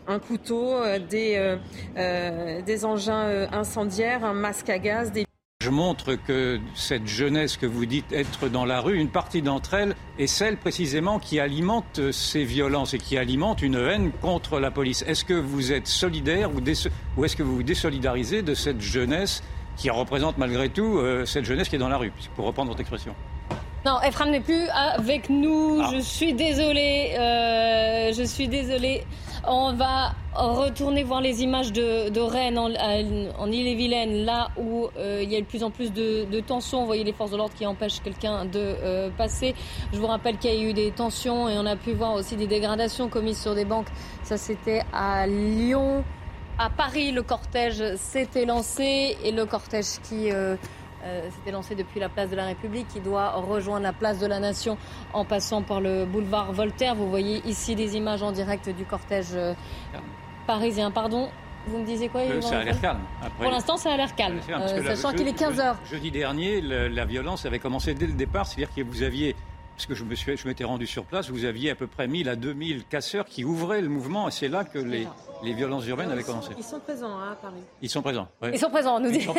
un 0.07 0.19
couteau, 0.19 0.75
des, 1.09 1.57
des 2.65 2.85
engins 2.85 3.47
incendiaires, 3.51 4.25
un 4.25 4.33
masque 4.33 4.69
à 4.69 4.79
gaz, 4.79 5.11
des 5.11 5.25
je 5.61 5.69
montre 5.69 6.15
que 6.15 6.59
cette 6.73 7.05
jeunesse 7.05 7.55
que 7.55 7.67
vous 7.67 7.85
dites 7.85 8.11
être 8.11 8.49
dans 8.49 8.65
la 8.65 8.81
rue, 8.81 8.97
une 8.97 9.09
partie 9.09 9.43
d'entre 9.43 9.75
elles 9.75 9.95
est 10.17 10.25
celle 10.25 10.57
précisément 10.57 11.19
qui 11.19 11.39
alimente 11.39 12.11
ces 12.11 12.43
violences 12.43 12.95
et 12.95 12.97
qui 12.97 13.15
alimente 13.17 13.61
une 13.61 13.75
haine 13.75 14.11
contre 14.21 14.59
la 14.59 14.71
police. 14.71 15.03
Est-ce 15.07 15.23
que 15.23 15.35
vous 15.35 15.71
êtes 15.71 15.87
solidaire 15.87 16.49
ou, 16.51 17.23
est-ce 17.23 17.35
que 17.35 17.43
vous 17.43 17.57
vous 17.57 17.63
désolidarisez 17.63 18.41
de 18.41 18.55
cette 18.55 18.81
jeunesse 18.81 19.43
qui 19.77 19.91
représente 19.91 20.39
malgré 20.39 20.69
tout 20.69 20.97
euh, 20.97 21.25
cette 21.25 21.45
jeunesse 21.45 21.69
qui 21.69 21.75
est 21.75 21.79
dans 21.79 21.89
la 21.89 21.97
rue, 21.97 22.11
pour 22.35 22.45
reprendre 22.45 22.69
votre 22.69 22.81
expression? 22.81 23.15
Non, 23.85 23.99
Ephraim 24.01 24.31
n'est 24.31 24.41
plus 24.41 24.67
avec 24.69 25.29
nous. 25.29 25.79
Ah. 25.83 25.91
Je 25.93 25.99
suis 25.99 26.33
désolée. 26.33 27.15
Euh, 27.17 28.13
je 28.13 28.23
suis 28.23 28.47
désolée. 28.47 29.03
On 29.47 29.73
va 29.73 30.13
retourner 30.33 31.03
voir 31.03 31.21
les 31.21 31.43
images 31.43 31.71
de, 31.73 32.19
Rennes 32.19 32.57
en, 32.57 33.51
Ille-et-Vilaine, 33.51 34.25
là 34.25 34.49
où 34.57 34.87
euh, 34.97 35.21
il 35.23 35.31
y 35.31 35.35
a 35.35 35.41
de 35.41 35.45
plus 35.45 35.63
en 35.63 35.71
plus 35.71 35.91
de, 35.91 36.39
tensions. 36.41 36.81
Vous 36.81 36.85
voyez 36.85 37.03
les 37.03 37.13
forces 37.13 37.31
de 37.31 37.37
l'ordre 37.37 37.53
qui 37.53 37.65
empêchent 37.65 38.01
quelqu'un 38.01 38.45
de 38.45 38.59
euh, 38.59 39.09
passer. 39.17 39.55
Je 39.93 39.99
vous 39.99 40.07
rappelle 40.07 40.37
qu'il 40.37 40.53
y 40.53 40.57
a 40.57 40.69
eu 40.69 40.73
des 40.73 40.91
tensions 40.91 41.49
et 41.49 41.57
on 41.57 41.65
a 41.65 41.75
pu 41.75 41.93
voir 41.93 42.13
aussi 42.13 42.35
des 42.35 42.47
dégradations 42.47 43.09
commises 43.09 43.41
sur 43.41 43.55
des 43.55 43.65
banques. 43.65 43.89
Ça, 44.23 44.37
c'était 44.37 44.83
à 44.93 45.27
Lyon. 45.27 46.03
À 46.57 46.69
Paris, 46.69 47.11
le 47.11 47.23
cortège 47.23 47.95
s'était 47.95 48.45
lancé 48.45 49.17
et 49.23 49.31
le 49.31 49.45
cortège 49.45 49.99
qui 50.03 50.31
euh, 51.03 51.29
c'était 51.35 51.51
lancé 51.51 51.73
depuis 51.75 51.99
la 51.99 52.09
place 52.09 52.29
de 52.29 52.35
la 52.35 52.45
République 52.45 52.87
qui 52.87 52.99
doit 52.99 53.31
rejoindre 53.31 53.83
la 53.83 53.93
place 53.93 54.19
de 54.19 54.27
la 54.27 54.39
Nation 54.39 54.77
en 55.13 55.25
passant 55.25 55.63
par 55.63 55.81
le 55.81 56.05
boulevard 56.05 56.51
Voltaire. 56.53 56.95
Vous 56.95 57.09
voyez 57.09 57.41
ici 57.45 57.75
des 57.75 57.95
images 57.95 58.21
en 58.21 58.31
direct 58.31 58.69
du 58.69 58.85
cortège 58.85 59.33
euh, 59.33 59.53
parisien. 60.45 60.91
Pardon, 60.91 61.29
vous 61.67 61.77
me 61.79 61.85
disiez 61.85 62.09
quoi 62.09 62.21
euh, 62.21 62.41
Ça 62.41 62.59
a 62.59 62.63
l'air 62.63 62.79
calme. 62.81 63.01
Pour 63.39 63.51
l'instant, 63.51 63.77
ça 63.77 63.91
a 63.91 63.97
l'air 63.97 64.15
calme, 64.15 64.39
sachant 64.85 65.11
qu'il 65.13 65.27
est 65.27 65.33
15 65.33 65.59
heures. 65.59 65.77
Jeudi 65.89 66.11
dernier, 66.11 66.61
la 66.61 67.05
violence 67.05 67.45
avait 67.45 67.59
commencé 67.59 67.93
dès 67.93 68.07
le 68.07 68.13
départ, 68.13 68.45
c'est-à-dire 68.45 68.73
que 68.73 68.81
vous 68.81 69.03
aviez 69.03 69.35
parce 69.81 69.85
que 69.87 69.95
je 69.95 70.03
me 70.03 70.13
suis, 70.13 70.37
je 70.37 70.47
m'étais 70.47 70.63
rendu 70.65 70.85
sur 70.85 71.05
place, 71.05 71.31
vous 71.31 71.43
aviez 71.45 71.71
à 71.71 71.75
peu 71.75 71.87
près 71.87 72.07
1000 72.07 72.29
à 72.29 72.35
2000 72.35 72.85
casseurs 72.85 73.25
qui 73.25 73.43
ouvraient 73.43 73.81
le 73.81 73.87
mouvement, 73.89 74.27
et 74.27 74.31
c'est 74.31 74.47
là 74.49 74.63
que 74.63 74.77
les, 74.77 75.07
les 75.43 75.53
violences 75.53 75.87
urbaines 75.87 76.11
avaient 76.11 76.21
commencé. 76.21 76.51
Ils 76.55 76.63
sont 76.63 76.79
présents 76.79 77.17
hein, 77.17 77.31
à 77.31 77.35
Paris. 77.35 77.63
Ils 77.81 77.89
sont 77.89 78.01
présents. 78.03 78.27
ouais. 78.43 78.51
Ils 78.53 78.59
sont 78.59 78.69
présents, 78.69 78.99
nous 78.99 79.09
Ils 79.09 79.13
dit 79.17 79.21
sont 79.23 79.33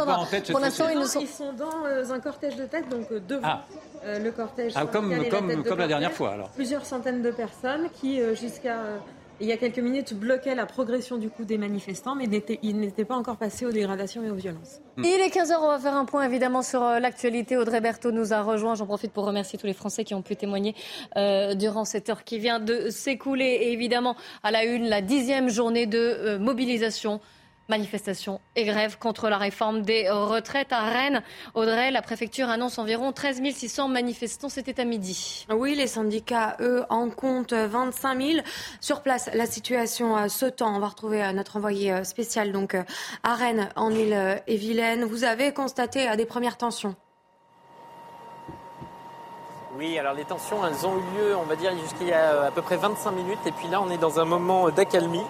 sont 0.00 0.06
pas 0.06 0.16
en 0.18 0.26
tête 0.26 0.52
Pour 0.52 0.60
l'instant, 0.60 0.88
ils 0.92 1.00
ne 1.00 1.04
sont 1.04 1.20
ils 1.20 1.26
sont 1.26 1.52
dans 1.52 1.84
euh, 1.86 2.12
un 2.12 2.20
cortège 2.20 2.54
de 2.54 2.66
tête, 2.66 2.88
donc 2.88 3.10
euh, 3.10 3.18
devant 3.26 3.40
Ah. 3.48 3.64
euh, 4.04 4.20
le 4.20 4.30
cortège. 4.30 4.72
Ah, 4.76 4.86
comme- 4.86 5.10
et 5.10 5.16
la 5.16 5.24
comme- 5.30 5.64
comme 5.64 5.78
la 5.78 5.88
dernière 5.88 6.12
fois, 6.12 6.30
alors. 6.30 6.50
Plusieurs 6.50 6.84
centaines 6.84 7.22
de 7.22 7.30
personnes 7.32 7.88
qui, 7.94 8.20
euh, 8.20 8.36
jusqu'à 8.36 8.78
euh, 8.78 8.98
il 9.40 9.46
y 9.46 9.52
a 9.52 9.56
quelques 9.56 9.78
minutes, 9.78 10.14
bloquaient 10.14 10.54
la 10.54 10.66
progression 10.66 11.16
du 11.16 11.30
coup 11.30 11.44
des 11.44 11.58
manifestants, 11.58 12.14
mais 12.14 12.24
ils 12.62 12.78
n'étaient 12.78 13.04
pas 13.04 13.14
encore 13.14 13.36
passés 13.36 13.66
aux 13.66 13.72
dégradations 13.72 14.22
et 14.24 14.30
aux 14.30 14.34
violences. 14.34 14.80
Il 14.98 15.06
est 15.06 15.28
15h, 15.28 15.54
on 15.60 15.68
va 15.68 15.78
faire 15.78 15.94
un 15.94 16.04
point 16.04 16.24
évidemment 16.24 16.62
sur 16.62 16.82
euh, 16.82 16.98
l'actualité. 16.98 17.56
Audrey 17.56 17.80
Berthaud 17.80 18.10
nous 18.10 18.32
a 18.32 18.42
rejoint. 18.42 18.74
J'en 18.74 18.86
profite 18.86 19.12
pour 19.12 19.24
remercier 19.24 19.58
tous 19.58 19.66
les 19.66 19.74
Français 19.74 20.02
qui 20.04 20.14
ont 20.14 20.22
pu 20.22 20.34
témoigner 20.34 20.74
euh, 21.16 21.54
durant 21.54 21.84
cette 21.84 22.08
heure 22.08 22.24
qui 22.24 22.38
vient 22.38 22.58
de 22.58 22.90
s'écouler. 22.90 23.44
Et 23.44 23.72
évidemment, 23.72 24.16
à 24.42 24.50
la 24.50 24.64
une, 24.64 24.88
la 24.88 25.00
dixième 25.00 25.48
journée 25.48 25.86
de 25.86 25.98
euh, 25.98 26.38
mobilisation. 26.38 27.20
Manifestation 27.68 28.40
et 28.56 28.64
grève 28.64 28.96
contre 28.98 29.28
la 29.28 29.36
réforme 29.36 29.82
des 29.82 30.08
retraites 30.08 30.72
à 30.72 30.84
Rennes. 30.84 31.22
Audrey, 31.52 31.90
la 31.90 32.00
préfecture 32.00 32.48
annonce 32.48 32.78
environ 32.78 33.12
13 33.12 33.42
600 33.52 33.88
manifestants. 33.88 34.48
C'était 34.48 34.80
à 34.80 34.86
midi. 34.86 35.46
Oui, 35.50 35.74
les 35.74 35.86
syndicats, 35.86 36.56
eux, 36.60 36.86
en 36.88 37.10
comptent 37.10 37.52
25 37.52 38.22
000. 38.22 38.40
Sur 38.80 39.02
place, 39.02 39.28
la 39.34 39.44
situation 39.44 40.16
euh, 40.16 40.28
se 40.28 40.46
tend. 40.46 40.74
On 40.76 40.78
va 40.78 40.88
retrouver 40.88 41.22
euh, 41.22 41.32
notre 41.32 41.58
envoyé 41.58 41.92
euh, 41.92 42.04
spécial 42.04 42.52
donc 42.52 42.74
à 42.74 43.34
Rennes, 43.34 43.68
en 43.76 43.90
Île-et-Vilaine. 43.90 45.04
Vous 45.04 45.24
avez 45.24 45.52
constaté 45.52 46.16
des 46.16 46.24
premières 46.24 46.56
tensions? 46.56 46.94
Oui, 49.76 49.98
alors 49.98 50.14
les 50.14 50.24
tensions, 50.24 50.66
elles 50.66 50.86
ont 50.86 50.96
eu 50.96 51.18
lieu, 51.18 51.36
on 51.36 51.44
va 51.44 51.54
dire, 51.54 51.76
jusqu'il 51.78 52.08
y 52.08 52.12
a 52.12 52.46
à 52.46 52.50
peu 52.50 52.62
près 52.62 52.78
25 52.78 53.10
minutes. 53.10 53.38
Et 53.44 53.52
puis 53.52 53.68
là, 53.68 53.82
on 53.82 53.90
est 53.90 53.98
dans 53.98 54.18
un 54.18 54.24
moment 54.24 54.70
d'accalmie 54.70 55.20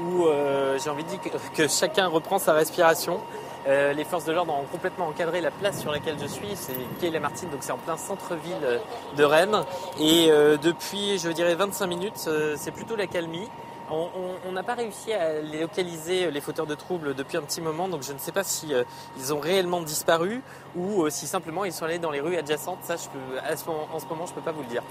où 0.00 0.26
euh, 0.26 0.78
j'ai 0.82 0.90
envie 0.90 1.04
de 1.04 1.08
dire 1.08 1.20
que, 1.54 1.68
chacun 1.68 2.06
reprend 2.08 2.38
sa 2.38 2.52
respiration. 2.52 3.20
Euh, 3.66 3.92
les 3.92 4.04
forces 4.04 4.24
de 4.24 4.32
l'ordre 4.32 4.54
ont 4.54 4.64
complètement 4.70 5.08
encadré 5.08 5.40
la 5.40 5.50
place 5.50 5.80
sur 5.80 5.90
laquelle 5.92 6.16
je 6.20 6.26
suis, 6.26 6.48
c'est 6.54 6.72
quai 7.00 7.10
Lamartine, 7.10 7.50
donc 7.50 7.58
c'est 7.62 7.72
en 7.72 7.76
plein 7.78 7.96
centre-ville 7.98 8.54
euh, 8.62 8.78
de 9.16 9.24
Rennes. 9.24 9.62
Et 10.00 10.30
depuis, 10.62 11.18
je 11.18 11.28
dirais, 11.30 11.54
25 11.54 11.86
minutes, 11.86 12.28
c'est 12.56 12.70
plutôt 12.70 12.96
l'accalmie. 12.96 13.48
On- 13.90 14.08
on 14.46 14.52
n'a 14.52 14.62
pas 14.62 14.74
réussi 14.74 15.12
à 15.14 15.40
localiser, 15.40 16.30
les 16.30 16.40
fauteurs 16.42 16.66
de 16.66 16.74
troubles, 16.74 17.14
depuis 17.14 17.36
un 17.38 17.42
petit 17.42 17.60
moment, 17.62 17.88
donc 17.88 18.02
je 18.02 18.12
ne 18.12 18.18
sais 18.18 18.32
pas 18.32 18.44
si 18.44 18.72
ils 19.18 19.32
ont 19.34 19.40
réellement 19.40 19.80
disparu 19.80 20.42
ou 20.76 21.08
si 21.08 21.26
simplement 21.26 21.64
ils 21.64 21.72
sont 21.72 21.86
allés 21.86 21.98
dans 21.98 22.10
les 22.10 22.20
rues 22.20 22.36
adjacentes. 22.36 22.78
Ça, 22.82 22.94
en 22.94 23.56
ce 23.56 23.64
moment, 24.06 24.26
je 24.26 24.30
ne 24.30 24.34
peux 24.34 24.42
pas 24.42 24.52
vous 24.52 24.60
le 24.62 24.68
dire. 24.68 24.82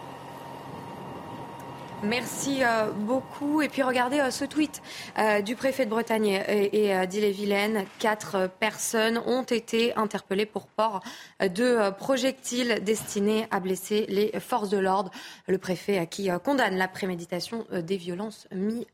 Merci 2.03 2.63
euh, 2.63 2.91
beaucoup. 2.91 3.63
Et 3.63 3.69
puis 3.69 3.81
regardez 3.81 4.19
euh, 4.19 4.29
ce 4.29 4.45
tweet 4.45 4.83
euh, 5.17 5.41
du 5.41 5.55
préfet 5.55 5.85
de 5.85 5.89
Bretagne 5.89 6.27
et, 6.47 6.89
et, 6.89 7.07
d'Ille-et-Vilaine. 7.07 7.85
Quatre 7.97 8.47
personnes 8.59 9.17
ont 9.25 9.41
été 9.41 9.95
interpellées 9.95 10.45
pour 10.45 10.67
port 10.67 11.01
de 11.39 11.89
projectiles 11.91 12.83
destinés 12.83 13.47
à 13.49 13.59
blesser 13.59 14.05
les 14.09 14.39
forces 14.39 14.69
de 14.69 14.77
l'ordre. 14.77 15.09
Le 15.47 15.57
préfet 15.57 16.05
qui 16.05 16.29
condamne 16.43 16.77
la 16.77 16.87
préméditation 16.87 17.65
des 17.71 17.97
violences 17.97 18.47
mises 18.51 18.85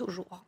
au 0.00 0.10
jour. 0.10 0.44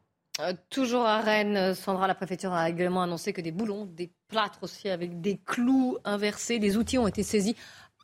Toujours 0.70 1.07
à 1.07 1.20
Rennes, 1.20 1.75
Sandra, 1.75 2.07
la 2.07 2.14
préfecture 2.14 2.53
a 2.53 2.68
également 2.68 3.03
annoncé 3.03 3.33
que 3.33 3.40
des 3.40 3.53
boulons, 3.53 3.87
des 3.87 4.11
plâtres 4.29 4.59
aussi 4.62 4.88
avec 4.88 5.20
des 5.20 5.38
clous 5.38 5.98
inversés, 6.05 6.59
des 6.59 6.77
outils 6.77 6.98
ont 6.98 7.07
été 7.07 7.22
saisis 7.22 7.57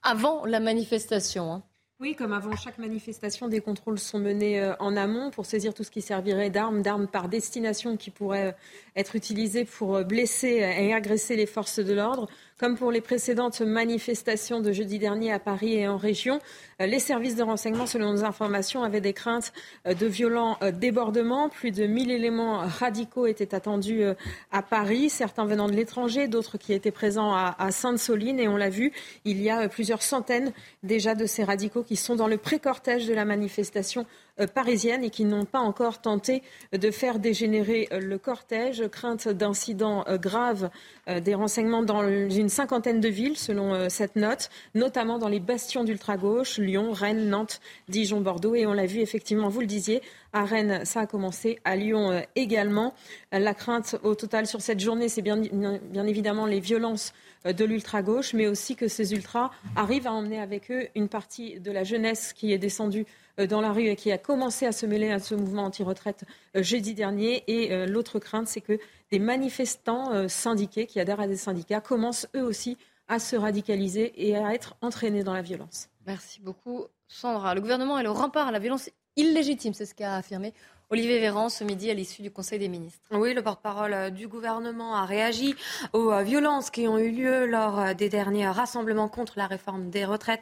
avant 0.02 0.44
la 0.44 0.60
manifestation. 0.60 1.52
hein. 1.52 1.62
Oui, 2.00 2.14
comme 2.14 2.32
avant 2.32 2.54
chaque 2.54 2.78
manifestation, 2.78 3.48
des 3.48 3.60
contrôles 3.60 3.98
sont 3.98 4.20
menés 4.20 4.60
euh, 4.60 4.72
en 4.78 4.96
amont 4.96 5.32
pour 5.32 5.46
saisir 5.46 5.74
tout 5.74 5.82
ce 5.82 5.90
qui 5.90 6.00
servirait 6.00 6.48
d'armes, 6.48 6.80
d'armes 6.80 7.08
par 7.08 7.28
destination 7.28 7.96
qui 7.96 8.12
pourraient 8.12 8.50
euh, 8.50 8.52
être 8.94 9.16
utilisées 9.16 9.64
pour 9.64 9.96
euh, 9.96 10.04
blesser 10.04 10.58
et 10.78 10.94
agresser 10.94 11.34
les 11.34 11.46
forces 11.46 11.80
de 11.80 11.92
l'ordre. 11.92 12.28
Comme 12.58 12.76
pour 12.76 12.90
les 12.90 13.00
précédentes 13.00 13.60
manifestations 13.60 14.60
de 14.60 14.72
jeudi 14.72 14.98
dernier 14.98 15.30
à 15.32 15.38
Paris 15.38 15.74
et 15.74 15.86
en 15.86 15.96
région, 15.96 16.40
euh, 16.80 16.86
les 16.86 16.98
services 16.98 17.36
de 17.36 17.44
renseignement, 17.44 17.86
selon 17.86 18.10
nos 18.10 18.24
informations, 18.24 18.82
avaient 18.82 19.00
des 19.00 19.12
craintes 19.12 19.52
euh, 19.86 19.94
de 19.94 20.06
violents 20.06 20.58
euh, 20.62 20.72
débordements. 20.72 21.50
Plus 21.50 21.70
de 21.70 21.86
1000 21.86 22.10
éléments 22.10 22.58
radicaux 22.66 23.28
étaient 23.28 23.54
attendus 23.54 24.02
à 24.50 24.62
Paris, 24.62 25.08
certains 25.08 25.44
venant 25.44 25.68
de 25.68 25.72
l'étranger, 25.72 26.26
d'autres 26.26 26.58
qui 26.58 26.72
étaient 26.72 26.90
présents 26.90 27.32
à, 27.32 27.70
Sainte-Soline. 27.70 28.40
Et 28.40 28.48
on 28.48 28.56
l'a 28.56 28.70
vu, 28.70 28.92
il 29.24 29.40
y 29.40 29.50
a 29.50 29.68
plusieurs 29.68 30.02
centaines 30.02 30.52
déjà 30.82 31.14
de 31.14 31.26
ces 31.26 31.44
radicaux 31.44 31.84
qui 31.84 31.94
sont 31.94 32.16
dans 32.16 32.26
le 32.26 32.38
pré-cortège 32.38 33.06
de 33.06 33.14
la 33.14 33.24
manifestation 33.24 34.04
parisienne 34.46 35.04
et 35.04 35.10
qui 35.10 35.24
n'ont 35.24 35.44
pas 35.44 35.60
encore 35.60 36.00
tenté 36.00 36.42
de 36.72 36.90
faire 36.90 37.18
dégénérer 37.18 37.88
euh, 37.92 38.00
le 38.00 38.18
cortège. 38.18 38.86
Crainte 38.88 39.28
d'incidents 39.28 40.04
euh, 40.08 40.18
graves 40.18 40.70
euh, 41.08 41.20
des 41.20 41.34
renseignements 41.34 41.82
dans 41.82 42.06
une 42.06 42.48
cinquantaine 42.48 43.00
de 43.00 43.08
villes, 43.08 43.36
selon 43.36 43.74
euh, 43.74 43.88
cette 43.88 44.16
note, 44.16 44.50
notamment 44.74 45.18
dans 45.18 45.28
les 45.28 45.40
bastions 45.40 45.84
d'ultra-gauche, 45.84 46.58
Lyon, 46.58 46.92
Rennes, 46.92 47.28
Nantes, 47.28 47.60
Dijon, 47.88 48.20
Bordeaux. 48.20 48.54
Et 48.54 48.66
on 48.66 48.72
l'a 48.72 48.86
vu 48.86 49.00
effectivement, 49.00 49.48
vous 49.48 49.60
le 49.60 49.66
disiez, 49.66 50.02
à 50.32 50.44
Rennes, 50.44 50.84
ça 50.84 51.00
a 51.00 51.06
commencé, 51.06 51.58
à 51.64 51.76
Lyon 51.76 52.10
euh, 52.10 52.20
également. 52.36 52.94
Euh, 53.34 53.38
La 53.38 53.54
crainte 53.54 53.96
au 54.02 54.14
total 54.14 54.46
sur 54.46 54.60
cette 54.60 54.80
journée, 54.80 55.08
c'est 55.08 55.22
bien, 55.22 55.36
bien 55.38 56.06
évidemment 56.06 56.46
les 56.46 56.60
violences 56.60 57.12
euh, 57.46 57.52
de 57.52 57.64
l'ultra-gauche, 57.64 58.34
mais 58.34 58.46
aussi 58.46 58.76
que 58.76 58.88
ces 58.88 59.12
ultras 59.12 59.50
arrivent 59.76 60.06
à 60.06 60.12
emmener 60.12 60.40
avec 60.40 60.70
eux 60.70 60.88
une 60.94 61.08
partie 61.08 61.60
de 61.60 61.70
la 61.70 61.84
jeunesse 61.84 62.32
qui 62.32 62.52
est 62.52 62.58
descendue 62.58 63.06
euh, 63.06 63.27
dans 63.46 63.60
la 63.60 63.72
rue 63.72 63.86
et 63.86 63.96
qui 63.96 64.10
a 64.12 64.18
commencé 64.18 64.66
à 64.66 64.72
se 64.72 64.86
mêler 64.86 65.10
à 65.10 65.18
ce 65.18 65.34
mouvement 65.34 65.64
anti-retraite 65.64 66.24
euh, 66.56 66.62
jeudi 66.62 66.94
dernier. 66.94 67.44
Et 67.46 67.72
euh, 67.72 67.86
l'autre 67.86 68.18
crainte, 68.18 68.48
c'est 68.48 68.60
que 68.60 68.78
des 69.10 69.18
manifestants 69.18 70.12
euh, 70.12 70.28
syndiqués 70.28 70.86
qui 70.86 71.00
adhèrent 71.00 71.20
à 71.20 71.26
des 71.26 71.36
syndicats 71.36 71.80
commencent 71.80 72.26
eux 72.34 72.42
aussi 72.42 72.76
à 73.06 73.18
se 73.18 73.36
radicaliser 73.36 74.12
et 74.16 74.36
à 74.36 74.52
être 74.52 74.76
entraînés 74.82 75.24
dans 75.24 75.32
la 75.32 75.42
violence. 75.42 75.88
Merci 76.06 76.40
beaucoup, 76.40 76.84
Sandra. 77.06 77.54
Le 77.54 77.60
gouvernement 77.60 77.98
est 77.98 78.02
le 78.02 78.10
rempart 78.10 78.48
à 78.48 78.52
la 78.52 78.58
violence 78.58 78.90
illégitime, 79.16 79.72
c'est 79.74 79.86
ce 79.86 79.94
qu'a 79.94 80.16
affirmé 80.16 80.52
Olivier 80.90 81.20
Véran 81.20 81.50
ce 81.50 81.64
midi 81.64 81.90
à 81.90 81.94
l'issue 81.94 82.22
du 82.22 82.30
Conseil 82.30 82.58
des 82.58 82.68
ministres. 82.68 83.02
Oui, 83.10 83.34
le 83.34 83.42
porte-parole 83.42 83.92
euh, 83.92 84.08
du 84.08 84.26
gouvernement 84.26 84.94
a 84.94 85.04
réagi 85.04 85.54
aux 85.92 86.10
euh, 86.10 86.22
violences 86.22 86.70
qui 86.70 86.88
ont 86.88 86.96
eu 86.96 87.10
lieu 87.10 87.44
lors 87.44 87.78
euh, 87.78 87.92
des 87.92 88.08
derniers 88.08 88.48
rassemblements 88.48 89.10
contre 89.10 89.34
la 89.36 89.46
réforme 89.46 89.90
des 89.90 90.06
retraites, 90.06 90.40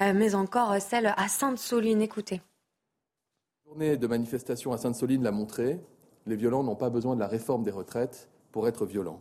mais 0.00 0.34
encore 0.34 0.80
celle 0.80 1.14
à 1.16 1.28
Sainte-Soline. 1.28 2.02
Écoutez. 2.02 2.42
La 3.64 3.70
journée 3.70 3.96
de 3.96 4.06
manifestation 4.08 4.72
à 4.72 4.78
Sainte-Soline 4.78 5.22
l'a 5.22 5.30
montré, 5.30 5.78
les 6.26 6.34
violents 6.34 6.64
n'ont 6.64 6.74
pas 6.74 6.90
besoin 6.90 7.14
de 7.14 7.20
la 7.20 7.28
réforme 7.28 7.62
des 7.62 7.70
retraites 7.70 8.28
pour 8.50 8.66
être 8.66 8.86
violents. 8.86 9.20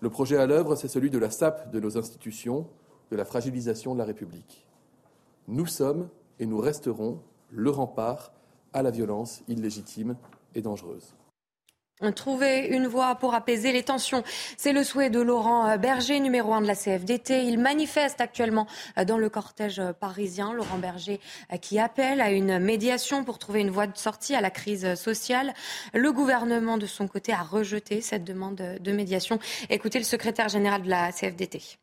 Le 0.00 0.10
projet 0.10 0.38
à 0.38 0.46
l'œuvre, 0.46 0.74
c'est 0.74 0.88
celui 0.88 1.10
de 1.10 1.18
la 1.18 1.30
sape 1.30 1.70
de 1.70 1.78
nos 1.78 1.96
institutions, 1.96 2.66
de 3.12 3.16
la 3.16 3.24
fragilisation 3.24 3.94
de 3.94 4.00
la 4.00 4.04
République. 4.04 4.66
Nous 5.46 5.66
sommes 5.66 6.08
et 6.40 6.46
nous 6.46 6.58
resterons 6.58 7.20
le 7.50 7.70
rempart 7.70 8.32
à 8.72 8.82
la 8.82 8.90
violence 8.90 9.42
illégitime 9.48 10.16
et 10.54 10.62
dangereuse. 10.62 11.14
Trouver 12.14 12.68
une 12.68 12.86
voie 12.86 13.16
pour 13.16 13.34
apaiser 13.34 13.72
les 13.72 13.82
tensions, 13.82 14.22
c'est 14.56 14.72
le 14.72 14.84
souhait 14.84 15.10
de 15.10 15.20
Laurent 15.20 15.76
Berger, 15.78 16.20
numéro 16.20 16.54
un 16.54 16.60
de 16.60 16.68
la 16.68 16.76
CFDT. 16.76 17.44
Il 17.44 17.58
manifeste 17.58 18.20
actuellement 18.20 18.68
dans 19.04 19.18
le 19.18 19.28
cortège 19.28 19.82
parisien. 19.98 20.52
Laurent 20.52 20.78
Berger 20.78 21.18
qui 21.60 21.80
appelle 21.80 22.20
à 22.20 22.30
une 22.30 22.60
médiation 22.60 23.24
pour 23.24 23.40
trouver 23.40 23.62
une 23.62 23.70
voie 23.70 23.88
de 23.88 23.98
sortie 23.98 24.36
à 24.36 24.40
la 24.40 24.50
crise 24.50 24.94
sociale. 24.94 25.52
Le 25.92 26.12
gouvernement, 26.12 26.78
de 26.78 26.86
son 26.86 27.08
côté, 27.08 27.32
a 27.32 27.42
rejeté 27.42 28.00
cette 28.00 28.22
demande 28.22 28.78
de 28.80 28.92
médiation. 28.92 29.40
Écoutez 29.68 29.98
le 29.98 30.04
secrétaire 30.04 30.48
général 30.48 30.82
de 30.82 30.90
la 30.90 31.10
CFDT. 31.10 31.78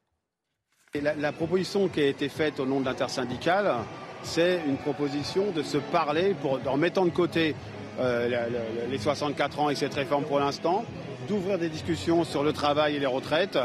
Et 0.94 1.02
La, 1.02 1.14
la 1.14 1.34
proposition 1.34 1.90
qui 1.90 2.00
a 2.00 2.08
été 2.08 2.30
faite 2.30 2.62
au 2.62 2.66
nom 2.66 2.80
de 2.80 2.86
l'intersyndicale, 2.86 3.84
c'est 4.26 4.60
une 4.68 4.78
proposition 4.78 5.52
de 5.52 5.64
se 5.64 5.78
parler 5.78 6.36
en 6.68 6.78
mettant 6.78 7.06
de 7.06 7.12
côté 7.12 7.56
euh, 8.00 8.50
les 8.90 8.98
64 8.98 9.60
ans 9.60 9.70
et 9.70 9.76
cette 9.76 9.94
réforme 9.94 10.26
pour 10.26 10.40
l'instant, 10.40 10.84
d'ouvrir 11.28 11.58
des 11.58 11.70
discussions 11.70 12.24
sur 12.24 12.44
le 12.44 12.52
travail 12.52 12.96
et 12.96 13.00
les 13.00 13.06
retraites 13.06 13.58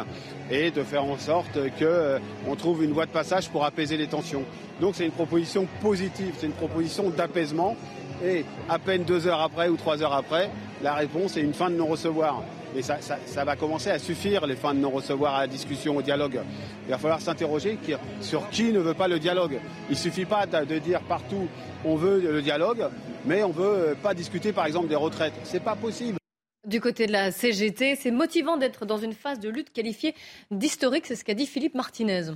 et 0.50 0.70
de 0.70 0.82
faire 0.82 1.04
en 1.04 1.18
sorte 1.18 1.58
qu'on 1.78 2.56
trouve 2.56 2.84
une 2.84 2.92
voie 2.92 3.06
de 3.06 3.10
passage 3.10 3.48
pour 3.48 3.64
apaiser 3.64 3.96
les 3.96 4.06
tensions. 4.06 4.44
Donc 4.80 4.94
c'est 4.94 5.04
une 5.04 5.12
proposition 5.12 5.66
positive, 5.80 6.34
c'est 6.38 6.46
une 6.46 6.52
proposition 6.52 7.10
d'apaisement. 7.10 7.76
Et 8.24 8.44
à 8.68 8.78
peine 8.78 9.04
deux 9.04 9.26
heures 9.26 9.40
après 9.40 9.68
ou 9.68 9.76
trois 9.76 10.02
heures 10.02 10.12
après, 10.12 10.50
la 10.82 10.94
réponse 10.94 11.36
est 11.36 11.40
une 11.40 11.54
fin 11.54 11.70
de 11.70 11.76
non-recevoir. 11.76 12.42
Et 12.76 12.82
ça, 12.82 13.00
ça- 13.00 13.18
ça 13.26 13.44
va 13.44 13.56
commencer 13.56 13.90
à 13.90 13.98
suffire, 13.98 14.46
les 14.46 14.56
fins 14.56 14.74
de 14.74 14.78
non-recevoir 14.80 15.34
à 15.34 15.40
la 15.42 15.46
discussion, 15.46 15.96
au 15.96 16.02
dialogue. 16.02 16.40
Il 16.86 16.90
va 16.90 16.98
falloir 16.98 17.20
s'interroger 17.20 17.78
sur 18.20 18.48
qui 18.50 18.72
ne 18.72 18.78
veut 18.78 18.94
pas 18.94 19.08
le 19.08 19.18
dialogue. 19.18 19.58
Il 19.88 19.92
ne 19.92 19.96
suffit 19.96 20.24
pas 20.24 20.46
de, 20.46 20.78
dire 20.78 21.00
partout 21.02 21.48
on 21.84 21.96
veut 21.96 22.20
le 22.20 22.42
dialogue, 22.42 22.84
mais 23.24 23.42
on 23.42 23.48
ne 23.48 23.54
veut 23.54 23.64
euh, 23.90 23.94
pas 23.94 24.12
discuter 24.14 24.52
par 24.52 24.66
exemple 24.66 24.88
des 24.88 24.96
retraites. 24.96 25.32
C'est 25.44 25.62
pas 25.62 25.74
possible. 25.76 26.18
Du 26.66 26.80
côté 26.80 27.06
de 27.06 27.12
la 27.12 27.32
CGT, 27.32 27.96
c'est 27.96 28.10
motivant 28.10 28.58
d'être 28.58 28.84
dans 28.84 28.98
une 28.98 29.14
phase 29.14 29.40
de 29.40 29.48
lutte 29.48 29.72
qualifiée 29.72 30.14
d'historique, 30.50 31.06
c'est 31.06 31.16
ce 31.16 31.24
qu'a 31.24 31.34
dit 31.34 31.46
Philippe 31.46 31.74
Martinez. 31.74 32.32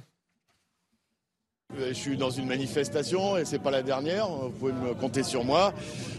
Je 1.78 1.92
suis 1.92 2.16
dans 2.16 2.30
une 2.30 2.46
manifestation 2.46 3.36
et 3.36 3.44
c'est 3.44 3.58
pas 3.58 3.70
la 3.70 3.82
dernière. 3.82 4.28
Vous 4.28 4.50
pouvez 4.50 4.72
me 4.72 4.94
compter 4.94 5.22
sur 5.22 5.44
moi. 5.44 5.72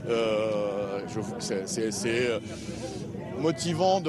Euh, 0.09 0.99
c'est 1.39 2.29
motivant 3.39 4.01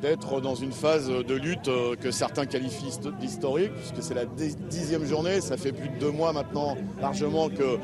d'être 0.00 0.40
dans 0.40 0.54
une 0.54 0.72
phase 0.72 1.08
de 1.08 1.34
lutte 1.34 1.68
euh, 1.68 1.94
que 1.96 2.10
certains 2.10 2.46
qualifient 2.46 2.98
d'historique, 3.20 3.72
puisque 3.74 4.02
c'est 4.02 4.14
la 4.14 4.24
dixième 4.24 5.04
journée. 5.04 5.40
Ça 5.40 5.56
fait 5.56 5.72
plus 5.72 5.88
de 5.88 5.98
deux 5.98 6.10
mois 6.10 6.32
maintenant, 6.32 6.76
largement, 7.00 7.48
que 7.48 7.78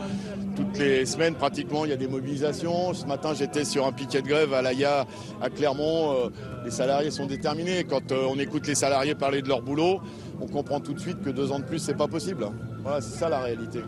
toutes 0.56 0.78
les 0.78 1.06
semaines, 1.06 1.34
pratiquement, 1.34 1.84
il 1.84 1.90
y 1.90 1.94
a 1.94 1.96
des 1.96 2.08
mobilisations. 2.08 2.94
Ce 2.94 3.06
matin, 3.06 3.32
j'étais 3.34 3.64
sur 3.64 3.86
un 3.86 3.92
piquet 3.92 4.22
de 4.22 4.28
grève 4.28 4.54
à 4.54 4.62
l'AIA, 4.62 5.06
à 5.40 5.50
Clermont. 5.50 6.12
Euh, 6.12 6.28
les 6.64 6.70
salariés 6.70 7.10
sont 7.10 7.26
déterminés. 7.26 7.84
Quand 7.84 8.12
euh, 8.12 8.26
on 8.28 8.38
écoute 8.38 8.66
les 8.66 8.74
salariés 8.74 9.14
parler 9.14 9.42
de 9.42 9.48
leur 9.48 9.62
boulot, 9.62 10.00
on 10.40 10.46
comprend 10.46 10.80
tout 10.80 10.94
de 10.94 11.00
suite 11.00 11.22
que 11.22 11.30
deux 11.30 11.52
ans 11.52 11.58
de 11.58 11.64
plus, 11.64 11.78
c'est 11.78 11.96
pas 11.96 12.08
possible. 12.08 12.46
Voilà, 12.82 13.00
c'est 13.00 13.18
ça 13.18 13.28
la 13.28 13.40
réalité. 13.40 13.80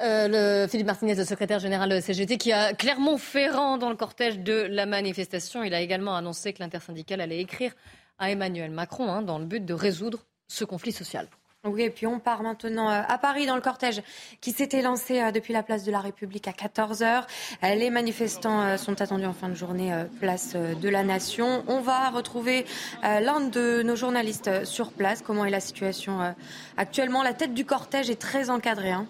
Euh, 0.00 0.62
le 0.64 0.68
Philippe 0.68 0.86
Martinez, 0.86 1.14
le 1.14 1.24
secrétaire 1.24 1.58
général 1.58 1.90
de 1.90 2.00
CGT, 2.00 2.38
qui 2.38 2.52
a 2.52 2.72
clairement 2.72 3.18
ferrant 3.18 3.76
dans 3.76 3.90
le 3.90 3.96
cortège 3.96 4.38
de 4.38 4.62
la 4.62 4.86
manifestation. 4.86 5.62
Il 5.62 5.74
a 5.74 5.80
également 5.80 6.16
annoncé 6.16 6.52
que 6.52 6.62
l'intersyndicale 6.62 7.20
allait 7.20 7.40
écrire 7.40 7.72
à 8.18 8.30
Emmanuel 8.30 8.70
Macron 8.70 9.10
hein, 9.10 9.22
dans 9.22 9.38
le 9.38 9.44
but 9.44 9.64
de 9.64 9.74
résoudre 9.74 10.26
ce 10.48 10.64
conflit 10.64 10.92
social. 10.92 11.28
Oui, 11.64 11.82
et 11.82 11.90
puis 11.90 12.06
on 12.06 12.18
part 12.18 12.42
maintenant 12.42 12.90
euh, 12.90 13.02
à 13.06 13.18
Paris 13.18 13.44
dans 13.44 13.54
le 13.54 13.60
cortège 13.60 14.02
qui 14.40 14.50
s'était 14.52 14.80
lancé 14.80 15.20
euh, 15.20 15.30
depuis 15.30 15.52
la 15.52 15.62
place 15.62 15.84
de 15.84 15.92
la 15.92 16.00
République 16.00 16.48
à 16.48 16.52
14h. 16.52 17.24
Les 17.62 17.90
manifestants 17.90 18.78
sont 18.78 19.02
attendus 19.02 19.26
en 19.26 19.34
fin 19.34 19.50
de 19.50 19.54
journée 19.54 19.92
place 20.20 20.54
de 20.56 20.88
la 20.88 21.04
Nation. 21.04 21.62
On 21.66 21.80
va 21.80 22.08
retrouver 22.08 22.64
l'un 23.02 23.40
de 23.40 23.82
nos 23.82 23.96
journalistes 23.96 24.64
sur 24.64 24.92
place. 24.92 25.22
Comment 25.22 25.44
est 25.44 25.50
la 25.50 25.60
situation 25.60 26.34
actuellement? 26.76 27.22
La 27.22 27.34
tête 27.34 27.52
du 27.52 27.64
cortège 27.64 28.08
est 28.08 28.20
très 28.20 28.48
encadrée. 28.48 28.92
Hein. 28.92 29.06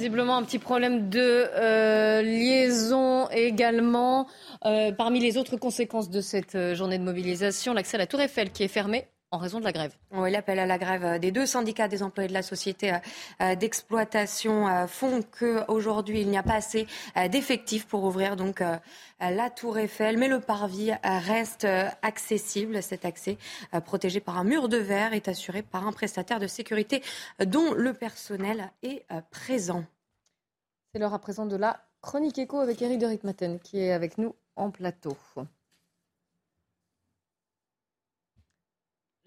Visiblement 0.00 0.38
un 0.38 0.44
petit 0.44 0.58
problème 0.58 1.10
de 1.10 1.20
euh, 1.20 2.22
liaison 2.22 3.28
également. 3.28 4.26
Euh, 4.64 4.92
parmi 4.92 5.20
les 5.20 5.36
autres 5.36 5.58
conséquences 5.58 6.08
de 6.08 6.22
cette 6.22 6.54
euh, 6.54 6.74
journée 6.74 6.96
de 6.96 7.04
mobilisation, 7.04 7.74
l'accès 7.74 7.96
à 7.96 7.98
la 7.98 8.06
Tour 8.06 8.22
Eiffel 8.22 8.50
qui 8.50 8.62
est 8.62 8.68
fermée 8.68 9.04
en 9.32 9.38
raison 9.38 9.60
de 9.60 9.64
la 9.64 9.72
grève. 9.72 9.94
Oui, 10.12 10.30
l'appel 10.30 10.58
à 10.58 10.66
la 10.66 10.76
grève 10.76 11.20
des 11.20 11.30
deux 11.30 11.46
syndicats 11.46 11.88
des 11.88 12.02
employés 12.02 12.28
de 12.28 12.34
la 12.34 12.42
société 12.42 12.92
d'exploitation 13.58 14.86
font 14.88 15.22
qu'aujourd'hui, 15.22 16.20
il 16.22 16.28
n'y 16.28 16.38
a 16.38 16.42
pas 16.42 16.54
assez 16.54 16.86
d'effectifs 17.30 17.86
pour 17.86 18.02
ouvrir 18.04 18.34
donc 18.34 18.62
la 19.20 19.50
Tour 19.50 19.78
Eiffel. 19.78 20.18
Mais 20.18 20.26
le 20.26 20.40
parvis 20.40 20.90
reste 21.04 21.66
accessible. 22.02 22.82
Cet 22.82 23.04
accès, 23.04 23.38
protégé 23.84 24.18
par 24.20 24.36
un 24.36 24.44
mur 24.44 24.68
de 24.68 24.78
verre, 24.78 25.12
est 25.12 25.28
assuré 25.28 25.62
par 25.62 25.86
un 25.86 25.92
prestataire 25.92 26.40
de 26.40 26.48
sécurité 26.48 27.02
dont 27.44 27.72
le 27.72 27.94
personnel 27.94 28.72
est 28.82 29.06
présent. 29.30 29.84
C'est 30.92 30.98
l'heure 30.98 31.14
à 31.14 31.20
présent 31.20 31.46
de 31.46 31.56
la 31.56 31.80
chronique 32.02 32.38
écho 32.38 32.58
avec 32.58 32.82
Eric 32.82 32.98
de 32.98 33.06
Ritmaten 33.06 33.60
qui 33.60 33.78
est 33.78 33.92
avec 33.92 34.18
nous 34.18 34.34
en 34.56 34.70
plateau. 34.70 35.16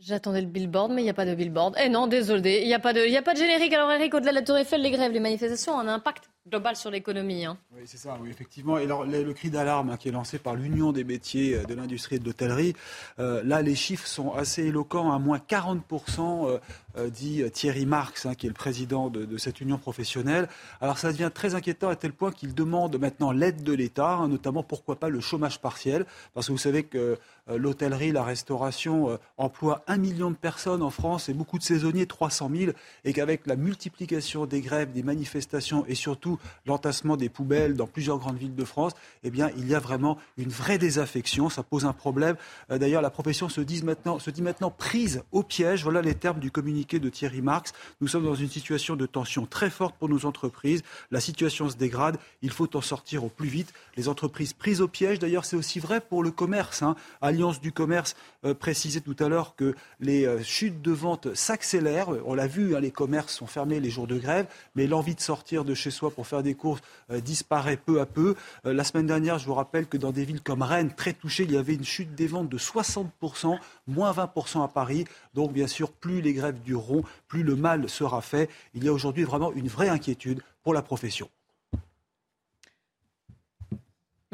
J'attendais 0.05 0.41
le 0.41 0.47
billboard, 0.47 0.91
mais 0.91 1.01
il 1.01 1.05
n'y 1.05 1.09
a 1.09 1.13
pas 1.13 1.25
de 1.25 1.33
billboard. 1.33 1.75
Eh 1.79 1.87
non, 1.87 2.07
désolé, 2.07 2.59
il 2.61 2.67
n'y 2.67 2.73
a, 2.73 2.79
pas 2.79 2.91
de, 2.91 3.21
pas 3.21 3.33
de 3.33 3.37
générique. 3.37 3.73
Alors 3.73 3.89
Eric, 3.89 4.13
au-delà 4.13 4.31
de 4.31 4.35
la 4.35 4.41
Tour 4.41 4.57
Eiffel, 4.57 4.81
les 4.81 4.91
grèves, 4.91 5.13
les 5.13 5.21
manifestations 5.21 5.75
ont 5.75 5.79
un 5.79 5.87
impact 5.87 6.29
global 6.47 6.75
sur 6.75 6.91
l'économie. 6.91 7.45
Hein. 7.45 7.57
Oui, 7.73 7.83
c'est 7.85 7.97
ça, 7.97 8.17
oui, 8.21 8.29
effectivement. 8.29 8.77
Et 8.77 8.83
alors, 8.83 9.05
le, 9.05 9.33
cri 9.33 9.49
d'alarme 9.49 9.89
hein, 9.89 9.97
qui 9.97 10.09
est 10.09 10.11
lancé 10.11 10.39
par 10.39 10.55
l'Union 10.55 10.91
des 10.91 11.03
métiers 11.03 11.55
euh, 11.55 11.63
de 11.63 11.73
l'industrie 11.73 12.17
et 12.17 12.19
de 12.19 12.25
l'hôtellerie, 12.25 12.73
euh, 13.19 13.41
là, 13.43 13.61
les 13.61 13.75
chiffres 13.75 14.07
sont 14.07 14.33
assez 14.33 14.63
éloquents. 14.63 15.13
À 15.13 15.19
moins 15.19 15.37
40%, 15.37 16.59
euh, 16.97 17.09
dit 17.09 17.43
Thierry 17.51 17.85
Marx, 17.85 18.25
hein, 18.25 18.35
qui 18.35 18.45
est 18.45 18.49
le 18.49 18.55
président 18.55 19.09
de, 19.09 19.25
de, 19.25 19.37
cette 19.37 19.61
union 19.61 19.77
professionnelle. 19.77 20.49
Alors, 20.81 20.97
ça 20.97 21.11
devient 21.11 21.31
très 21.33 21.55
inquiétant 21.55 21.87
à 21.87 21.95
tel 21.95 22.11
point 22.11 22.31
qu'il 22.31 22.53
demande 22.53 22.97
maintenant 22.99 23.31
l'aide 23.31 23.63
de 23.63 23.73
l'État, 23.73 24.19
notamment, 24.27 24.63
pourquoi 24.63 24.97
pas, 24.97 25.09
le 25.09 25.21
chômage 25.21 25.59
partiel. 25.61 26.05
Parce 26.33 26.47
que 26.47 26.51
vous 26.51 26.57
savez 26.57 26.83
que 26.83 27.17
l'hôtellerie, 27.47 28.11
la 28.11 28.23
restauration 28.23 29.17
emploient 29.37 29.83
un 29.87 29.97
million 29.97 30.31
de 30.31 30.35
personnes 30.35 30.81
en 30.81 30.89
France 30.89 31.29
et 31.29 31.33
beaucoup 31.33 31.57
de 31.57 31.63
saisonniers, 31.63 32.05
300 32.05 32.51
000. 32.55 32.71
Et 33.05 33.13
qu'avec 33.13 33.47
la 33.47 33.55
multiplication 33.55 34.45
des 34.45 34.61
grèves, 34.61 34.91
des 34.91 35.03
manifestations 35.03 35.85
et 35.87 35.95
surtout 35.95 36.32
l'entassement 36.65 37.17
des 37.17 37.29
poubelles 37.29 37.75
dans 37.75 37.87
plusieurs 37.87 38.17
grandes 38.17 38.37
villes 38.37 38.55
de 38.55 38.65
France, 38.65 38.93
eh 39.23 39.29
bien, 39.29 39.49
il 39.57 39.67
y 39.67 39.75
a 39.75 39.79
vraiment 39.79 40.17
une 40.37 40.49
vraie 40.49 40.77
désaffection. 40.77 41.49
Ça 41.49 41.63
pose 41.63 41.85
un 41.85 41.93
problème. 41.93 42.35
Euh, 42.71 42.77
d'ailleurs, 42.77 43.01
la 43.01 43.09
profession 43.09 43.49
se 43.49 43.61
dit, 43.61 43.83
maintenant, 43.83 44.19
se 44.19 44.29
dit 44.29 44.41
maintenant 44.41 44.71
prise 44.71 45.23
au 45.31 45.43
piège. 45.43 45.83
Voilà 45.83 46.01
les 46.01 46.15
termes 46.15 46.39
du 46.39 46.51
communiqué 46.51 46.99
de 46.99 47.09
Thierry 47.09 47.41
Marx. 47.41 47.73
Nous 48.01 48.07
sommes 48.07 48.25
dans 48.25 48.35
une 48.35 48.49
situation 48.49 48.95
de 48.95 49.05
tension 49.05 49.45
très 49.45 49.69
forte 49.69 49.95
pour 49.97 50.09
nos 50.09 50.25
entreprises. 50.25 50.83
La 51.11 51.19
situation 51.19 51.69
se 51.69 51.75
dégrade. 51.75 52.17
Il 52.41 52.51
faut 52.51 52.75
en 52.75 52.81
sortir 52.81 53.23
au 53.23 53.29
plus 53.29 53.47
vite. 53.47 53.73
Les 53.97 54.07
entreprises 54.07 54.53
prises 54.53 54.81
au 54.81 54.87
piège, 54.87 55.19
d'ailleurs, 55.19 55.45
c'est 55.45 55.55
aussi 55.55 55.79
vrai 55.79 56.01
pour 56.01 56.23
le 56.23 56.31
commerce. 56.31 56.81
Hein. 56.81 56.95
Alliance 57.21 57.61
du 57.61 57.71
commerce 57.71 58.15
euh, 58.45 58.53
précisait 58.53 59.01
tout 59.01 59.15
à 59.19 59.29
l'heure 59.29 59.55
que 59.55 59.75
les 59.99 60.25
euh, 60.25 60.41
chutes 60.43 60.81
de 60.81 60.91
vente 60.91 61.33
s'accélèrent. 61.35 62.09
On 62.25 62.33
l'a 62.33 62.47
vu, 62.47 62.75
hein, 62.75 62.79
les 62.79 62.91
commerces 62.91 63.33
sont 63.33 63.47
fermés 63.47 63.79
les 63.79 63.89
jours 63.89 64.07
de 64.07 64.17
grève, 64.17 64.47
mais 64.75 64.87
l'envie 64.87 65.15
de 65.15 65.21
sortir 65.21 65.65
de 65.65 65.73
chez 65.73 65.91
soi 65.91 66.11
pour 66.11 66.22
faire 66.23 66.43
des 66.43 66.55
courses 66.55 66.81
euh, 67.11 67.19
disparaît 67.19 67.77
peu 67.77 68.01
à 68.01 68.05
peu. 68.05 68.35
Euh, 68.65 68.73
la 68.73 68.83
semaine 68.83 69.07
dernière, 69.07 69.39
je 69.39 69.45
vous 69.45 69.53
rappelle 69.53 69.87
que 69.87 69.97
dans 69.97 70.11
des 70.11 70.25
villes 70.25 70.41
comme 70.41 70.61
Rennes, 70.61 70.93
très 70.95 71.13
touchées, 71.13 71.43
il 71.43 71.51
y 71.51 71.57
avait 71.57 71.75
une 71.75 71.83
chute 71.83 72.15
des 72.15 72.27
ventes 72.27 72.49
de 72.49 72.57
60%, 72.57 73.57
moins 73.87 74.11
20% 74.11 74.63
à 74.63 74.67
Paris. 74.67 75.05
Donc, 75.33 75.53
bien 75.53 75.67
sûr, 75.67 75.91
plus 75.91 76.21
les 76.21 76.33
grèves 76.33 76.61
dureront, 76.63 77.03
plus 77.27 77.43
le 77.43 77.55
mal 77.55 77.89
sera 77.89 78.21
fait. 78.21 78.49
Il 78.73 78.83
y 78.83 78.87
a 78.87 78.93
aujourd'hui 78.93 79.23
vraiment 79.23 79.51
une 79.53 79.67
vraie 79.67 79.89
inquiétude 79.89 80.41
pour 80.63 80.73
la 80.73 80.81
profession. 80.81 81.29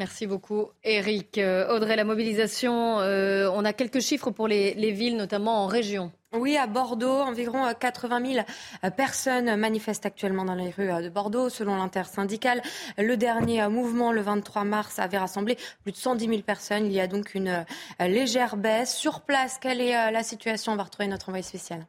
Merci 0.00 0.26
beaucoup, 0.26 0.70
Eric. 0.82 1.38
Euh, 1.38 1.72
Audrey, 1.72 1.94
la 1.94 2.04
mobilisation, 2.04 2.96
on 2.96 3.64
a 3.64 3.72
quelques 3.72 4.00
chiffres 4.00 4.32
pour 4.32 4.48
les 4.48 4.90
villes, 4.90 5.16
notamment 5.16 5.62
en 5.62 5.66
région. 5.66 6.10
Oui, 6.32 6.56
à 6.56 6.68
Bordeaux, 6.68 7.22
environ 7.22 7.74
80 7.74 8.22
euh, 8.22 8.32
000 8.34 8.46
euh, 8.84 8.90
personnes 8.90 9.56
manifestent 9.56 10.06
actuellement 10.06 10.44
dans 10.44 10.54
les 10.54 10.70
rues 10.70 10.88
euh, 10.88 11.02
de 11.02 11.08
Bordeaux, 11.08 11.48
selon 11.48 11.74
l'intersyndicale. 11.74 12.62
Le 12.98 13.16
dernier 13.16 13.66
mouvement, 13.66 14.12
le 14.12 14.20
23 14.20 14.62
mars, 14.62 15.00
avait 15.00 15.18
rassemblé 15.18 15.58
plus 15.82 15.90
de 15.90 15.96
110 15.96 16.28
000 16.28 16.42
personnes. 16.42 16.86
Il 16.86 16.92
y 16.92 17.00
a 17.00 17.08
donc 17.08 17.34
une 17.34 17.64
légère 17.98 18.56
baisse. 18.56 18.94
Sur 18.94 19.22
place, 19.22 19.58
quelle 19.60 19.80
est 19.80 20.12
la 20.12 20.22
situation? 20.22 20.72
On 20.72 20.76
va 20.76 20.84
retrouver 20.84 21.08
notre 21.08 21.30
envoyé 21.30 21.42
spécial. 21.42 21.84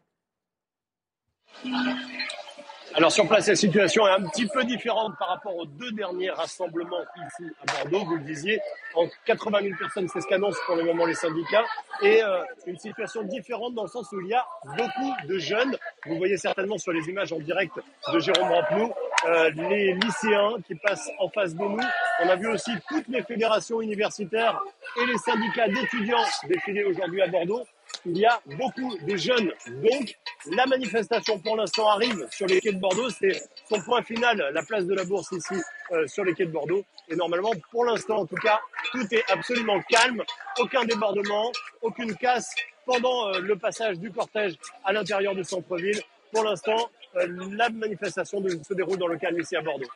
Alors 2.94 3.12
sur 3.12 3.26
place, 3.26 3.48
la 3.48 3.56
situation 3.56 4.06
est 4.06 4.12
un 4.12 4.28
petit 4.28 4.46
peu 4.48 4.66
différente 4.66 5.14
par 5.18 5.30
rapport 5.30 5.56
aux 5.56 5.66
deux 5.66 5.92
derniers 5.94 6.30
rassemblements 6.30 7.00
ici 7.16 7.50
à 7.66 7.84
Bordeaux. 7.84 8.06
Vous 8.06 8.16
le 8.16 8.24
disiez, 8.24 8.60
en 8.96 9.08
80 9.26 9.60
000 9.62 9.76
personnes, 9.80 10.10
c'est 10.10 10.20
ce 10.20 10.28
qu'annoncent 10.28 10.60
pour 10.66 10.76
le 10.76 10.84
moment 10.84 11.06
les 11.06 11.14
syndicats. 11.14 11.64
Et 12.02 12.22
euh, 12.22 12.44
une 12.68 12.78
situation 12.78 13.24
différente 13.24 13.76
dans 13.76 13.84
le 13.84 13.88
sens 13.88 14.12
où 14.12 14.20
il 14.20 14.28
y 14.28 14.34
a 14.34 14.46
beaucoup 14.66 15.28
de 15.28 15.38
jeunes. 15.38 15.78
Vous 16.06 16.18
voyez 16.18 16.36
certainement 16.36 16.78
sur 16.78 16.92
les 16.92 17.08
images 17.08 17.32
en 17.32 17.40
direct 17.40 17.74
de 18.12 18.20
Jérôme 18.20 18.52
Ramplou, 18.52 18.92
euh, 19.26 19.50
les 19.52 19.94
lycéens 19.94 20.56
qui 20.68 20.76
passent 20.76 21.10
en 21.20 21.30
face 21.30 21.56
de 21.56 21.64
nous. 21.64 21.80
On 22.24 22.30
a 22.30 22.36
vu 22.36 22.50
aussi 22.50 22.72
toutes 22.90 23.08
les 23.08 23.24
fédérations 23.24 23.82
universitaires 23.82 24.60
et 25.02 25.06
les 25.06 25.18
syndicats 25.18 25.70
d'étudiants 25.70 26.26
défiler 26.50 26.84
aujourd'hui 26.84 27.22
à 27.22 27.28
Bordeaux 27.28 27.64
il 28.06 28.18
y 28.18 28.26
a 28.26 28.40
beaucoup 28.58 28.98
de 28.98 29.16
jeunes. 29.16 29.52
Donc, 29.68 30.18
la 30.56 30.66
manifestation 30.66 31.40
pour 31.40 31.56
l'instant 31.56 31.90
arrive 31.90 32.28
sur 32.32 32.48
les 32.48 32.60
quais 32.60 32.72
de 32.72 32.80
Bordeaux. 32.80 33.10
C'est 33.10 33.44
son 33.70 33.82
point 33.82 34.02
final, 34.04 34.52
la 34.54 34.64
place 34.64 34.86
de 34.86 34.94
la 34.94 35.04
Bourse 35.06 35.32
ici 35.32 35.56
euh, 35.92 36.08
sur 36.08 36.24
les 36.24 36.34
quais 36.34 36.46
de 36.46 36.52
Bordeaux. 36.52 36.84
Et 37.10 37.16
normalement, 37.16 37.52
pour 37.72 37.86
l'instant 37.86 38.18
en 38.18 38.26
tout 38.26 38.36
cas, 38.36 38.60
tout 38.92 39.06
est 39.12 39.24
absolument 39.32 39.80
calme. 39.90 40.24
Aucun 40.60 40.84
débordement, 40.86 41.52
aucune 41.82 42.16
casse 42.16 42.54
pendant 42.86 43.28
euh, 43.28 43.40
le 43.40 43.56
passage 43.56 44.00
du 44.00 44.12
cortège 44.12 44.56
à 44.84 44.94
l'intérieur 44.94 45.36
du 45.36 45.44
centre-ville. 45.44 46.02
Pour 46.32 46.44
l'instant, 46.44 46.90
euh, 47.18 47.28
la 47.52 47.70
manifestation 47.70 48.44
se 48.64 48.74
déroule 48.74 48.98
dans 48.98 49.08
le 49.08 49.18
calme 49.18 49.40
ici 49.40 49.56
à 49.56 49.62
Bordeaux. 49.62 49.90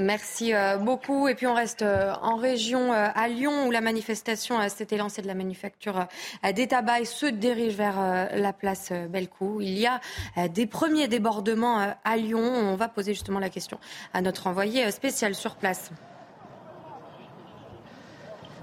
Merci 0.00 0.54
euh, 0.54 0.78
beaucoup. 0.78 1.28
Et 1.28 1.34
puis 1.34 1.46
on 1.46 1.52
reste 1.52 1.82
euh, 1.82 2.12
en 2.22 2.36
région 2.36 2.92
euh, 2.92 3.08
à 3.14 3.28
Lyon 3.28 3.66
où 3.66 3.70
la 3.70 3.82
manifestation 3.82 4.66
s'était 4.70 4.96
lancée 4.96 5.20
de 5.20 5.26
la 5.26 5.34
manufacture 5.34 6.06
des 6.54 6.66
tabacs 6.66 7.06
se 7.06 7.26
dirige 7.26 7.74
vers 7.74 8.28
la 8.34 8.52
place 8.52 8.92
Bellecou. 8.92 9.60
Il 9.60 9.78
y 9.78 9.86
a 9.86 10.00
des 10.48 10.66
premiers 10.66 11.08
débordements 11.08 11.94
à 12.04 12.16
Lyon. 12.16 12.40
On 12.40 12.76
va 12.76 12.88
poser 12.88 13.12
justement 13.12 13.38
la 13.38 13.50
question 13.50 13.78
à 14.12 14.22
notre 14.22 14.46
envoyé 14.46 14.90
spécial 14.90 15.34
sur 15.34 15.56
place. 15.56 15.90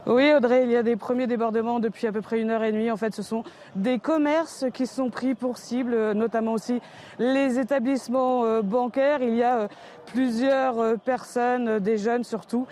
Oui, 0.09 0.31
Audrey, 0.33 0.63
il 0.63 0.71
y 0.71 0.77
a 0.77 0.83
des 0.83 0.95
premiers 0.95 1.27
débordements 1.27 1.81
depuis 1.81 2.07
à 2.07 2.13
peu 2.13 2.21
près 2.21 2.39
une 2.39 2.49
heure 2.49 2.63
et 2.63 2.71
demie. 2.71 2.89
En 2.89 2.95
fait, 2.95 3.13
ce 3.13 3.21
sont 3.21 3.43
des 3.75 3.99
commerces 3.99 4.63
qui 4.73 4.87
sont 4.87 5.09
pris 5.09 5.35
pour 5.35 5.57
cible, 5.57 6.13
notamment 6.13 6.53
aussi 6.53 6.79
les 7.19 7.59
établissements 7.59 8.45
euh, 8.45 8.61
bancaires. 8.61 9.21
Il 9.21 9.35
y 9.35 9.43
a 9.43 9.57
euh, 9.57 9.67
plusieurs 10.05 10.79
euh, 10.79 10.95
personnes, 10.95 11.79
des 11.79 11.97
jeunes 11.97 12.23
surtout, 12.23 12.67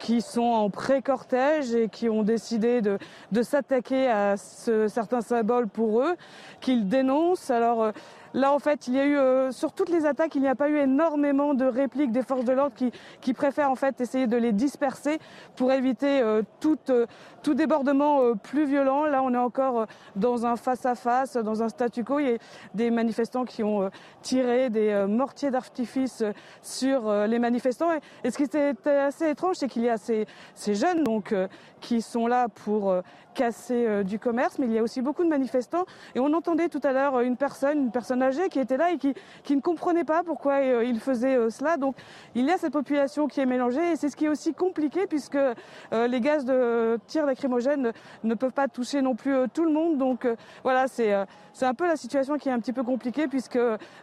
qui 0.00 0.20
sont 0.20 0.42
en 0.42 0.68
pré-cortège 0.68 1.74
et 1.74 1.88
qui 1.88 2.10
ont 2.10 2.22
décidé 2.22 2.82
de, 2.82 2.98
s'attaquer 3.42 4.06
à 4.06 4.36
certains 4.36 5.22
symboles 5.22 5.66
pour 5.66 6.02
eux, 6.02 6.14
qu'ils 6.60 6.88
dénoncent. 6.88 7.50
Alors, 7.50 7.90
Là, 8.34 8.52
en 8.52 8.58
fait, 8.58 8.88
il 8.88 8.94
y 8.94 8.98
a 8.98 9.04
eu, 9.04 9.16
euh, 9.16 9.52
sur 9.52 9.72
toutes 9.72 9.90
les 9.90 10.06
attaques, 10.06 10.34
il 10.34 10.40
n'y 10.40 10.48
a 10.48 10.54
pas 10.54 10.68
eu 10.68 10.78
énormément 10.78 11.52
de 11.52 11.66
répliques 11.66 12.12
des 12.12 12.22
forces 12.22 12.44
de 12.44 12.52
l'ordre 12.52 12.74
qui, 12.74 12.90
qui, 13.20 13.34
préfèrent 13.34 13.70
en 13.70 13.74
fait 13.74 14.00
essayer 14.00 14.26
de 14.26 14.36
les 14.36 14.52
disperser 14.52 15.18
pour 15.54 15.70
éviter 15.72 16.20
euh, 16.20 16.42
tout, 16.60 16.78
euh, 16.88 17.06
tout, 17.42 17.54
débordement 17.54 18.34
plus 18.36 18.64
violent. 18.64 19.04
Là, 19.04 19.22
on 19.22 19.34
est 19.34 19.38
encore 19.38 19.86
dans 20.16 20.46
un 20.46 20.56
face-à-face, 20.56 21.36
dans 21.36 21.62
un 21.62 21.68
statu 21.68 22.04
quo. 22.04 22.20
Il 22.20 22.28
y 22.28 22.34
a 22.34 22.38
des 22.74 22.90
manifestants 22.90 23.44
qui 23.44 23.62
ont 23.62 23.90
tiré 24.22 24.70
des 24.70 25.04
mortiers 25.08 25.50
d'artifice 25.50 26.24
sur 26.62 27.12
les 27.26 27.38
manifestants. 27.38 27.90
Et, 28.24 28.30
ce 28.30 28.36
qui 28.36 28.44
était 28.44 28.74
assez 28.86 29.28
étrange, 29.28 29.56
c'est 29.56 29.68
qu'il 29.68 29.82
y 29.82 29.90
a 29.90 29.98
ces, 29.98 30.26
ces 30.54 30.74
jeunes 30.74 31.04
donc, 31.04 31.34
qui 31.80 32.00
sont 32.00 32.26
là 32.26 32.48
pour 32.48 32.94
casser 33.34 34.04
du 34.04 34.18
commerce, 34.18 34.58
mais 34.58 34.66
il 34.66 34.72
y 34.72 34.78
a 34.78 34.82
aussi 34.82 35.02
beaucoup 35.02 35.24
de 35.24 35.28
manifestants. 35.28 35.84
Et 36.14 36.20
on 36.20 36.32
entendait 36.32 36.68
tout 36.68 36.80
à 36.82 36.92
l'heure 36.92 37.20
une 37.20 37.36
personne, 37.36 37.78
une 37.78 37.90
personne 37.90 38.22
qui 38.50 38.58
était 38.58 38.76
là 38.76 38.92
et 38.92 38.98
qui, 38.98 39.14
qui 39.42 39.56
ne 39.56 39.60
comprenait 39.60 40.04
pas 40.04 40.22
pourquoi 40.22 40.54
euh, 40.54 40.84
il 40.84 41.00
faisait 41.00 41.36
euh, 41.36 41.50
cela. 41.50 41.76
Donc 41.76 41.96
il 42.34 42.44
y 42.44 42.50
a 42.50 42.58
cette 42.58 42.72
population 42.72 43.26
qui 43.26 43.40
est 43.40 43.46
mélangée 43.46 43.92
et 43.92 43.96
c'est 43.96 44.08
ce 44.08 44.16
qui 44.16 44.26
est 44.26 44.28
aussi 44.28 44.54
compliqué 44.54 45.06
puisque 45.06 45.36
euh, 45.36 46.06
les 46.06 46.20
gaz 46.20 46.44
de 46.44 46.98
tir 47.06 47.26
lacrymogène 47.26 47.92
ne 48.22 48.34
peuvent 48.34 48.52
pas 48.52 48.68
toucher 48.68 49.02
non 49.02 49.14
plus 49.14 49.34
tout 49.52 49.64
le 49.64 49.72
monde. 49.72 49.98
Donc 49.98 50.26
voilà, 50.62 50.86
c'est 50.86 51.12
c'est 51.52 51.66
un 51.66 51.74
peu 51.74 51.86
la 51.86 51.96
situation 51.96 52.38
qui 52.38 52.48
est 52.48 52.52
un 52.52 52.60
petit 52.60 52.72
peu 52.72 52.82
compliquée 52.82 53.28
puisque 53.28 53.58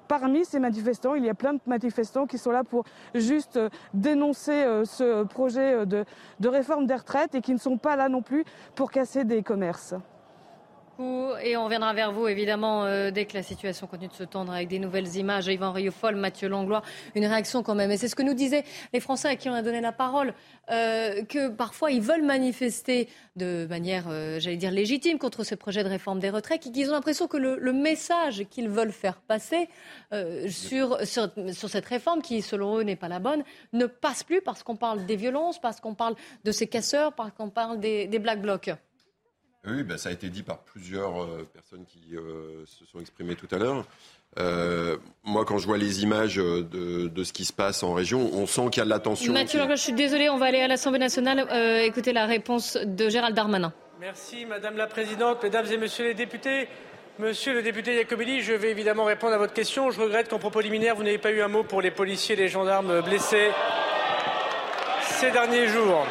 parmi 0.08 0.46
ces 0.46 0.60
manifestants, 0.60 1.16
il 1.16 1.26
y 1.26 1.30
a 1.30 1.34
plein 1.34 1.54
de 1.54 1.60
manifestants 1.66 2.28
qui 2.28 2.38
sont 2.38 2.52
là 2.52 2.64
pour 2.64 2.84
juste 3.16 3.60
dénoncer 3.94 4.66
ce 4.84 5.24
projet 5.24 5.86
de, 5.86 6.06
de 6.40 6.48
réforme 6.48 6.86
des 6.86 6.96
retraites 6.96 7.34
et 7.34 7.42
qui 7.42 7.54
ne 7.54 7.58
sont 7.58 7.78
pas 7.78 7.96
là 7.96 8.08
non 8.08 8.22
plus 8.22 8.46
pour 8.76 8.92
casser 8.92 9.19
des 9.24 9.44
commerces. 9.44 9.96
Et 11.42 11.56
on 11.56 11.64
reviendra 11.64 11.94
vers 11.94 12.12
vous, 12.12 12.28
évidemment, 12.28 12.84
euh, 12.84 13.10
dès 13.10 13.26
que 13.26 13.34
la 13.34 13.44
situation 13.44 13.88
continue 13.88 14.10
de 14.10 14.14
se 14.14 14.26
tendre 14.26 14.52
avec 14.52 14.68
des 14.68 14.80
nouvelles 14.80 15.16
images. 15.16 15.48
Yvan 15.48 15.72
Riofol, 15.72 16.18
Mathieu 16.18 16.50
Langlois, 16.50 16.82
une 17.16 17.26
réaction 17.26 17.64
quand 17.64 17.76
même. 17.76 17.90
Et 17.90 17.96
c'est 17.96 18.10
ce 18.10 18.16
que 18.16 18.22
nous 18.22 18.34
disaient 18.34 18.66
les 18.92 19.00
Français 19.00 19.30
à 19.30 19.36
qui 19.38 19.50
on 19.50 19.54
a 19.54 19.62
donné 19.62 19.80
la 19.80 19.94
parole, 19.94 20.34
euh, 20.72 21.24
que 21.24 21.48
parfois 21.48 21.92
ils 21.92 22.02
veulent 22.02 22.26
manifester 22.26 23.08
de 23.38 23.66
manière, 23.70 24.08
euh, 24.10 24.42
j'allais 24.42 24.58
dire, 24.58 24.72
légitime 24.72 25.20
contre 25.20 25.46
ce 25.46 25.56
projet 25.56 25.86
de 25.86 25.90
réforme 25.90 26.20
des 26.20 26.30
retraites, 26.30 26.70
qu'ils 26.70 26.90
ont 26.90 26.94
l'impression 26.94 27.28
que 27.28 27.38
le, 27.38 27.72
message 27.72 28.44
qu'ils 28.50 28.68
veulent 28.68 28.92
faire 28.92 29.22
passer 29.22 29.70
sur, 30.50 30.98
cette 31.02 31.86
réforme, 31.86 32.22
qui 32.22 32.42
selon 32.42 32.78
eux 32.78 32.84
n'est 32.84 32.98
pas 32.98 33.08
la 33.08 33.20
bonne, 33.20 33.44
ne 33.72 33.86
passe 33.86 34.24
plus 34.24 34.42
parce 34.42 34.64
qu'on 34.64 34.76
parle 34.76 35.06
des 35.06 35.16
violences, 35.16 35.62
parce 35.62 35.80
qu'on 35.80 35.94
parle 35.94 36.16
de 36.44 36.52
ces 36.52 36.68
casseurs, 36.68 37.14
parce 37.14 37.32
qu'on 37.32 37.50
parle 37.50 37.80
des 37.80 38.20
Black 38.20 38.42
Blocs. 38.42 38.72
Oui, 39.68 39.84
ben, 39.84 39.98
ça 39.98 40.10
a 40.10 40.12
été 40.12 40.30
dit 40.30 40.44
par 40.44 40.60
plusieurs 40.60 41.22
euh, 41.22 41.48
personnes 41.54 41.86
qui 41.86 42.16
euh, 42.16 42.66
se 42.66 42.86
sont 42.86 43.00
exprimées 43.00 43.36
tout 43.36 43.48
à 43.52 43.58
l'heure. 43.58 43.86
Euh, 44.38 44.98
moi, 45.24 45.44
quand 45.44 45.58
je 45.58 45.66
vois 45.66 45.78
les 45.78 46.04
images 46.04 46.36
de, 46.36 47.24
ce 47.24 47.34
qui 47.34 47.46
se 47.46 47.52
passe 47.52 47.84
en 47.84 47.94
région, 47.94 48.30
on 48.34 48.46
sent 48.46 48.70
qu'il 48.72 48.80
y 48.80 48.82
a 48.82 48.86
de 48.86 48.90
l'attention. 48.90 49.34
Mathieu 49.34 49.60
je 49.70 49.76
suis 49.76 49.94
désolée, 49.94 50.30
on 50.30 50.38
va 50.38 50.46
aller 50.46 50.62
à 50.62 50.68
l'Assemblée 50.68 51.00
nationale 51.00 51.48
écouter 51.84 52.14
la 52.14 52.26
réponse 52.26 52.78
de 52.78 53.10
Gérald 53.10 53.36
Darmanin. 53.36 53.74
Merci, 54.00 54.46
Madame 54.46 54.78
la 54.78 54.88
Présidente, 54.88 55.44
Mesdames 55.44 55.66
et 55.72 55.78
Messieurs 55.78 56.06
les 56.06 56.14
députés. 56.14 56.68
Monsieur 57.18 57.54
le 57.54 57.62
député 57.62 57.98
Jacobelli, 57.98 58.42
je 58.42 58.54
vais 58.54 58.72
évidemment 58.72 59.04
répondre 59.04 59.34
à 59.34 59.38
votre 59.38 59.52
question. 59.52 59.92
Je 59.92 60.00
regrette 60.00 60.30
qu'en 60.30 60.40
propos 60.40 60.62
liminaire, 60.62 60.96
vous 60.96 61.04
n'ayez 61.04 61.18
pas 61.18 61.32
eu 61.32 61.42
un 61.42 61.50
mot 61.50 61.64
pour 61.64 61.82
les 61.82 61.92
policiers 61.92 62.36
et 62.36 62.38
les 62.38 62.48
gendarmes 62.48 63.02
blessés 63.02 63.50
ces 65.20 65.32
derniers 65.32 65.68
jours. 65.68 66.06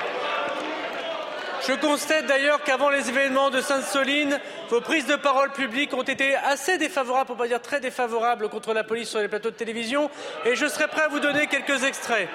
Je 1.69 1.75
constate 1.75 2.25
d'ailleurs 2.25 2.62
qu'avant 2.62 2.89
les 2.89 3.11
événements 3.11 3.51
de 3.51 3.61
Sainte-Soline, 3.61 4.41
vos 4.71 4.81
prises 4.81 5.05
de 5.05 5.16
parole 5.16 5.53
publiques 5.53 5.93
ont 5.93 6.03
été 6.03 6.35
assez 6.35 6.79
défavorables, 6.79 7.27
pour 7.27 7.37
ne 7.37 7.43
pas 7.43 7.47
dire 7.47 7.61
très 7.61 7.79
défavorables, 7.79 8.49
contre 8.49 8.73
la 8.73 8.85
police 8.85 9.11
sur 9.11 9.19
les 9.19 9.29
plateaux 9.29 9.51
de 9.51 9.55
télévision, 9.55 10.11
et 10.47 10.57
je 10.57 10.66
serai 10.66 10.89
prêt 10.89 11.03
à 11.03 11.09
vous 11.09 11.21
donner 11.21 11.47
quelques 11.47 11.85
extraits. 11.85 12.31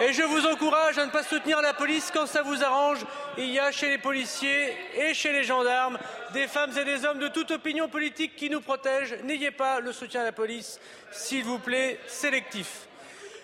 Et 0.00 0.12
je 0.12 0.24
vous 0.24 0.44
encourage 0.46 0.98
à 0.98 1.06
ne 1.06 1.12
pas 1.12 1.22
soutenir 1.22 1.62
la 1.62 1.72
police 1.72 2.10
quand 2.12 2.26
ça 2.26 2.42
vous 2.42 2.64
arrange. 2.64 2.98
Il 3.38 3.46
y 3.46 3.60
a 3.60 3.70
chez 3.70 3.90
les 3.90 3.98
policiers 3.98 4.76
et 4.96 5.14
chez 5.14 5.32
les 5.32 5.44
gendarmes 5.44 5.96
des 6.32 6.48
femmes 6.48 6.76
et 6.76 6.84
des 6.84 7.04
hommes 7.04 7.20
de 7.20 7.28
toute 7.28 7.52
opinion 7.52 7.88
politique 7.88 8.34
qui 8.34 8.50
nous 8.50 8.60
protègent. 8.60 9.14
N'ayez 9.22 9.52
pas 9.52 9.78
le 9.78 9.92
soutien 9.92 10.22
à 10.22 10.24
la 10.24 10.32
police, 10.32 10.80
s'il 11.12 11.44
vous 11.44 11.60
plaît, 11.60 12.00
sélectif. 12.08 12.88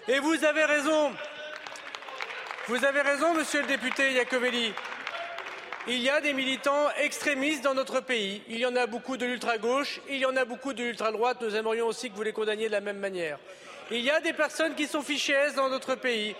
Et 0.08 0.18
vous 0.18 0.44
avez 0.44 0.64
raison. 0.64 1.12
Vous 2.66 2.84
avez 2.84 3.02
raison, 3.02 3.32
monsieur 3.32 3.60
le 3.60 3.68
député 3.68 4.10
Iacovelli. 4.14 4.74
Il 5.88 6.02
y 6.02 6.10
a 6.10 6.20
des 6.20 6.34
militants 6.34 6.90
extrémistes 7.02 7.64
dans 7.64 7.72
notre 7.72 8.00
pays. 8.00 8.42
Il 8.48 8.58
y 8.58 8.66
en 8.66 8.76
a 8.76 8.86
beaucoup 8.86 9.16
de 9.16 9.24
l'ultra-gauche, 9.24 10.00
il 10.10 10.18
y 10.18 10.26
en 10.26 10.36
a 10.36 10.44
beaucoup 10.44 10.74
de 10.74 10.82
l'ultra-droite. 10.82 11.38
Nous 11.40 11.56
aimerions 11.56 11.86
aussi 11.86 12.10
que 12.10 12.16
vous 12.16 12.22
les 12.22 12.34
condamniez 12.34 12.66
de 12.66 12.72
la 12.72 12.82
même 12.82 12.98
manière. 12.98 13.38
Il 13.90 14.00
y 14.00 14.10
a 14.10 14.20
des 14.20 14.34
personnes 14.34 14.74
qui 14.74 14.86
sont 14.86 15.00
fichées 15.00 15.52
dans 15.56 15.70
notre 15.70 15.94
pays. 15.94 16.36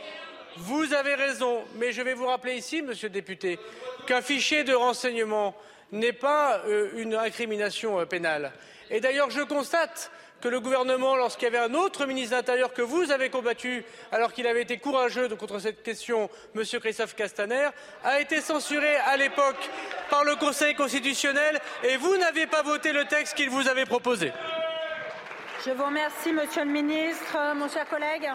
Vous 0.59 0.93
avez 0.93 1.15
raison, 1.15 1.65
mais 1.77 1.91
je 1.93 2.03
vais 2.03 2.13
vous 2.13 2.27
rappeler 2.27 2.57
ici, 2.57 2.83
monsieur 2.83 3.09
le 3.09 3.15
député, 3.15 3.59
qu'un 4.07 4.21
fichier 4.21 4.63
de 4.63 4.75
renseignement 4.75 5.57
n'est 5.91 6.13
pas 6.13 6.61
euh, 6.67 6.91
une 6.97 7.15
incrimination 7.15 7.99
euh, 7.99 8.05
pénale. 8.05 8.53
Et 8.91 9.01
d'ailleurs, 9.01 9.31
je 9.31 9.41
constate 9.41 10.11
que 10.41 10.49
le 10.49 10.61
gouvernement, 10.61 11.17
lorsqu'il 11.17 11.45
y 11.45 11.57
avait 11.57 11.59
un 11.59 11.75
autre 11.75 12.07
ministre 12.07 12.31
de 12.31 12.37
l'Intérieur 12.37 12.73
que 12.73 12.83
vous 12.83 13.11
avez 13.11 13.31
combattu, 13.31 13.85
alors 14.13 14.33
qu'il 14.33 14.47
avait 14.47 14.63
été 14.63 14.79
courageux 14.79 15.29
contre 15.37 15.59
cette 15.59 15.83
question, 15.83 16.31
M. 16.55 16.63
Christophe 16.81 17.15
Castaner, 17.15 17.69
a 18.05 18.21
été 18.21 18.41
censuré 18.41 18.97
à 18.97 19.17
l'époque 19.17 19.69
par 20.09 20.25
le 20.25 20.37
Conseil 20.37 20.75
constitutionnel 20.75 21.61
et 21.85 21.97
vous 21.97 22.17
n'avez 22.17 22.47
pas 22.47 22.63
voté 22.63 22.93
le 22.93 23.05
texte 23.05 23.35
qu'il 23.35 23.51
vous 23.51 23.69
avait 23.69 23.87
proposé. 23.87 24.33
Je 25.65 25.73
vous 25.73 25.85
remercie, 25.85 26.33
Monsieur 26.33 26.65
le 26.65 26.71
Ministre. 26.71 27.37
Mon 27.55 27.69
cher 27.69 27.87
collègue. 27.89 28.31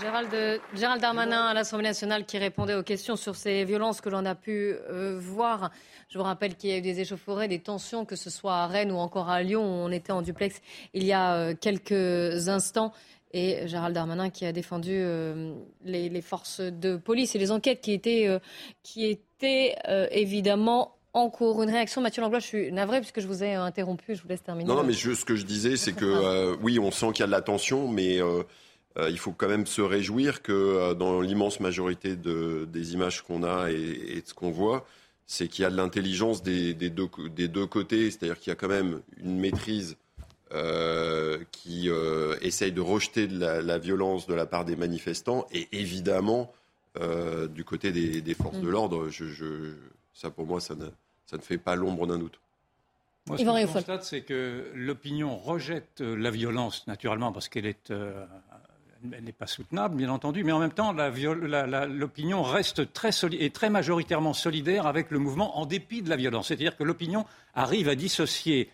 Gérald, 0.00 0.60
Gérald, 0.74 1.00
Darmanin 1.00 1.46
à 1.46 1.54
l'Assemblée 1.54 1.86
nationale 1.86 2.24
qui 2.24 2.38
répondait 2.38 2.74
aux 2.74 2.82
questions 2.82 3.16
sur 3.16 3.36
ces 3.36 3.64
violences 3.64 4.00
que 4.00 4.08
l'on 4.08 4.24
a 4.24 4.34
pu 4.34 4.74
euh, 4.90 5.18
voir. 5.20 5.70
Je 6.08 6.18
vous 6.18 6.24
rappelle 6.24 6.56
qu'il 6.56 6.70
y 6.70 6.72
a 6.72 6.78
eu 6.78 6.82
des 6.82 7.00
échauffourées, 7.00 7.48
des 7.48 7.60
tensions, 7.60 8.04
que 8.04 8.16
ce 8.16 8.30
soit 8.30 8.54
à 8.54 8.66
Rennes 8.66 8.92
ou 8.92 8.96
encore 8.96 9.28
à 9.28 9.42
Lyon, 9.42 9.62
où 9.62 9.86
on 9.86 9.90
était 9.90 10.12
en 10.12 10.22
duplex 10.22 10.60
il 10.94 11.04
y 11.04 11.12
a 11.12 11.34
euh, 11.34 11.54
quelques 11.58 12.48
instants. 12.48 12.92
Et 13.32 13.66
Gérald 13.66 13.94
Darmanin 13.94 14.30
qui 14.30 14.46
a 14.46 14.52
défendu 14.52 14.92
euh, 14.94 15.52
les, 15.84 16.22
forces 16.22 16.60
de 16.60 16.96
police 16.96 17.34
et 17.34 17.38
les 17.38 17.50
enquêtes 17.50 17.82
qui 17.82 17.92
étaient, 17.92 18.40
qui 18.82 19.04
étaient 19.04 19.76
évidemment 20.10 20.96
en 21.12 21.28
cours. 21.28 21.62
Une 21.62 21.70
réaction, 21.70 22.00
Mathieu 22.00 22.22
Langlois, 22.22 22.38
je 22.38 22.46
suis 22.46 22.72
navré 22.72 23.00
puisque 23.00 23.20
je 23.20 23.26
vous 23.26 23.44
ai 23.44 23.52
interrompu, 23.52 24.14
je 24.14 24.22
vous 24.22 24.28
laisse 24.28 24.42
terminer. 24.42 24.66
Non, 24.66 24.76
non 24.76 24.82
mais 24.82 24.94
ce 24.94 25.24
que 25.26 25.36
je 25.36 25.44
disais, 25.44 25.76
c'est 25.76 25.92
que 25.92 26.56
oui, 26.62 26.78
on 26.78 26.90
sent 26.90 27.08
qu'il 27.12 27.20
y 27.20 27.24
a 27.24 27.26
de 27.26 27.32
la 27.32 27.42
tension, 27.42 27.86
mais 27.86 28.18
euh, 28.20 28.44
il 29.10 29.18
faut 29.18 29.32
quand 29.32 29.48
même 29.48 29.66
se 29.66 29.80
réjouir 29.80 30.42
que 30.42 30.52
euh, 30.52 30.94
dans 30.94 31.20
l'immense 31.20 31.60
majorité 31.60 32.16
des 32.16 32.94
images 32.94 33.22
qu'on 33.22 33.42
a 33.42 33.70
et, 33.70 34.20
de 34.20 34.22
ce 34.24 34.34
qu'on 34.34 34.50
voit, 34.50 34.86
c'est 35.26 35.48
qu'il 35.48 35.62
y 35.62 35.66
a 35.66 35.70
de 35.70 35.76
l'intelligence 35.76 36.42
des, 36.42 36.74
deux, 36.74 37.06
côtés, 37.66 38.10
c'est-à-dire 38.10 38.38
qu'il 38.38 38.50
y 38.50 38.52
a 38.52 38.56
quand 38.56 38.68
même 38.68 39.00
une 39.22 39.38
maîtrise 39.38 39.96
euh, 40.52 41.38
qui 41.52 41.90
essaye 42.40 42.72
de 42.72 42.80
rejeter 42.80 43.26
la, 43.26 43.78
violence 43.78 44.26
de 44.26 44.34
la 44.34 44.46
part 44.46 44.64
des 44.64 44.74
manifestants 44.74 45.46
et 45.52 45.68
évidemment 45.72 46.52
du 47.50 47.64
côté 47.64 47.92
des, 47.92 48.34
forces 48.34 48.58
de 48.58 48.66
mm. 48.66 48.70
l'ordre, 48.70 49.08
ça 50.14 50.30
pour 50.30 50.46
moi 50.46 50.60
ça 50.60 50.74
ne, 50.74 51.38
fait 51.42 51.58
pas 51.58 51.76
l'ombre 51.76 52.06
d'un 52.06 52.18
doute. 52.18 52.40
Moi, 53.26 53.36
ce 53.36 53.44
que 53.44 53.50
je 53.50 53.72
constate, 53.72 54.04
c'est 54.04 54.22
que 54.22 54.72
l'opinion 54.74 55.36
rejette 55.36 56.00
la 56.00 56.30
violence, 56.30 56.86
naturellement, 56.86 57.30
parce 57.30 57.48
qu'elle 57.48 57.66
est 57.66 57.92
elle 59.12 59.24
n'est 59.24 59.32
pas 59.32 59.46
soutenable, 59.46 59.96
bien 59.96 60.10
entendu, 60.10 60.44
mais 60.44 60.52
en 60.52 60.58
même 60.58 60.72
temps, 60.72 60.92
l'opinion 60.92 62.42
reste 62.42 62.92
très 62.92 63.10
et 63.32 63.50
très 63.50 63.70
majoritairement 63.70 64.32
solidaire 64.32 64.86
avec 64.86 65.10
le 65.10 65.18
mouvement 65.18 65.58
en 65.58 65.66
dépit 65.66 66.02
de 66.02 66.08
la 66.08 66.16
violence. 66.16 66.48
C'est-à-dire 66.48 66.76
que 66.76 66.84
l'opinion 66.84 67.24
arrive 67.54 67.88
à 67.88 67.94
dissocier 67.94 68.70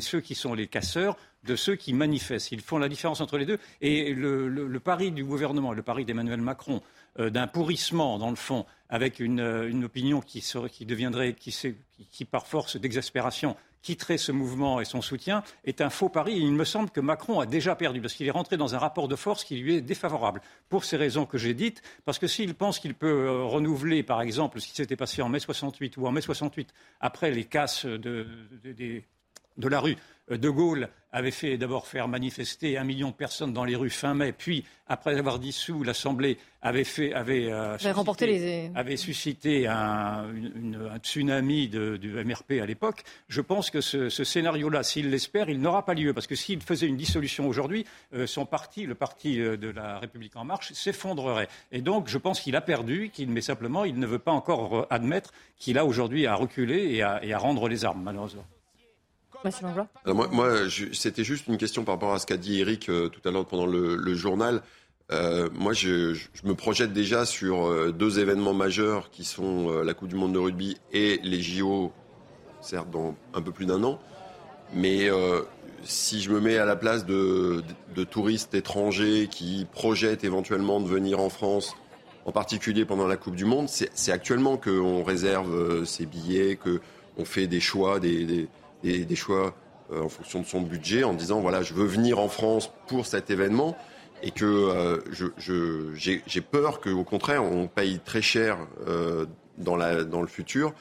ceux 0.00 0.20
qui 0.20 0.34
sont 0.34 0.54
les 0.54 0.66
casseurs 0.66 1.16
de 1.44 1.56
ceux 1.56 1.76
qui 1.76 1.92
manifestent. 1.92 2.52
Ils 2.52 2.60
font 2.60 2.78
la 2.78 2.88
différence 2.88 3.20
entre 3.20 3.38
les 3.38 3.46
deux. 3.46 3.58
Et 3.80 4.12
le, 4.14 4.78
pari 4.78 5.10
du 5.10 5.24
gouvernement, 5.24 5.72
le 5.72 5.82
pari 5.82 6.04
d'Emmanuel 6.04 6.40
Macron, 6.40 6.82
euh, 7.18 7.30
d'un 7.30 7.46
pourrissement, 7.46 8.18
dans 8.18 8.30
le 8.30 8.36
fond, 8.36 8.66
avec 8.88 9.20
une, 9.20 9.84
opinion 9.84 10.20
qui, 10.20 10.44
deviendrait, 10.84 11.34
qui, 11.34 12.24
par 12.24 12.46
force 12.46 12.76
d'exaspération, 12.76 13.56
quitterait 13.82 14.18
ce 14.18 14.32
mouvement 14.32 14.80
et 14.80 14.84
son 14.84 15.02
soutien 15.02 15.42
est 15.64 15.80
un 15.80 15.90
faux 15.90 16.08
pari. 16.08 16.36
il 16.36 16.52
me 16.52 16.64
semble 16.64 16.90
que 16.90 17.00
Macron 17.00 17.40
a 17.40 17.46
déjà 17.46 17.74
perdu 17.74 18.00
parce 18.00 18.14
qu'il 18.14 18.26
est 18.26 18.32
rentré 18.32 18.56
dans 18.56 18.74
un 18.74 18.78
rapport 18.78 19.08
de 19.08 19.16
force 19.16 19.44
qui 19.44 19.56
lui 19.56 19.76
est 19.76 19.80
défavorable. 19.80 20.40
Pour 20.68 20.84
ces 20.84 20.96
raisons 20.96 21.26
que 21.26 21.38
j'ai 21.38 21.54
dites, 21.54 21.82
parce 22.04 22.18
que 22.18 22.26
s'il 22.26 22.54
pense 22.54 22.78
qu'il 22.78 22.94
peut 22.94 23.26
euh, 23.26 23.44
renouveler, 23.44 24.02
par 24.02 24.22
exemple, 24.22 24.60
ce 24.60 24.68
qui 24.68 24.74
s'était 24.74 24.96
passé 24.96 25.22
en 25.22 25.28
mai 25.28 25.40
68 25.40 25.96
ou 25.96 26.06
en 26.06 26.12
mai 26.12 26.20
68, 26.20 26.72
après 27.00 27.30
les 27.30 27.44
casses 27.44 27.86
de, 27.86 28.26
de 28.64 28.72
la 29.68 29.80
rue, 29.80 29.96
euh, 30.30 30.38
De 30.38 30.48
Gaulle 30.48 30.88
avait 31.12 31.32
fait 31.32 31.58
d'abord 31.58 31.88
faire 31.88 32.06
manifester 32.06 32.78
un 32.78 32.84
million 32.84 33.08
de 33.08 33.14
personnes 33.14 33.52
dans 33.52 33.64
les 33.64 33.74
rues 33.74 33.90
fin 33.90 34.14
mai, 34.14 34.32
puis 34.32 34.64
après 34.86 35.18
avoir 35.18 35.40
dissous 35.40 35.82
l'Assemblée, 35.82 36.38
avait, 36.62 36.84
fait, 36.84 37.12
avait, 37.14 37.50
euh, 37.50 37.76
suscité, 37.78 38.26
les... 38.26 38.70
avait 38.76 38.96
suscité 38.96 39.66
un, 39.66 40.26
tsunami 41.02 41.68
du 41.68 42.12
MRP 42.24 42.60
à 42.62 42.66
l'époque. 42.66 43.02
Je 43.28 43.40
pense 43.40 43.70
que 43.70 43.80
ce, 43.80 44.08
scénario-là, 44.08 44.84
s'il 44.84 45.10
l'espère, 45.10 45.48
il 45.48 45.60
n'aura 45.60 45.84
pas 45.84 45.94
lieu, 45.94 46.14
parce 46.14 46.28
que 46.28 46.36
s'il 46.36 46.60
faisait 46.60 46.86
une 46.86 46.96
dissolution 46.96 47.48
aujourd'hui, 47.48 47.84
euh, 48.14 48.28
son 48.28 48.46
parti, 48.46 48.86
le 48.86 48.94
parti 48.94 49.36
de 49.36 49.68
la 49.68 49.98
République 49.98 50.36
en 50.36 50.44
marche, 50.44 50.72
s'effondrerait. 50.74 51.48
Et 51.72 51.80
donc, 51.80 52.06
je 52.06 52.18
pense 52.18 52.40
qu'il 52.40 52.54
a 52.54 52.60
perdu, 52.60 53.10
qu'il, 53.12 53.30
mais 53.30 53.40
simplement, 53.40 53.84
il 53.84 53.98
ne 53.98 54.06
veut 54.06 54.20
pas 54.20 54.32
encore 54.32 54.86
admettre 54.90 55.32
qu'il 55.56 55.76
a 55.76 55.84
aujourd'hui 55.84 56.28
à 56.28 56.36
reculer 56.36 56.94
et 56.94 57.02
à 57.02 57.38
rendre 57.38 57.68
les 57.68 57.84
armes, 57.84 58.02
malheureusement 58.04 58.46
moi, 60.06 60.50
c'était 60.92 61.24
juste 61.24 61.46
une 61.46 61.56
question 61.56 61.84
par 61.84 61.94
rapport 61.94 62.12
à 62.12 62.18
ce 62.18 62.26
qu'a 62.26 62.36
dit 62.36 62.60
Eric 62.60 62.88
euh, 62.88 63.08
tout 63.08 63.26
à 63.28 63.32
l'heure 63.32 63.46
pendant 63.46 63.66
le, 63.66 64.14
journal. 64.14 64.62
Euh, 65.12 65.48
moi, 65.52 65.72
je, 65.72 66.16
me 66.44 66.54
projette 66.54 66.92
déjà 66.92 67.24
sur 67.24 67.66
euh, 67.66 67.90
deux 67.90 68.20
événements 68.20 68.54
majeurs 68.54 69.10
qui 69.10 69.24
sont 69.24 69.82
la 69.82 69.94
Coupe 69.94 70.08
du 70.08 70.14
Monde 70.14 70.32
de 70.32 70.38
rugby 70.38 70.76
et 70.92 71.20
les 71.22 71.40
JO, 71.40 71.92
certes 72.60 72.90
dans 72.90 73.14
un 73.34 73.42
peu 73.42 73.52
plus 73.52 73.66
d'un 73.66 73.82
an. 73.82 73.98
Mais 74.72 75.08
si 75.82 76.20
je 76.20 76.30
me 76.30 76.40
mets 76.40 76.58
à 76.58 76.64
la 76.64 76.76
place 76.76 77.04
de, 77.04 77.64
de, 77.96 78.04
touristes 78.04 78.54
étrangers 78.54 79.28
qui 79.28 79.66
projettent 79.72 80.22
éventuellement 80.22 80.80
de 80.80 80.86
venir 80.86 81.18
en 81.18 81.28
France, 81.28 81.74
en 82.24 82.30
particulier 82.30 82.84
pendant 82.84 83.08
la 83.08 83.16
Coupe 83.16 83.34
du 83.34 83.46
Monde, 83.46 83.68
c'est 83.68 84.12
actuellement 84.12 84.56
qu'on 84.58 85.02
réserve 85.02 85.84
ces 85.86 86.06
billets, 86.06 86.56
qu'on 86.56 87.24
fait 87.24 87.48
des 87.48 87.58
choix, 87.58 87.98
des, 87.98 88.48
choix 89.14 89.54
euh, 89.92 90.04
en 90.04 90.08
fonction 90.08 90.40
de 90.40 90.46
son 90.46 90.60
budget 90.60 91.02
en 91.02 91.14
disant 91.14 91.40
voilà, 91.40 91.62
je 91.62 91.74
veux 91.74 91.86
venir 91.86 92.20
en 92.20 92.28
France 92.28 92.70
pour 92.86 93.06
cet 93.06 93.30
événement 93.30 93.76
et 94.22 94.30
que 94.30 94.44
euh, 94.44 94.98
j'ai 95.96 96.40
peur 96.40 96.80
qu'au 96.80 97.02
contraire, 97.02 97.42
on 97.42 97.66
paye 97.66 97.98
très 98.04 98.22
cher 98.22 98.58
euh, 98.86 99.26
dans, 99.58 99.76
la, 99.76 100.04
dans 100.04 100.20
le 100.20 100.28
futur. 100.28 100.74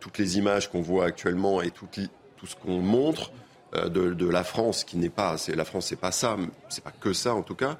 toutes 0.00 0.18
les 0.18 0.38
images 0.38 0.70
qu'on 0.70 0.80
voit 0.80 1.04
actuellement 1.04 1.60
et 1.60 1.70
tout, 1.70 1.88
tout 2.36 2.46
ce 2.46 2.56
qu'on 2.56 2.78
montre 2.78 3.32
de, 3.74 4.28
la 4.28 4.44
France, 4.44 4.84
qui 4.84 4.96
n'est 4.96 5.10
pas, 5.10 5.36
la 5.54 5.64
France, 5.64 5.86
c'est 5.86 6.00
pas 6.00 6.12
ça, 6.12 6.36
c'est 6.68 6.84
pas 6.84 6.92
que 6.92 7.12
ça 7.12 7.34
en 7.34 7.42
tout 7.42 7.56
cas. 7.56 7.76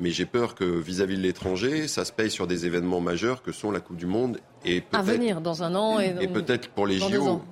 Mais 0.00 0.10
j'ai 0.10 0.26
peur 0.26 0.54
que 0.54 0.64
vis-à-vis 0.64 1.16
de 1.16 1.22
l'étranger, 1.22 1.88
ça 1.88 2.04
se 2.04 2.12
paye 2.12 2.30
sur 2.30 2.46
des 2.46 2.66
événements 2.66 3.00
majeurs 3.00 3.42
que 3.42 3.50
sont 3.50 3.72
la 3.72 3.80
Coupe 3.80 3.96
du 3.96 4.06
Monde 4.06 4.38
et 4.64 4.84
à 4.92 5.02
venir 5.02 5.40
dans 5.40 5.64
un 5.64 5.74
an 5.74 5.98
et, 5.98 6.14
et 6.20 6.28
peut-être 6.28 6.68
pour 6.68 6.86
les 6.86 6.98
JO. 6.98 7.42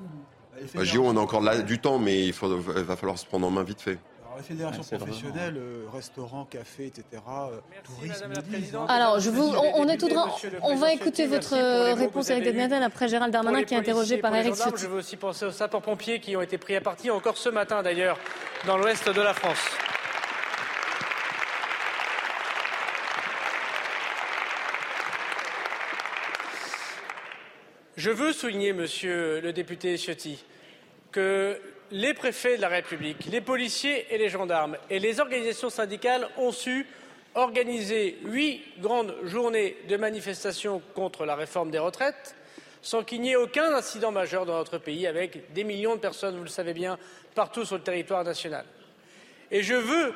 Bah, 0.74 0.84
JO, 0.84 1.04
on 1.04 1.16
a 1.16 1.20
encore 1.20 1.40
là, 1.40 1.62
du 1.62 1.78
temps, 1.78 1.98
mais 1.98 2.24
il, 2.24 2.32
faut, 2.32 2.48
va 2.48 2.96
falloir 2.96 3.18
se 3.18 3.26
prendre 3.26 3.46
en 3.46 3.50
main 3.50 3.62
vite 3.62 3.80
fait. 3.80 3.98
Alors, 4.24 4.36
la 4.36 4.42
fédération 4.42 4.82
professionnelle, 4.82 5.56
euh, 5.56 5.86
restaurants, 5.92 6.44
cafés, 6.44 6.86
etc., 6.86 7.04
euh, 7.28 7.58
tourisme. 7.84 8.32
Alors, 8.88 9.20
je 9.20 9.30
vous, 9.30 9.52
on, 9.74 9.88
est 9.88 9.96
tout 9.96 10.08
droit. 10.08 10.38
On 10.62 10.76
va 10.76 10.92
écouter 10.92 11.26
votre 11.26 11.56
réponse 11.94 12.30
avec 12.30 12.54
Nadal 12.54 12.82
après 12.82 13.08
Gérald 13.08 13.32
Darmanin 13.32 13.62
qui 13.62 13.74
est 13.74 13.78
interrogé 13.78 14.18
par 14.18 14.34
Eric 14.34 14.54
Ciotti. 14.54 14.82
Je 14.82 14.88
veux 14.88 14.98
aussi 14.98 15.16
penser 15.16 15.46
aux 15.46 15.52
sapeurs-pompiers 15.52 16.20
qui 16.20 16.36
ont 16.36 16.42
été 16.42 16.58
pris 16.58 16.76
à 16.76 16.80
partie 16.80 17.10
encore 17.10 17.36
ce 17.36 17.48
matin 17.48 17.82
d'ailleurs 17.82 18.18
dans 18.66 18.76
l'ouest 18.76 19.08
de 19.08 19.20
la 19.20 19.34
France. 19.34 19.58
Je 27.96 28.10
veux 28.10 28.34
souligner, 28.34 28.74
monsieur 28.74 29.40
le 29.40 29.54
député 29.54 29.96
Ciotti, 29.96 30.44
que 31.16 31.58
les 31.92 32.12
préfets 32.12 32.58
de 32.58 32.60
la 32.60 32.68
République, 32.68 33.24
les 33.30 33.40
policiers 33.40 34.06
et 34.10 34.18
les 34.18 34.28
gendarmes 34.28 34.76
et 34.90 34.98
les 34.98 35.18
organisations 35.18 35.70
syndicales 35.70 36.28
ont 36.36 36.52
su 36.52 36.86
organiser 37.34 38.18
huit 38.24 38.60
grandes 38.80 39.14
journées 39.24 39.78
de 39.88 39.96
manifestations 39.96 40.82
contre 40.94 41.24
la 41.24 41.34
réforme 41.34 41.70
des 41.70 41.78
retraites 41.78 42.36
sans 42.82 43.02
qu'il 43.02 43.22
n'y 43.22 43.32
ait 43.32 43.36
aucun 43.36 43.74
incident 43.74 44.12
majeur 44.12 44.44
dans 44.44 44.58
notre 44.58 44.76
pays, 44.76 45.06
avec 45.06 45.54
des 45.54 45.64
millions 45.64 45.96
de 45.96 46.00
personnes, 46.00 46.36
vous 46.36 46.42
le 46.42 46.50
savez 46.50 46.74
bien, 46.74 46.98
partout 47.34 47.64
sur 47.64 47.76
le 47.76 47.82
territoire 47.82 48.22
national. 48.22 48.66
Et 49.50 49.62
je 49.62 49.74
veux 49.74 50.14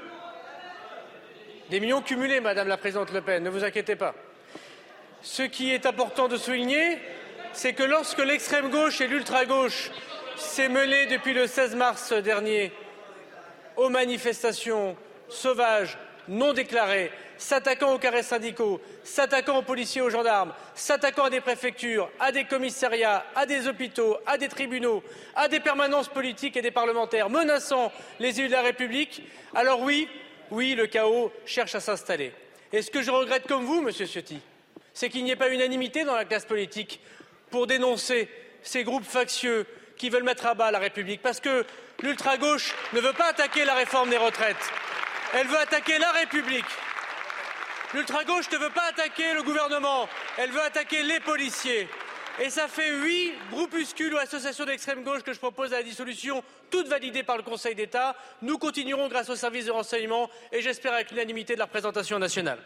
des 1.71 1.81
millions 1.81 2.03
cumulés, 2.03 2.41
Madame 2.41 2.69
la 2.69 2.77
Présidente 2.77 3.11
Le 3.11 3.23
Pen, 3.23 3.43
ne 3.43 3.49
vous 3.49 3.65
inquiétez 3.65 3.97
pas. 3.97 4.15
Ce 5.23 5.45
qui 5.45 5.73
est 5.73 5.87
important 5.87 6.29
de 6.29 6.37
souligner, 6.37 6.99
c'est 7.55 7.73
que 7.73 7.85
lorsque 7.85 8.19
l'extrême 8.19 8.71
gauche 8.71 9.01
et 9.01 9.09
l'ultra 9.09 9.47
gauche 9.47 9.91
s'est 10.41 10.69
mêlée 10.69 11.07
depuis 11.07 11.35
le 11.35 11.47
16 11.47 11.75
mars 11.75 12.13
dernier 12.13 12.73
aux 13.77 13.89
manifestations 13.89 14.97
sauvages, 15.29 15.99
non 16.29 16.53
déclarées, 16.53 17.11
s'attaquant 17.37 17.95
aux 17.95 17.99
carrés 17.99 18.23
syndicaux, 18.23 18.81
s'attaquant 19.03 19.59
aux 19.59 19.63
policiers, 19.63 20.01
aux 20.03 20.11
gendarmes, 20.11 20.53
s'attaquant 20.75 21.25
à 21.25 21.31
des 21.31 21.41
préfectures, 21.41 22.11
à 22.19 22.33
des 22.33 22.45
commissariats, 22.45 23.25
à 23.35 23.47
des 23.47 23.69
hôpitaux, 23.69 24.19
à 24.27 24.39
des 24.39 24.49
tribunaux, 24.49 25.03
à 25.35 25.49
des 25.49 25.61
permanences 25.61 26.09
politiques 26.09 26.57
et 26.57 26.63
des 26.63 26.71
parlementaires, 26.71 27.31
menaçant 27.31 27.93
les 28.19 28.39
élus 28.41 28.49
de 28.49 28.53
la 28.53 28.63
République, 28.63 29.23
alors 29.55 29.81
oui, 29.81 30.09
oui, 30.51 30.75
le 30.75 30.87
chaos 30.87 31.33
cherche 31.47 31.75
à 31.75 31.81
s'installer. 31.81 32.33
Et 32.73 32.83
ce 32.83 32.91
que 32.91 33.03
je 33.03 33.11
regrette 33.11 33.47
comme 33.47 33.65
vous, 33.65 33.81
Monsieur 33.81 34.07
Ciotti, 34.07 34.41
c'est 34.93 35.09
qu'il 35.09 35.25
n'y 35.25 35.31
ait 35.31 35.37
pas 35.37 35.51
unanimité 35.51 36.05
dans 36.05 36.17
la 36.17 36.25
classe 36.25 36.45
politique 36.45 37.01
pour 37.51 37.67
dénoncer 37.67 38.29
ces 38.63 38.85
groupes 38.85 39.05
factieux 39.05 39.67
qui 40.01 40.09
veulent 40.09 40.25
mettre 40.25 40.47
à 40.47 40.55
bas 40.55 40.71
la 40.71 40.79
République. 40.79 41.21
Parce 41.21 41.41
que 41.41 41.67
l'ultra-gauche 42.03 42.75
ne 42.95 43.01
veut 43.01 43.13
pas 43.13 43.29
attaquer 43.29 43.67
la 43.67 43.75
réforme 43.75 44.09
des 44.09 44.17
retraites. 44.17 44.57
Elle 45.35 45.47
veut 45.47 45.59
attaquer 45.59 45.99
la 45.99 46.11
République. 46.13 46.65
L'ultra-gauche 47.93 48.51
ne 48.51 48.57
veut 48.57 48.71
pas 48.71 48.87
attaquer 48.89 49.35
le 49.35 49.43
gouvernement. 49.43 50.09
Elle 50.39 50.53
veut 50.53 50.63
attaquer 50.63 51.03
les 51.03 51.21
policiers. 51.21 51.87
Et 52.41 52.49
ça 52.49 52.67
fait 52.67 52.95
huit 52.95 53.35
groupuscules 53.51 54.15
ou 54.15 54.17
associations 54.17 54.65
d'extrême 54.65 55.03
gauche 55.03 55.23
que 55.23 55.35
je 55.35 55.39
propose 55.39 55.75
à 55.75 55.79
la 55.79 55.83
dissolution, 55.83 56.43
toutes 56.71 56.89
validées 56.89 57.23
par 57.23 57.37
le 57.37 57.43
Conseil 57.43 57.75
d'État. 57.75 58.17
Nous 58.41 58.57
continuerons 58.57 59.09
grâce 59.09 59.29
aux 59.29 59.37
services 59.37 59.67
de 59.67 59.73
renseignement 59.73 60.31
et 60.51 60.63
j'espère 60.63 60.95
avec 60.95 61.11
l'unanimité 61.11 61.53
de 61.53 61.59
la 61.59 61.67
représentation 61.67 62.19
nationale. 62.19 62.61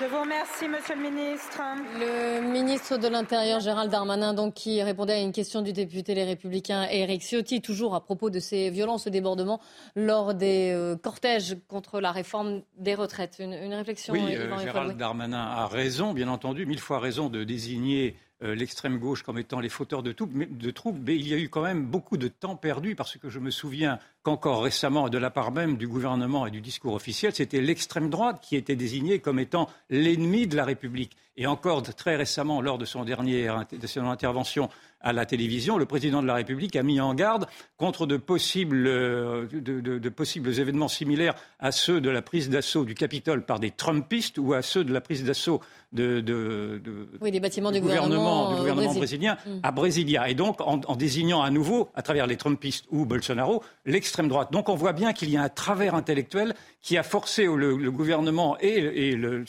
Je 0.00 0.06
vous 0.06 0.20
remercie, 0.20 0.66
Monsieur 0.66 0.94
le 0.94 1.02
Ministre. 1.02 1.60
Le 1.98 2.40
ministre 2.50 2.96
de 2.96 3.06
l'Intérieur, 3.06 3.60
Gérald 3.60 3.90
Darmanin, 3.90 4.32
donc, 4.32 4.54
qui 4.54 4.82
répondait 4.82 5.12
à 5.12 5.20
une 5.20 5.32
question 5.32 5.60
du 5.60 5.74
député 5.74 6.14
Les 6.14 6.24
Républicains 6.24 6.86
Éric 6.90 7.20
Ciotti, 7.20 7.60
toujours 7.60 7.94
à 7.94 8.00
propos 8.02 8.30
de 8.30 8.38
ces 8.38 8.70
violences 8.70 9.06
et 9.06 9.10
débordements 9.10 9.60
lors 9.96 10.32
des 10.32 10.70
euh, 10.72 10.96
cortèges 10.96 11.58
contre 11.68 12.00
la 12.00 12.12
réforme 12.12 12.62
des 12.78 12.94
retraites. 12.94 13.36
Une, 13.40 13.74
réflexion 13.74 14.14
Oui, 14.14 14.34
euh, 14.36 14.58
Gérald 14.60 14.96
Darmanin 14.96 15.42
a 15.42 15.66
raison, 15.66 16.14
bien 16.14 16.28
entendu, 16.28 16.64
mille 16.64 16.80
fois 16.80 16.98
raison 16.98 17.28
de 17.28 17.44
désigner 17.44 18.16
euh, 18.16 18.29
l'extrême 18.42 18.98
gauche 18.98 19.22
comme 19.22 19.38
étant 19.38 19.60
les 19.60 19.68
fauteurs 19.68 20.02
de, 20.02 20.14
de 20.14 20.70
troubles, 20.70 21.00
mais 21.06 21.16
il 21.16 21.28
y 21.28 21.34
a 21.34 21.38
eu 21.38 21.48
quand 21.48 21.62
même 21.62 21.84
beaucoup 21.84 22.16
de 22.16 22.28
temps 22.28 22.56
perdu 22.56 22.94
parce 22.94 23.16
que 23.18 23.28
je 23.28 23.38
me 23.38 23.50
souviens 23.50 23.98
qu'encore 24.22 24.62
récemment, 24.62 25.08
de 25.08 25.18
la 25.18 25.30
part 25.30 25.52
même 25.52 25.76
du 25.76 25.88
gouvernement 25.88 26.46
et 26.46 26.50
du 26.50 26.60
discours 26.60 26.94
officiel, 26.94 27.34
c'était 27.34 27.60
l'extrême 27.60 28.10
droite 28.10 28.40
qui 28.42 28.56
était 28.56 28.76
désignée 28.76 29.18
comme 29.18 29.38
étant 29.38 29.68
l'ennemi 29.88 30.46
de 30.46 30.56
la 30.56 30.64
République. 30.64 31.16
Et 31.40 31.46
encore 31.46 31.82
très 31.82 32.16
récemment, 32.16 32.60
lors 32.60 32.76
de 32.76 32.84
son 32.84 33.02
dernière 33.02 33.64
de 33.72 33.86
son 33.86 34.06
intervention 34.10 34.68
à 35.00 35.14
la 35.14 35.24
télévision, 35.24 35.78
le 35.78 35.86
président 35.86 36.20
de 36.20 36.26
la 36.26 36.34
République 36.34 36.76
a 36.76 36.82
mis 36.82 37.00
en 37.00 37.14
garde 37.14 37.46
contre 37.78 38.04
de 38.04 38.18
possibles, 38.18 38.86
euh, 38.86 39.46
de, 39.50 40.08
possibles 40.10 40.50
événements 40.60 40.88
similaires 40.88 41.34
à 41.58 41.72
ceux 41.72 42.02
de 42.02 42.10
la 42.10 42.20
prise 42.20 42.50
d'assaut 42.50 42.84
du 42.84 42.94
Capitole 42.94 43.46
par 43.46 43.58
des 43.58 43.70
Trumpistes 43.70 44.36
ou 44.36 44.52
à 44.52 44.60
ceux 44.60 44.84
de 44.84 44.92
la 44.92 45.00
prise 45.00 45.24
d'assaut 45.24 45.62
de, 45.92 46.80
oui, 47.20 47.32
des 47.32 47.40
bâtiments 47.40 47.72
du 47.72 47.80
gouvernement, 47.80 48.50
du 48.50 48.56
gouvernement 48.58 48.94
brésilien 48.94 49.36
mm. 49.44 49.60
à 49.62 49.72
Brasilia. 49.72 50.28
Et 50.28 50.34
donc, 50.34 50.60
en, 50.60 50.94
désignant 50.94 51.42
à 51.42 51.50
nouveau, 51.50 51.88
à 51.94 52.02
travers 52.02 52.26
les 52.26 52.36
Trumpistes 52.36 52.84
ou 52.90 53.06
Bolsonaro, 53.06 53.64
l'extrême 53.86 54.28
droite. 54.28 54.52
Donc, 54.52 54.68
on 54.68 54.76
voit 54.76 54.92
bien 54.92 55.12
qu'il 55.12 55.30
y 55.30 55.36
a 55.36 55.42
un 55.42 55.48
travers 55.48 55.94
intellectuel 55.94 56.54
qui 56.80 56.96
a 56.96 57.02
forcé 57.02 57.44
le, 57.44 57.90
gouvernement 57.90 58.56
et, 58.58 59.16
le, 59.16 59.44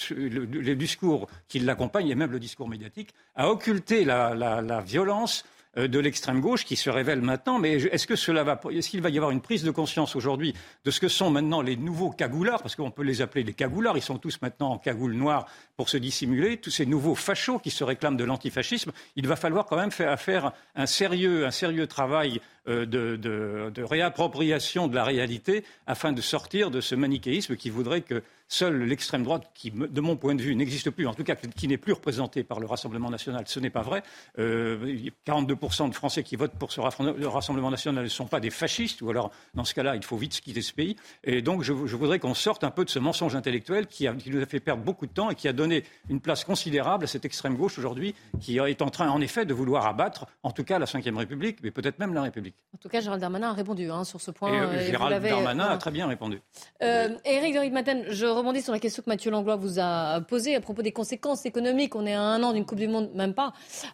les 0.51 0.75
discours 0.75 1.27
qui 1.47 1.59
l'accompagnent, 1.81 2.09
et 2.09 2.15
même 2.15 2.31
le 2.31 2.39
discours 2.39 2.69
médiatique, 2.69 3.13
à 3.35 3.49
occulter 3.49 4.05
la 4.05 4.83
violence 4.85 5.43
euh, 5.77 5.87
de 5.87 5.99
l'extrême 5.99 6.41
gauche 6.41 6.65
qui 6.65 6.75
se 6.75 6.89
révèle 6.89 7.21
maintenant. 7.21 7.57
Mais 7.57 7.75
est-ce 7.75 8.05
que 8.05 8.17
cela 8.17 8.43
va, 8.43 8.59
est-ce 8.71 8.89
qu'il 8.89 9.01
va 9.01 9.09
y 9.09 9.17
avoir 9.17 9.31
une 9.31 9.39
prise 9.39 9.63
de 9.63 9.71
conscience 9.71 10.17
aujourd'hui 10.17 10.53
de 10.83 10.91
ce 10.91 10.99
que 10.99 11.07
sont 11.07 11.29
maintenant 11.29 11.61
les 11.61 11.77
nouveaux 11.77 12.09
cagoulards, 12.09 12.61
parce 12.61 12.75
qu'on 12.75 12.91
peut 12.91 13.03
les 13.03 13.21
appeler 13.21 13.45
les 13.45 13.53
cagoulards, 13.53 13.95
ils 13.95 14.01
sont 14.01 14.17
tous 14.17 14.41
maintenant 14.41 14.71
en 14.71 14.77
cagoule 14.77 15.13
noire 15.13 15.45
pour 15.81 15.89
se 15.89 15.97
dissimuler, 15.97 16.57
tous 16.57 16.69
ces 16.69 16.85
nouveaux 16.85 17.15
fachos 17.15 17.57
qui 17.57 17.71
se 17.71 17.83
réclament 17.83 18.15
de 18.15 18.23
l'antifascisme. 18.23 18.91
Il 19.15 19.27
va 19.27 19.35
falloir 19.35 19.65
quand 19.65 19.77
même 19.77 19.89
faire, 19.89 20.19
faire 20.19 20.51
un 20.75 20.85
sérieux, 20.85 21.43
un 21.43 21.49
sérieux 21.49 21.87
travail 21.87 22.39
euh, 22.67 22.85
de, 22.85 23.15
de, 23.15 23.81
réappropriation 23.81 24.87
de 24.87 24.93
la 24.93 25.03
réalité 25.03 25.63
afin 25.87 26.11
de 26.11 26.21
sortir 26.21 26.69
de 26.69 26.79
ce 26.79 26.93
manichéisme 26.93 27.55
qui 27.55 27.71
voudrait 27.71 28.01
que 28.01 28.21
seule 28.51 28.83
l'extrême 28.83 29.23
droite, 29.23 29.49
qui, 29.55 29.71
de 29.71 30.01
mon 30.01 30.17
point 30.17 30.35
de 30.35 30.41
vue, 30.41 30.55
n'existe 30.55 30.89
plus, 30.91 31.07
en 31.07 31.13
tout 31.13 31.23
cas 31.23 31.35
qui 31.35 31.67
n'est 31.67 31.77
plus 31.77 31.93
représentée 31.93 32.43
par 32.43 32.59
le 32.59 32.67
Rassemblement 32.67 33.09
national, 33.09 33.45
ce 33.47 33.59
n'est 33.59 33.69
pas 33.69 33.81
vrai. 33.81 34.03
Euh, 34.39 35.09
42% 35.25 35.89
de 35.89 35.95
Français 35.95 36.21
qui 36.21 36.35
votent 36.35 36.53
pour 36.59 36.71
ce 36.71 36.81
Rassemblement 36.81 37.71
national 37.71 38.03
ne 38.03 38.09
sont 38.09 38.27
pas 38.27 38.41
des 38.41 38.49
fascistes, 38.49 39.01
ou 39.01 39.09
alors, 39.09 39.31
dans 39.53 39.63
ce 39.63 39.73
cas-là, 39.73 39.95
il 39.95 40.03
faut 40.03 40.17
vite 40.17 40.39
quitter 40.41 40.61
ce 40.61 40.73
pays. 40.73 40.97
Et 41.23 41.41
donc, 41.41 41.63
je, 41.63 41.73
je 41.85 41.95
voudrais 41.95 42.19
qu'on 42.19 42.33
sorte 42.33 42.65
un 42.65 42.71
peu 42.71 42.83
de 42.83 42.89
ce 42.89 42.99
mensonge 42.99 43.35
intellectuel 43.35 43.87
qui, 43.87 44.05
a, 44.05 44.13
qui, 44.13 44.29
nous 44.29 44.41
a 44.41 44.45
fait 44.45 44.59
perdre 44.59 44.83
beaucoup 44.83 45.07
de 45.07 45.13
temps 45.13 45.29
et 45.29 45.35
qui 45.35 45.47
a 45.47 45.53
donné 45.53 45.70
une 46.09 46.19
place 46.19 46.43
considérable 46.43 47.05
à 47.05 47.07
cette 47.07 47.25
extrême 47.25 47.55
gauche 47.55 47.77
aujourd'hui, 47.77 48.15
qui 48.39 48.57
est 48.57 48.81
en 48.81 48.89
train, 48.89 49.09
en 49.09 49.21
effet, 49.21 49.45
de 49.45 49.53
vouloir 49.53 49.85
abattre, 49.85 50.25
en 50.43 50.51
tout 50.51 50.63
cas, 50.63 50.79
la 50.79 50.85
Ve 50.85 51.17
République, 51.17 51.57
mais 51.63 51.71
peut-être 51.71 51.99
même 51.99 52.13
la 52.13 52.23
République. 52.23 52.55
En 52.73 52.77
tout 52.77 52.89
cas, 52.89 53.01
Gérald 53.01 53.21
Darmanin 53.21 53.49
a 53.49 53.53
répondu 53.53 53.89
hein, 53.89 54.03
sur 54.03 54.21
ce 54.21 54.31
point. 54.31 54.53
Et, 54.53 54.59
euh, 54.59 54.89
Gérald 54.89 55.23
Darmanin 55.23 55.65
a 55.65 55.77
très 55.77 55.91
bien 55.91 56.07
répondu. 56.07 56.41
Euh, 56.81 57.15
Éric 57.25 57.55
de 57.55 58.11
je 58.11 58.25
rebondis 58.25 58.61
sur 58.61 58.73
la 58.73 58.79
question 58.79 59.03
que 59.03 59.09
Mathieu 59.09 59.31
Langlois 59.31 59.55
vous 59.55 59.79
a 59.79 60.21
posée 60.21 60.55
à 60.55 60.61
propos 60.61 60.81
des 60.81 60.91
conséquences 60.91 61.45
économiques. 61.45 61.95
On 61.95 62.05
est 62.05 62.13
à 62.13 62.21
un 62.21 62.41
an 62.43 62.53
d'une 62.53 62.65
Coupe 62.65 62.79
du 62.79 62.87
Monde, 62.87 63.11
même 63.13 63.33
pas. 63.33 63.53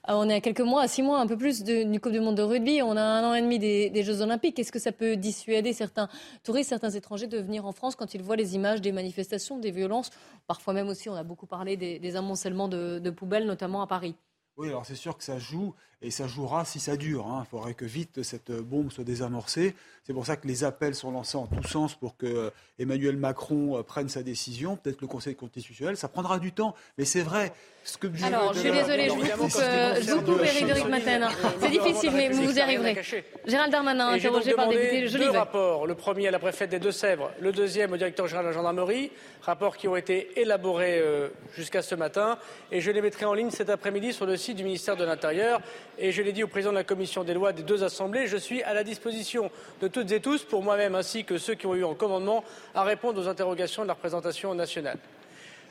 Euh, 0.09 0.13
on 0.13 0.29
est 0.29 0.35
à 0.35 0.41
quelques 0.41 0.61
mois, 0.61 0.83
à 0.83 0.87
six 0.87 1.01
mois, 1.01 1.19
un 1.19 1.27
peu 1.27 1.37
plus 1.37 1.63
d'une 1.63 1.99
Coupe 1.99 2.11
du 2.11 2.19
Monde 2.19 2.35
de 2.35 2.43
rugby. 2.43 2.81
On 2.81 2.95
a 2.97 3.01
un 3.01 3.23
an 3.23 3.33
et 3.33 3.41
demi 3.41 3.59
des, 3.59 4.03
Jeux 4.03 4.21
Olympiques. 4.21 4.59
Est-ce 4.59 4.71
que 4.71 4.79
ça 4.79 4.91
peut 4.91 5.15
dissuader 5.15 5.73
certains 5.73 6.07
touristes, 6.43 6.69
certains 6.69 6.91
étrangers 6.91 7.27
de 7.27 7.37
venir 7.39 7.65
en 7.65 7.71
France 7.71 7.95
quand 7.95 8.13
ils 8.13 8.21
voient 8.21 8.35
les 8.35 8.55
images 8.55 8.81
des 8.81 8.91
manifestations, 8.91 9.57
des 9.57 9.71
violences 9.71 10.09
Parfois 10.47 10.73
même 10.73 10.87
aussi, 10.87 11.09
on 11.09 11.15
a 11.15 11.23
beaucoup 11.23 11.45
parlé 11.45 11.56
des, 11.65 12.15
amoncellements 12.15 12.67
de 12.67 13.09
poubelles, 13.09 13.45
notamment 13.45 13.81
à 13.81 13.87
Paris. 13.87 14.15
Oui, 14.57 14.69
alors 14.69 14.85
c'est 14.85 14.95
sûr 14.95 15.15
que 15.17 15.23
ça 15.23 15.37
joue 15.37 15.75
et 16.01 16.11
ça 16.11 16.27
jouera 16.27 16.65
si 16.65 16.79
ça 16.79 16.95
dure. 16.95 17.27
Hein. 17.27 17.43
Il 17.45 17.49
faudrait 17.49 17.73
que 17.73 17.85
vite 17.85 18.23
cette 18.23 18.51
bombe 18.51 18.91
soit 18.91 19.03
désamorcée. 19.03 19.75
C'est 20.07 20.13
pour 20.13 20.25
ça 20.25 20.37
que 20.37 20.47
les 20.47 20.63
appels 20.63 20.95
sont 20.95 21.11
lancés 21.11 21.37
en 21.37 21.47
tous 21.47 21.67
sens 21.67 21.95
pour 21.95 22.15
que 22.15 22.25
euh, 22.25 22.49
Emmanuel 22.79 23.17
Macron 23.17 23.77
euh, 23.77 23.83
prenne 23.83 24.07
sa 24.07 24.23
décision, 24.23 24.77
peut-être 24.77 25.01
le 25.01 25.07
Conseil 25.07 25.35
constitutionnel. 25.35 25.97
Ça 25.97 26.07
prendra 26.07 26.39
du 26.39 26.53
temps, 26.53 26.75
mais 26.97 27.03
c'est 27.03 27.23
vrai. 27.23 27.51
Ce 27.83 27.97
que 27.97 28.07
Alors, 28.23 28.53
je 28.53 28.59
suis 28.59 28.71
désolée, 28.71 29.07
je 29.07 29.13
vous 29.13 29.43
coupe, 29.43 29.61
je 30.01 30.11
vous 30.11 30.21
coupe 30.21 30.43
Éric 30.43 30.89
Matin. 30.89 31.29
C'est 31.61 31.69
difficile, 31.69 32.11
mais 32.13 32.29
vous 32.29 32.57
y 32.57 32.59
arriverez. 32.59 33.01
Gérald 33.45 33.71
Darmanin, 33.71 34.09
interrogé 34.09 34.53
par 34.53 34.67
député, 34.67 35.07
je 35.07 35.17
deux 35.17 35.29
rapports. 35.29 35.87
Le 35.87 35.95
premier 35.95 36.27
à 36.27 36.31
la 36.31 36.39
préfète 36.39 36.69
des 36.69 36.79
Deux-Sèvres, 36.79 37.31
le 37.39 37.53
deuxième 37.53 37.93
au 37.93 37.97
directeur 37.97 38.27
général 38.27 38.45
de 38.45 38.49
la 38.49 38.55
gendarmerie. 38.55 39.11
Rapports 39.41 39.77
qui 39.77 39.87
ont 39.87 39.95
été 39.95 40.39
élaborés 40.39 40.99
euh, 40.99 41.29
jusqu'à 41.55 41.81
ce 41.81 41.95
matin. 41.95 42.37
Et 42.73 42.81
je 42.81 42.91
les 42.91 43.01
mettrai 43.01 43.25
en 43.25 43.33
ligne 43.33 43.51
cet 43.51 43.69
après-midi 43.69 44.11
sur 44.11 44.25
le 44.25 44.35
site 44.35 44.57
du 44.57 44.65
ministère 44.65 44.97
de 44.97 45.05
l'Intérieur. 45.05 45.61
Et 45.99 46.11
je 46.11 46.21
l'ai 46.21 46.31
dit 46.31 46.43
au 46.43 46.47
président 46.47 46.71
de 46.71 46.77
la 46.77 46.83
commission 46.83 47.23
des 47.23 47.33
lois 47.33 47.53
des 47.53 47.63
deux 47.63 47.83
assemblées, 47.83 48.27
je 48.27 48.37
suis 48.37 48.61
à 48.63 48.73
la 48.73 48.83
disposition 48.83 49.49
de 49.81 49.87
toutes 49.87 50.11
et 50.11 50.19
tous, 50.19 50.43
pour 50.43 50.61
moi-même 50.61 50.95
ainsi 50.95 51.23
que 51.23 51.37
ceux 51.37 51.55
qui 51.55 51.65
ont 51.65 51.75
eu 51.75 51.83
en 51.83 51.95
commandement, 51.95 52.43
à 52.75 52.83
répondre 52.83 53.19
aux 53.19 53.27
interrogations 53.27 53.81
de 53.81 53.87
la 53.87 53.93
représentation 53.93 54.53
nationale. 54.53 54.99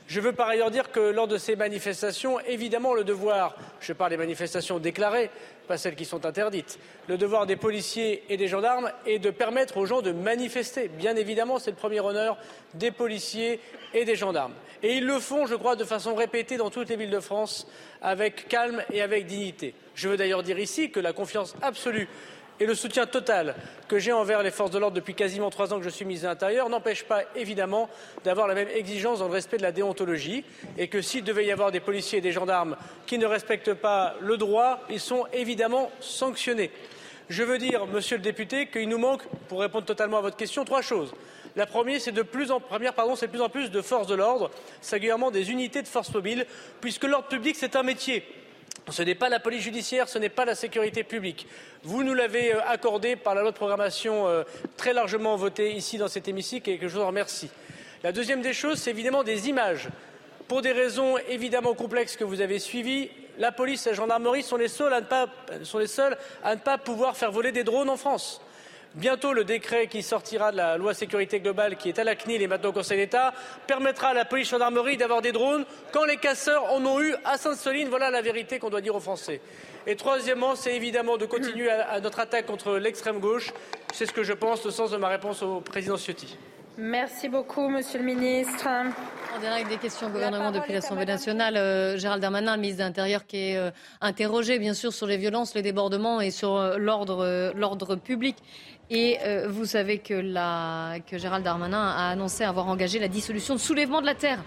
Je 0.07 0.21
veux 0.21 0.31
par 0.31 0.47
ailleurs 0.47 0.71
dire 0.71 0.89
que 0.89 1.01
lors 1.01 1.27
de 1.27 1.37
ces 1.37 1.57
manifestations, 1.57 2.39
évidemment, 2.39 2.93
le 2.93 3.03
devoir, 3.03 3.57
je 3.81 3.91
parle 3.91 4.11
des 4.11 4.17
manifestations 4.17 4.79
déclarées, 4.79 5.29
pas 5.67 5.77
celles 5.77 5.95
qui 5.95 6.05
sont 6.05 6.25
interdites, 6.25 6.79
le 7.09 7.17
devoir 7.17 7.45
des 7.45 7.57
policiers 7.57 8.23
et 8.29 8.37
des 8.37 8.47
gendarmes 8.47 8.89
est 9.05 9.19
de 9.19 9.31
permettre 9.31 9.75
aux 9.75 9.85
gens 9.85 10.01
de 10.01 10.13
manifester. 10.13 10.87
Bien 10.87 11.17
évidemment, 11.17 11.59
c'est 11.59 11.71
le 11.71 11.75
premier 11.75 11.99
honneur 11.99 12.37
des 12.73 12.91
policiers 12.91 13.59
et 13.93 14.05
des 14.05 14.15
gendarmes. 14.15 14.53
Et 14.81 14.93
ils 14.93 15.05
le 15.05 15.19
font, 15.19 15.45
je 15.45 15.55
crois, 15.55 15.75
de 15.75 15.83
façon 15.83 16.15
répétée 16.15 16.55
dans 16.55 16.69
toutes 16.69 16.87
les 16.87 16.95
villes 16.95 17.09
de 17.09 17.19
France, 17.19 17.67
avec 18.01 18.47
calme 18.47 18.83
et 18.93 19.01
avec 19.01 19.25
dignité. 19.25 19.73
Je 19.93 20.07
veux 20.07 20.15
d'ailleurs 20.15 20.43
dire 20.43 20.57
ici 20.57 20.89
que 20.89 21.01
la 21.01 21.11
confiance 21.11 21.53
absolue 21.61 22.07
et 22.59 22.65
le 22.65 22.75
soutien 22.75 23.05
total 23.05 23.55
que 23.87 23.99
j'ai 23.99 24.11
envers 24.11 24.43
les 24.43 24.51
forces 24.51 24.71
de 24.71 24.79
l'ordre 24.79 24.95
depuis 24.95 25.13
quasiment 25.13 25.49
trois 25.49 25.73
ans 25.73 25.77
que 25.77 25.85
je 25.85 25.89
suis 25.89 26.05
ministre 26.05 26.27
de 26.27 26.31
l'Intérieur 26.31 26.69
n'empêche 26.69 27.03
pas 27.03 27.23
évidemment 27.35 27.89
d'avoir 28.23 28.47
la 28.47 28.55
même 28.55 28.69
exigence 28.69 29.19
dans 29.19 29.27
le 29.27 29.33
respect 29.33 29.57
de 29.57 29.63
la 29.63 29.71
déontologie 29.71 30.43
et 30.77 30.87
que 30.87 31.01
s'il 31.01 31.23
devait 31.23 31.45
y 31.45 31.51
avoir 31.51 31.71
des 31.71 31.79
policiers 31.79 32.19
et 32.19 32.21
des 32.21 32.31
gendarmes 32.31 32.75
qui 33.05 33.17
ne 33.17 33.25
respectent 33.25 33.73
pas 33.73 34.15
le 34.21 34.37
droit, 34.37 34.81
ils 34.89 34.99
sont 34.99 35.25
évidemment 35.33 35.91
sanctionnés. 35.99 36.71
Je 37.29 37.43
veux 37.43 37.57
dire, 37.57 37.85
monsieur 37.87 38.15
le 38.15 38.23
député, 38.23 38.67
qu'il 38.67 38.87
nous 38.87 38.97
manque, 38.97 39.23
pour 39.49 39.59
répondre 39.59 39.85
totalement 39.85 40.17
à 40.17 40.21
votre 40.21 40.37
question, 40.37 40.63
trois 40.63 40.81
choses. 40.81 41.13
La 41.57 41.65
première, 41.65 41.99
c'est 41.99 42.13
de 42.13 42.21
plus 42.21 42.51
en, 42.51 42.61
première, 42.61 42.93
pardon, 42.93 43.15
c'est 43.15 43.27
de 43.27 43.31
plus 43.31 43.41
en 43.41 43.49
plus 43.49 43.69
de 43.69 43.81
forces 43.81 44.07
de 44.07 44.15
l'ordre, 44.15 44.49
singulièrement 44.79 45.29
des 45.29 45.51
unités 45.51 45.81
de 45.81 45.87
force 45.87 46.13
mobile, 46.13 46.45
puisque 46.79 47.03
l'ordre 47.03 47.27
public, 47.27 47.57
c'est 47.59 47.75
un 47.75 47.83
métier. 47.83 48.23
Ce 48.89 49.03
n'est 49.03 49.15
pas 49.15 49.27
la 49.27 49.39
police 49.39 49.63
judiciaire, 49.63 50.07
ce 50.07 50.17
n'est 50.17 50.29
pas 50.29 50.45
la 50.45 50.55
sécurité 50.55 51.03
publique. 51.03 51.45
Vous 51.83 52.03
nous 52.03 52.13
l'avez 52.13 52.53
euh, 52.53 52.59
accordé 52.67 53.17
par 53.17 53.35
la 53.35 53.41
loi 53.41 53.51
de 53.51 53.55
programmation 53.55 54.27
euh, 54.27 54.43
très 54.77 54.93
largement 54.93 55.35
votée 55.35 55.73
ici 55.73 55.97
dans 55.97 56.07
cet 56.07 56.27
hémicycle 56.27 56.69
et 56.69 56.77
que 56.77 56.87
je 56.87 56.95
vous 56.95 57.03
en 57.03 57.07
remercie. 57.07 57.49
La 58.03 58.13
deuxième 58.13 58.41
des 58.41 58.53
choses, 58.53 58.79
c'est 58.79 58.91
évidemment 58.91 59.23
des 59.23 59.49
images. 59.49 59.89
Pour 60.47 60.61
des 60.61 60.71
raisons 60.71 61.17
évidemment 61.27 61.73
complexes 61.73 62.15
que 62.15 62.23
vous 62.23 62.39
avez 62.39 62.59
suivies, 62.59 63.09
la 63.37 63.51
police 63.51 63.85
et 63.85 63.89
la 63.89 63.95
gendarmerie 63.95 64.43
sont 64.43 64.55
les 64.55 64.69
sont 64.69 65.77
les 65.77 65.87
seuls 65.87 66.17
à 66.43 66.55
ne 66.55 66.59
pas 66.59 66.77
pouvoir 66.77 67.17
faire 67.17 67.31
voler 67.31 67.51
des 67.51 67.65
drones 67.65 67.89
en 67.89 67.97
France. 67.97 68.41
Bientôt, 68.97 69.31
le 69.31 69.43
décret 69.43 69.85
qui 69.85 70.01
sortira 70.01 70.51
de 70.51 70.57
la 70.57 70.75
loi 70.75 70.95
sécurité 70.95 71.39
globale, 71.39 71.75
qui 71.75 71.87
est 71.87 71.99
à 71.99 72.03
la 72.03 72.15
CNIL 72.15 72.41
et 72.41 72.47
maintenant 72.47 72.69
au 72.69 72.73
Conseil 72.73 72.97
d'État, 72.97 73.31
permettra 73.67 74.07
à 74.07 74.13
la 74.15 74.25
police 74.25 74.49
gendarmerie 74.49 74.97
d'avoir 74.97 75.21
des 75.21 75.31
drones 75.31 75.65
quand 75.91 76.05
les 76.05 76.17
casseurs 76.17 76.63
en 76.73 76.83
ont 76.83 76.99
eu 76.99 77.13
à 77.23 77.37
Sainte-Soline. 77.37 77.89
Voilà 77.89 78.09
la 78.09 78.23
vérité 78.23 78.57
qu'on 78.57 78.71
doit 78.71 78.81
dire 78.81 78.95
aux 78.95 78.99
Français. 78.99 79.39
Et 79.85 79.95
troisièmement, 79.95 80.55
c'est 80.55 80.75
évidemment 80.75 81.17
de 81.17 81.27
continuer 81.27 81.69
à, 81.69 81.99
notre 81.99 82.19
attaque 82.19 82.47
contre 82.47 82.77
l'extrême 82.77 83.19
gauche. 83.19 83.53
C'est 83.93 84.07
ce 84.07 84.13
que 84.13 84.23
je 84.23 84.33
pense, 84.33 84.65
le 84.65 84.71
sens 84.71 84.89
de 84.89 84.97
ma 84.97 85.09
réponse 85.09 85.43
au 85.43 85.61
président 85.61 85.97
Ciotti. 85.97 86.35
Merci 86.79 87.29
beaucoup, 87.29 87.69
Monsieur 87.69 87.99
le 87.99 88.05
Ministre. 88.05 88.67
En 89.35 89.39
direct 89.39 89.67
des 89.67 89.77
questions 89.77 90.07
au 90.07 90.09
gouvernement 90.11 90.51
depuis 90.51 90.73
l'Assemblée 90.73 91.05
nationale, 91.05 91.57
euh, 91.57 91.97
Gérald 91.97 92.21
Darmanin, 92.21 92.55
le 92.55 92.61
ministre 92.61 92.83
de 92.83 92.87
l'Intérieur, 92.87 93.25
qui 93.25 93.37
est 93.37 93.57
euh, 93.57 93.71
interrogé 93.99 94.59
bien 94.59 94.75
sûr 94.75 94.93
sur 94.93 95.07
les 95.07 95.17
violences, 95.17 95.55
les 95.55 95.63
débordements 95.63 96.21
et 96.21 96.29
sur 96.29 96.55
euh, 96.55 96.77
l'ordre 96.77 97.95
public. 97.95 98.35
Et 98.89 99.17
euh, 99.21 99.47
vous 99.49 99.65
savez 99.65 99.99
que, 99.99 100.13
la, 100.13 100.99
que, 101.05 101.17
Gérald 101.17 101.43
Darmanin 101.43 101.89
a 101.89 102.09
annoncé 102.09 102.45
avoir 102.45 102.67
engagé 102.67 102.99
la 102.99 103.09
dissolution 103.09 103.53
de 103.53 103.59
Soulèvement 103.59 103.99
de 103.99 104.05
la 104.05 104.15
Terre, 104.15 104.39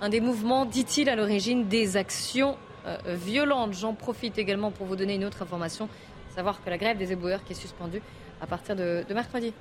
un 0.00 0.08
des 0.08 0.20
mouvements, 0.20 0.66
dit-il, 0.66 1.08
à 1.08 1.16
l'origine 1.16 1.66
des 1.66 1.96
actions 1.96 2.56
euh, 2.86 2.96
violentes. 3.06 3.72
J'en 3.72 3.94
profite 3.94 4.38
également 4.38 4.70
pour 4.70 4.86
vous 4.86 4.94
donner 4.94 5.16
une 5.16 5.24
autre 5.24 5.42
information, 5.42 5.88
savoir 6.32 6.62
que 6.62 6.70
la 6.70 6.78
grève 6.78 6.96
des 6.96 7.10
éboueurs 7.10 7.42
qui 7.42 7.54
est 7.54 7.56
suspendue 7.56 8.00
à 8.40 8.46
partir 8.46 8.76
de, 8.76 9.04
de 9.08 9.14
mercredi. 9.14 9.52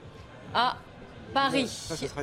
Ah, 0.53 0.77
Paris. 1.33 1.69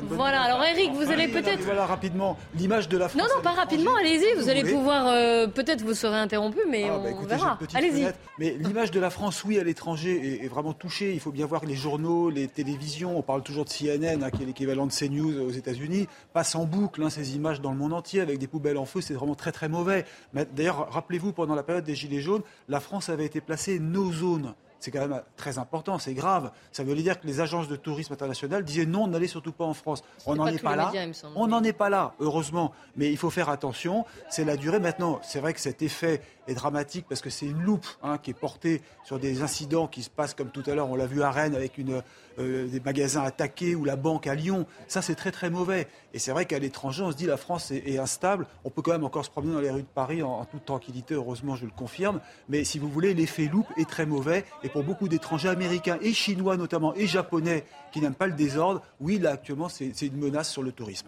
voilà, 0.09 0.43
alors 0.43 0.65
Eric, 0.65 0.93
vous 0.93 1.11
allez 1.11 1.29
peut-être. 1.29 1.63
Voilà 1.63 1.87
rapidement 1.87 2.37
l'image 2.55 2.89
de 2.89 2.99
la 2.99 3.09
France. 3.09 3.23
Non, 3.23 3.29
non, 3.35 3.43
pas 3.43 3.53
rapidement, 3.53 3.95
allez-y, 3.97 4.35
vous, 4.41 4.49
allez 4.49 4.65
pouvoir. 4.65 5.07
Euh, 5.09 5.47
peut-être 5.47 5.83
vous 5.83 5.95
serez 5.95 6.17
interrompu, 6.17 6.59
mais 6.69 6.85
ah, 6.89 6.99
bah, 6.99 7.11
on 7.21 7.27
verra. 7.27 7.59
Allez-y. 7.75 8.13
Mais 8.39 8.57
l'image 8.59 8.91
de 8.91 9.01
la 9.01 9.11
France, 9.11 9.45
oui, 9.45 9.59
à 9.59 9.65
l'étranger, 9.65 10.45
est, 10.45 10.49
vraiment 10.49 10.73
touchée. 10.73 11.13
Il 11.13 11.21
faut 11.21 11.33
bien 11.33 11.47
voir 11.47 11.65
les 11.65 11.77
journaux, 11.77 12.31
les 12.31 12.49
télévisions. 12.49 13.17
On 13.19 13.23
parle 13.23 13.43
toujours 13.43 13.65
de 13.65 13.71
CNN, 13.71 14.23
hein, 14.23 14.31
qui 14.31 14.43
est 14.43 14.47
l'équivalent 14.47 14.87
de 14.87 14.93
CNews 14.93 15.41
aux 15.41 15.51
États-Unis. 15.51 16.09
Passe 16.33 16.55
en 16.55 16.65
boucle 16.65 17.03
hein, 17.03 17.11
ces 17.11 17.37
images 17.37 17.61
dans 17.61 17.71
le 17.71 17.79
monde 17.79 17.93
entier 17.93 18.21
avec 18.21 18.39
des 18.39 18.47
poubelles 18.47 18.79
en 18.79 18.87
feu. 18.87 19.01
C'est 19.01 19.15
vraiment 19.15 19.35
très, 19.35 19.53
très 19.53 19.69
mauvais. 19.69 20.05
D'ailleurs, 20.53 20.89
rappelez-vous, 20.91 21.33
pendant 21.33 21.55
la 21.55 21.63
période 21.63 21.85
des 21.85 21.95
Gilets 21.95 22.21
jaunes, 22.21 22.43
la 22.69 22.81
France 22.81 23.09
avait 23.09 23.27
été 23.27 23.41
placée 23.41 23.79
no 23.79 24.13
zone 24.13 24.55
c'est 24.85 24.91
quand 24.91 25.09
même 25.09 25.23
très 25.39 25.57
important, 25.57 25.99
c'est 25.99 26.13
grave. 26.13 26.51
Ça 26.71 26.85
veut 26.85 26.95
dire 26.95 27.19
que 27.19 27.27
les 27.27 27.41
agences 27.41 27.69
de 27.69 27.77
tourisme 27.77 28.13
international 28.13 28.65
disaient 28.65 28.85
non, 28.85 29.07
n'allez 29.07 29.29
surtout 29.29 29.53
pas 29.53 29.65
en 29.65 29.73
France. 29.73 30.05
On 30.27 30.37
n'en 30.37 30.47
est 30.47 30.63
pas 30.63 30.77
là. 30.77 30.93
on 31.37 31.47
n'en 31.47 31.63
est 31.63 31.73
pas 31.73 31.89
là, 31.89 32.13
heureusement. 32.21 32.71
Mais 32.95 33.11
il 33.11 33.17
faut 33.17 33.31
faire 33.31 33.49
attention. 33.49 34.05
C'est 34.29 34.45
la 34.45 34.59
durée. 34.59 34.81
Maintenant, 34.81 35.21
c'est 35.23 35.41
vrai 35.41 35.55
que 35.55 35.61
cet 35.61 35.81
effet 35.81 36.21
est 36.47 36.55
dramatique 36.55 37.07
parce 37.09 37.23
que 37.23 37.31
c'est 37.31 37.47
une 37.47 37.63
loupe 37.63 37.87
hein, 38.03 38.19
qui 38.19 38.31
est 38.31 38.39
portée 38.39 38.83
sur 39.05 39.19
des 39.19 39.41
incidents 39.41 39.87
qui 39.87 40.03
se 40.03 40.11
passent 40.11 40.35
comme 40.35 40.51
tout 40.51 40.63
à 40.67 40.75
l'heure. 40.75 40.91
On 40.91 40.97
l'a 40.97 41.07
vu 41.07 41.23
à 41.23 41.31
Rennes 41.31 41.55
avec 41.55 41.79
une, 41.79 42.03
euh, 42.39 42.67
des 42.67 42.81
magasins 42.81 43.23
attaqués 43.23 43.75
ou 43.75 43.85
la 43.85 43.97
banque 43.97 44.27
à 44.27 44.35
Lyon. 44.35 44.67
Ça, 44.89 45.03
c'est 45.03 45.15
très 45.15 45.31
très 45.31 45.51
mauvais. 45.51 45.87
Et 46.13 46.19
c'est 46.19 46.33
vrai 46.33 46.47
qu'à 46.47 46.59
l'étranger, 46.59 47.03
on 47.03 47.13
se 47.13 47.17
dit 47.17 47.27
la 47.27 47.37
France 47.37 47.71
est, 47.71 47.99
instable. 47.99 48.47
On 48.65 48.71
peut 48.71 48.83
quand 48.83 48.93
même 48.93 49.05
encore 49.05 49.25
se 49.25 49.31
promener 49.31 49.55
dans 49.55 49.61
les 49.61 49.71
rues 49.71 49.83
de 49.83 49.87
Paris 49.87 50.23
en, 50.23 50.45
toute 50.45 50.65
tranquillité. 50.65 51.15
Heureusement, 51.15 51.55
je 51.57 51.65
le 51.65 51.71
confirme. 51.71 52.21
Mais 52.49 52.65
si 52.65 52.79
vous 52.79 52.89
voulez, 52.89 53.15
l'effet 53.15 53.47
loupe 53.47 53.69
est 53.77 53.89
très 53.89 54.07
mauvais. 54.07 54.45
Et 54.63 54.69
pour 54.75 54.83
beaucoup 54.83 55.07
d'étrangers 55.07 55.51
américains 55.51 55.99
et 56.03 56.13
chinois 56.13 56.57
notamment 56.57 56.97
et 56.97 57.07
japonais 57.07 57.65
qui 57.93 58.01
n'aiment 58.01 58.13
pas 58.13 58.27
le 58.27 58.33
désordre, 58.33 58.83
oui, 59.01 59.21
là 59.21 59.31
actuellement, 59.31 59.69
c'est 59.69 60.03
une 60.03 60.17
menace 60.17 60.51
sur 60.51 60.65
le 60.65 60.73
tourisme. 60.73 61.07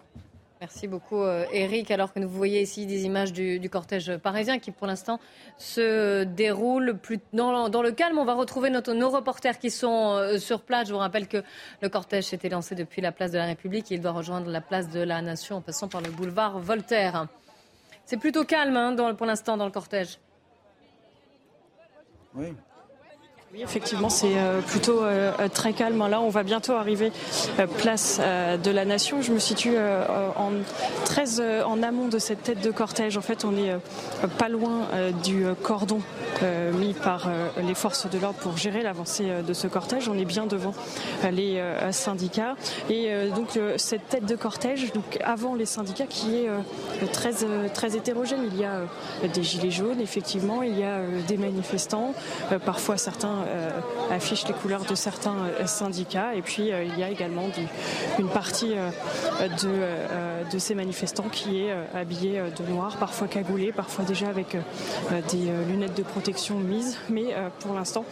Merci 0.61 0.87
beaucoup, 0.87 1.21
euh, 1.21 1.43
Eric. 1.51 1.91
Alors 1.91 2.13
que 2.13 2.19
nous 2.19 2.29
voyez 2.29 2.61
ici 2.61 2.85
des 2.85 3.03
images 3.03 3.33
du, 3.33 3.69
cortège 3.69 4.15
parisien 4.19 4.57
qui, 4.59 4.71
pour 4.71 4.87
l'instant, 4.87 5.19
se 5.57 6.23
déroule 6.23 6.97
plus 6.97 7.19
dans, 7.33 7.67
le 7.67 7.91
calme. 7.91 8.17
On 8.17 8.23
va 8.23 8.35
retrouver 8.35 8.69
nos 8.69 9.09
reporters 9.09 9.59
qui 9.59 9.69
sont 9.69 10.13
euh, 10.13 10.37
sur 10.37 10.61
place. 10.61 10.87
Je 10.87 10.93
vous 10.93 10.99
rappelle 10.99 11.27
que 11.27 11.43
le 11.81 11.89
cortège 11.89 12.23
s'était 12.23 12.49
lancé 12.49 12.73
depuis 12.73 13.01
la 13.01 13.11
place 13.11 13.31
de 13.31 13.37
la 13.37 13.47
République. 13.47 13.91
Il 13.91 13.99
doit 13.99 14.13
rejoindre 14.13 14.49
la 14.49 14.61
place 14.61 14.89
de 14.89 15.01
la 15.01 15.21
Nation 15.21 15.57
en 15.57 15.61
passant 15.61 15.89
par 15.89 15.99
le 15.99 16.09
boulevard 16.09 16.57
Voltaire. 16.59 17.27
C'est 18.05 18.17
plutôt 18.17 18.45
calme 18.45 18.77
hein, 18.77 19.13
pour 19.13 19.25
l'instant 19.25 19.57
dans 19.57 19.65
le 19.65 19.71
cortège. 19.71 20.19
Oui, 22.33 22.53
oui, 23.53 23.61
effectivement, 23.63 24.09
c'est 24.09 24.37
euh, 24.37 24.59
plutôt 24.59 25.01
euh, 25.01 25.31
euh, 25.39 25.47
très 25.47 25.71
calme. 25.71 26.05
Là, 26.09 26.19
on 26.19 26.27
va 26.27 26.43
bientôt 26.43 26.73
arriver 26.73 27.13
place 27.77 28.19
de 28.19 28.71
la 28.71 28.83
Nation. 28.83 29.21
Je 29.21 29.31
me 29.31 29.39
situe 29.39 29.77
en, 29.77 30.51
très 31.05 31.39
en 31.63 31.81
amont 31.81 32.09
de 32.09 32.19
cette 32.19 32.43
tête 32.43 32.61
de 32.61 32.71
cortège. 32.71 33.17
En 33.17 33.21
fait, 33.21 33.45
on 33.45 33.55
est 33.55 33.73
pas 34.37 34.49
loin 34.49 34.87
du 35.23 35.45
cordon 35.63 36.01
mis 36.73 36.93
par 36.93 37.29
les 37.57 37.73
forces 37.73 38.09
de 38.09 38.17
l'ordre 38.19 38.37
pour 38.39 38.57
gérer 38.57 38.81
l'avancée 38.83 39.29
de 39.45 39.53
ce 39.53 39.67
cortège. 39.67 40.09
On 40.09 40.17
est 40.17 40.25
bien 40.25 40.45
devant 40.45 40.73
les 41.31 41.61
syndicats. 41.91 42.55
Et 42.89 43.09
donc, 43.35 43.59
cette 43.77 44.07
tête 44.09 44.25
de 44.25 44.35
cortège, 44.35 44.93
donc 44.93 45.19
avant 45.23 45.55
les 45.55 45.65
syndicats, 45.65 46.07
qui 46.07 46.35
est 46.35 47.11
très, 47.11 47.33
très 47.73 47.95
hétérogène. 47.95 48.49
Il 48.51 48.59
y 48.59 48.65
a 48.65 48.81
des 49.33 49.43
gilets 49.43 49.71
jaunes, 49.71 50.01
effectivement, 50.01 50.63
il 50.63 50.77
y 50.77 50.83
a 50.83 50.99
des 51.27 51.37
manifestants, 51.37 52.13
parfois 52.65 52.97
certains 52.97 53.36
euh, 53.45 53.69
affiche 54.11 54.47
les 54.47 54.53
couleurs 54.53 54.85
de 54.85 54.95
certains 54.95 55.37
euh, 55.37 55.65
syndicats. 55.65 56.35
Et 56.35 56.41
puis 56.41 56.71
euh, 56.71 56.83
il 56.83 56.97
y 56.97 57.03
a 57.03 57.09
également 57.09 57.43
une 58.19 58.29
partie 58.29 58.73
de, 58.73 60.59
ces 60.59 60.75
manifestants 60.75 61.29
qui 61.29 61.61
est 61.61 61.71
habillée 61.93 62.41
de 62.57 62.71
noir, 62.71 62.97
parfois 62.97 63.27
cagoulée, 63.27 63.71
parfois 63.71 64.05
déjà 64.05 64.27
avec 64.27 64.57
des 65.29 65.51
lunettes 65.67 65.95
de 65.95 66.03
protection 66.03 66.57
mises. 66.57 66.97
Mais 67.09 67.35
pour 67.59 67.73
l'instant, 67.73 68.05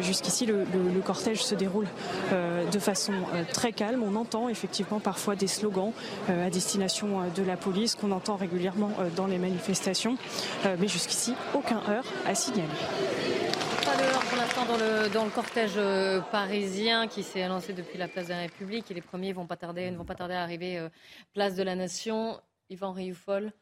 jusqu'ici, 0.00 0.46
le, 0.46 0.64
cortège 1.04 1.42
se 1.42 1.54
déroule 1.54 1.86
de 2.30 2.78
façon 2.78 3.12
très 3.52 3.72
calme. 3.72 4.02
On 4.02 4.16
entend 4.16 4.48
effectivement 4.48 5.00
parfois 5.00 5.36
des 5.36 5.48
slogans 5.48 5.92
à 6.28 6.50
destination 6.50 7.20
de 7.34 7.42
la 7.42 7.56
police 7.56 7.94
qu'on 7.96 8.12
entend 8.12 8.36
régulièrement 8.36 8.92
dans 9.16 9.26
les 9.26 9.38
manifestations. 9.38 10.16
Mais 10.78 10.88
jusqu'ici, 10.88 11.34
aucun 11.54 11.82
heure 11.88 12.04
à 12.26 12.34
signaler 12.34 12.68
pour 14.28 14.38
l'instant 14.38 14.64
dans 14.66 14.76
le, 14.76 15.08
dans 15.12 15.24
le 15.24 15.30
cortège 15.30 15.72
euh, 15.76 16.20
parisien 16.20 17.08
qui 17.08 17.22
s'est 17.22 17.46
lancé 17.48 17.72
depuis 17.72 17.98
la 17.98 18.08
place 18.08 18.26
de 18.26 18.32
la 18.32 18.40
République 18.40 18.90
et 18.90 18.94
les 18.94 19.00
premiers 19.00 19.32
vont 19.32 19.46
pas 19.46 19.56
tarder, 19.56 19.90
ne 19.90 19.96
vont 19.96 20.04
pas 20.04 20.14
tarder 20.14 20.34
à 20.34 20.42
arriver 20.42 20.78
euh, 20.78 20.88
place 21.32 21.56
de 21.56 21.62
la 21.62 21.74
Nation. 21.74 22.40
Yvan 22.68 22.92
Rioufol. 22.92 23.52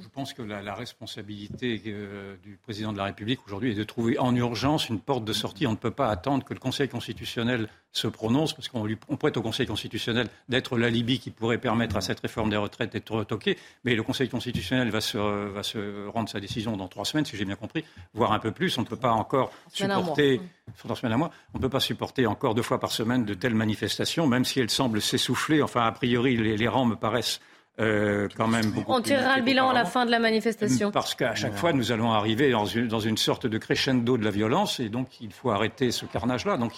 Je 0.00 0.06
pense 0.06 0.32
que 0.32 0.42
la, 0.42 0.74
responsabilité 0.74 1.82
euh, 1.86 2.36
du 2.44 2.56
président 2.56 2.92
de 2.92 2.98
la 2.98 3.04
République 3.04 3.40
aujourd'hui 3.46 3.72
est 3.72 3.74
de 3.74 3.82
trouver 3.82 4.16
en 4.18 4.34
urgence 4.36 4.88
une 4.88 5.00
porte 5.00 5.24
de 5.24 5.32
sortie. 5.32 5.66
On 5.66 5.72
ne 5.72 5.76
peut 5.76 5.90
pas 5.90 6.08
attendre 6.08 6.44
que 6.44 6.54
le 6.54 6.60
Conseil 6.60 6.88
constitutionnel 6.88 7.68
se 7.90 8.06
prononce, 8.06 8.52
parce 8.52 8.68
qu'on 8.68 8.86
on 9.08 9.16
prête 9.16 9.36
au 9.36 9.42
Conseil 9.42 9.66
constitutionnel 9.66 10.28
d'être 10.48 10.78
l'alibi 10.78 11.18
qui 11.18 11.30
pourrait 11.30 11.58
permettre 11.58 11.96
à 11.96 12.00
cette 12.00 12.20
réforme 12.20 12.50
des 12.50 12.56
retraites 12.56 12.92
d'être 12.92 13.10
retoquée. 13.10 13.58
Mais 13.84 13.96
le 13.96 14.04
Conseil 14.04 14.28
constitutionnel 14.28 14.90
va 14.90 15.00
se, 15.00 15.18
va 15.18 15.64
se 15.64 16.06
rendre 16.06 16.28
sa 16.28 16.38
décision 16.38 16.76
dans 16.76 16.86
trois 16.86 17.04
semaines, 17.04 17.24
si 17.24 17.36
j'ai 17.36 17.44
bien 17.44 17.56
compris, 17.56 17.84
voire 18.14 18.32
un 18.32 18.38
peu 18.38 18.52
plus. 18.52 18.78
On 18.78 18.82
ne 18.82 18.86
peut 18.86 18.96
pas 18.96 19.12
encore 19.12 19.50
supporter, 19.72 20.40
trois 20.76 20.94
semaines 20.94 21.14
à 21.14 21.16
mois, 21.16 21.30
on 21.54 21.58
ne 21.58 21.62
peut 21.62 21.70
pas 21.70 21.80
supporter 21.80 22.26
encore 22.26 22.54
deux 22.54 22.62
fois 22.62 22.78
par 22.78 22.92
semaine 22.92 23.24
de 23.24 23.34
telles 23.34 23.56
manifestations, 23.56 24.28
même 24.28 24.44
si 24.44 24.60
elles 24.60 24.70
semblent 24.70 25.02
s'essouffler. 25.02 25.60
Enfin, 25.60 25.86
a 25.86 25.92
priori, 25.92 26.36
les 26.36 26.68
rangs 26.68 26.86
me 26.86 26.94
paraissent 26.94 27.40
euh, 27.80 28.26
quand 28.36 28.48
même 28.48 28.70
beaucoup 28.72 28.92
On 28.92 29.00
tirera 29.00 29.36
le 29.36 29.42
bilan 29.42 29.70
à 29.70 29.72
la 29.72 29.84
fin 29.84 30.04
de 30.04 30.10
la 30.10 30.18
manifestation. 30.18 30.90
Parce 30.90 31.14
qu'à 31.14 31.34
chaque 31.34 31.56
fois, 31.56 31.72
nous 31.72 31.92
allons 31.92 32.12
arriver 32.12 32.50
dans 32.50 32.64
une, 32.64 32.88
dans 32.88 32.98
une, 32.98 33.16
sorte 33.16 33.46
de 33.46 33.58
crescendo 33.58 34.18
de 34.18 34.24
la 34.24 34.30
violence 34.30 34.80
et 34.80 34.88
donc 34.88 35.20
il 35.20 35.32
faut 35.32 35.50
arrêter 35.50 35.92
ce 35.92 36.04
carnage-là. 36.06 36.56
Donc 36.56 36.72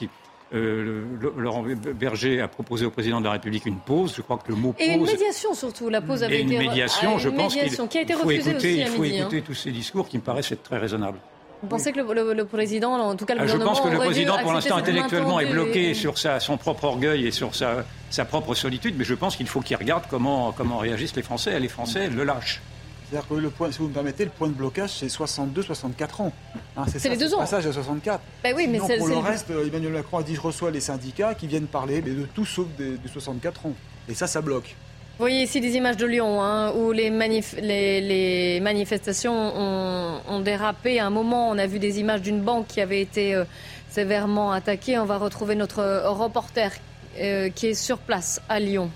euh, 0.53 1.05
Laurent 1.37 1.65
Berger 1.95 2.41
a 2.41 2.49
proposé 2.49 2.85
au 2.85 2.91
président 2.91 3.21
de 3.21 3.25
la 3.25 3.33
République 3.33 3.67
une 3.67 3.79
pause. 3.79 4.15
Je 4.17 4.23
crois 4.23 4.37
que 4.37 4.51
le 4.51 4.57
mot 4.57 4.73
pause. 4.73 4.87
Et 4.87 4.93
une 4.93 5.05
médiation 5.05 5.55
surtout. 5.55 5.89
La 5.89 6.03
pause 6.03 6.23
avait 6.23 6.41
et 6.41 6.43
été. 6.43 6.55
Une 6.55 6.61
médiation, 6.61 7.19
je 7.19 7.29
pense 7.31 7.55
qu'il 7.55 7.89
qui 7.89 7.99
a 7.99 8.03
été 8.03 8.13
écouter, 8.13 8.55
aussi 8.55 8.79
il 8.79 8.87
faut 8.87 9.05
écouter 9.05 9.39
hein. 9.39 9.43
tous 9.47 9.55
ces 9.55 9.71
discours 9.71 10.09
qui 10.09 10.19
me 10.19 10.23
paraissent 10.23 10.53
être 10.53 10.63
très 10.63 10.79
raisonnables. 10.79 11.19
Vous 11.63 11.69
pensez 11.69 11.93
que 11.93 12.01
le, 12.01 12.45
président, 12.45 12.93
en 12.93 13.17
tout 13.17 13.27
cas 13.27 13.35
le 13.35 13.41
ah, 13.41 13.45
gouvernement, 13.45 13.75
Je 13.75 13.81
pense 13.81 13.89
que 13.89 13.93
le 13.93 13.99
président, 13.99 14.39
pour 14.39 14.53
l'instant, 14.53 14.77
intellectuellement, 14.77 15.41
est 15.41 15.51
bloqué 15.51 15.95
sur 15.95 16.19
sa, 16.19 16.41
son 16.41 16.57
propre 16.57 16.85
orgueil 16.85 17.27
et 17.27 17.31
sur 17.31 17.55
sa, 17.55 17.85
sa 18.11 18.25
propre 18.25 18.55
solitude, 18.55 18.95
mais 18.97 19.05
je 19.05 19.15
pense 19.15 19.37
qu'il 19.37 19.47
faut 19.47 19.61
qu'il 19.61 19.77
regarde 19.77 20.05
comment, 20.09 20.53
comment 20.53 20.79
réagissent 20.79 21.17
les 21.17 21.23
Français. 21.23 21.53
Et 21.55 21.61
les 21.61 21.69
Français 21.69 22.09
le 22.09 22.25
lâchent. 22.25 22.63
C'est-à-dire 23.11 23.29
que 23.29 23.35
le 23.35 23.51
point, 23.51 23.73
si 23.73 23.79
vous 23.79 23.89
me 23.89 23.93
permettez, 23.93 24.25
le 24.25 24.31
point 24.31 24.47
de 24.47 24.53
blocage, 24.53 24.91
c'est 24.91 25.09
62-64 25.09 26.23
ans. 26.23 26.33
Hein, 26.77 26.85
c'est 26.87 27.09
les 27.09 27.17
deux 27.17 27.35
ans. 27.35 27.39
passage 27.39 27.67
à 27.67 27.73
64. 27.73 28.21
Ben 28.45 28.55
oui, 28.57 28.69
mais 28.69 28.79
pour 28.79 28.89
le, 28.89 29.17
reste, 29.17 29.51
Emmanuel 29.51 29.93
Macron 29.93 30.19
a 30.19 30.23
dit 30.23 30.37
je 30.37 30.41
reçois 30.41 30.71
les 30.71 30.81
syndicats 30.81 31.35
qui 31.35 31.49
viennent 31.49 31.67
parler 31.67 32.03
mais 32.03 32.13
de 32.13 32.25
tout 32.25 32.45
sauf 32.45 32.69
des, 32.79 32.99
64 33.13 33.67
ans. 33.67 33.73
Et 34.09 34.15
ça, 34.15 34.29
ça 34.29 34.41
bloque. 34.41 34.77
Vous 35.21 35.25
voyez 35.25 35.43
ici 35.43 35.61
des 35.61 35.77
images 35.77 35.99
de 35.99 36.07
Lyon 36.07 36.43
hein, 36.43 36.73
où 36.73 36.93
les, 36.93 37.11
manifestations 37.11 39.35
ont, 39.35 40.41
dérapé. 40.41 40.99
À 40.99 41.09
un 41.09 41.11
moment, 41.11 41.51
on 41.51 41.59
a 41.59 41.67
vu 41.67 41.79
des 41.79 42.01
images 42.01 42.23
d'une 42.23 42.41
banque 42.41 42.69
qui 42.69 42.81
avait 42.81 43.03
été 43.03 43.35
euh, 43.35 43.45
sévèrement 43.91 44.51
attaquée. 44.51 44.99
On 44.99 45.05
va 45.05 45.19
retrouver 45.19 45.57
notre 45.57 46.07
reporter 46.07 46.73
euh, 47.19 47.51
qui 47.51 47.67
est 47.67 47.75
sur 47.75 47.99
place 47.99 48.41
à 48.49 48.61
Lyon. 48.61 48.91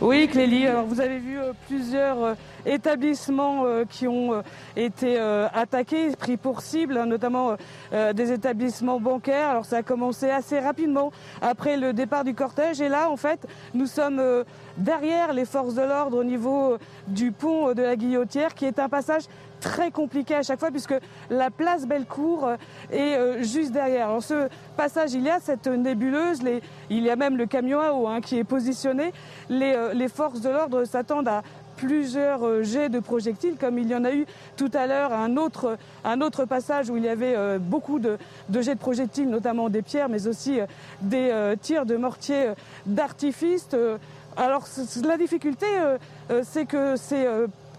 Oui, 0.00 0.28
Clélie, 0.28 0.64
alors 0.68 0.84
vous 0.84 1.00
avez 1.00 1.18
vu 1.18 1.40
euh, 1.40 1.52
plusieurs 1.66 2.36
établissements 2.64 3.64
qui 3.88 4.06
ont 4.06 4.42
été 4.76 5.18
attaqués, 5.18 6.14
pris 6.16 6.36
pour 6.36 6.60
cible, 6.60 6.98
hein, 6.98 7.06
notamment 7.06 7.56
des 7.92 8.32
établissements 8.32 9.00
bancaires. 9.00 9.48
Alors 9.48 9.64
ça 9.64 9.78
a 9.78 9.82
commencé 9.82 10.28
assez 10.28 10.58
rapidement 10.58 11.10
après 11.40 11.76
le 11.76 11.92
départ 11.92 12.24
du 12.24 12.34
cortège 12.34 12.80
et 12.80 12.88
là 12.88 13.10
en 13.10 13.16
fait 13.16 13.46
nous 13.74 13.86
sommes 13.86 14.20
derrière 14.76 15.32
les 15.32 15.44
forces 15.44 15.74
de 15.74 15.82
l'ordre 15.82 16.18
au 16.18 16.24
niveau 16.24 16.76
du 17.06 17.32
pont 17.32 17.72
de 17.72 17.82
la 17.82 17.96
Guillotière 17.96 18.54
qui 18.54 18.66
est 18.66 18.78
un 18.78 18.88
passage 18.88 19.22
très 19.60 19.90
compliqué 19.90 20.34
à 20.34 20.42
chaque 20.42 20.60
fois 20.60 20.70
puisque 20.70 20.94
la 21.30 21.50
place 21.50 21.86
Bellecour 21.86 22.50
est 22.90 23.42
juste 23.42 23.72
derrière. 23.72 24.08
Dans 24.08 24.20
ce 24.20 24.48
passage, 24.76 25.14
il 25.14 25.22
y 25.22 25.30
a 25.30 25.40
cette 25.40 25.66
nébuleuse, 25.66 26.40
il 26.90 27.02
y 27.02 27.10
a 27.10 27.16
même 27.16 27.36
le 27.36 27.46
camion 27.46 27.80
à 27.80 27.92
eau 27.92 28.06
hein, 28.06 28.20
qui 28.20 28.38
est 28.38 28.44
positionné. 28.44 29.12
les 29.48 30.08
forces 30.08 30.40
de 30.40 30.50
l'ordre 30.50 30.84
s'attendent 30.84 31.28
à 31.28 31.42
plusieurs 31.78 32.44
euh, 32.44 32.62
jets 32.62 32.88
de 32.88 32.98
projectiles, 32.98 33.56
comme 33.58 33.78
il 33.78 33.88
y 33.88 33.94
en 33.94 34.04
a 34.04 34.12
eu 34.12 34.26
tout 34.56 34.70
à 34.74 34.86
l'heure 34.86 35.12
un 35.12 35.36
autre, 35.36 35.78
passage 36.44 36.90
où 36.90 36.96
il 36.96 37.04
y 37.04 37.08
avait 37.08 37.34
euh, 37.36 37.58
beaucoup 37.58 37.98
de, 38.00 38.18
jets 38.52 38.74
de 38.74 38.80
projectiles, 38.80 39.30
notamment 39.30 39.70
des 39.70 39.82
pierres, 39.82 40.08
mais 40.08 40.26
aussi 40.26 40.60
euh, 40.60 40.66
des 41.00 41.54
tirs 41.60 41.86
de 41.86 41.96
mortiers 41.96 42.52
d'artifice. 42.84 43.68
Alors 44.36 44.66
la 45.04 45.16
difficulté, 45.16 45.66
c'est 46.42 46.64
que 46.64 46.96
c'est 46.96 47.26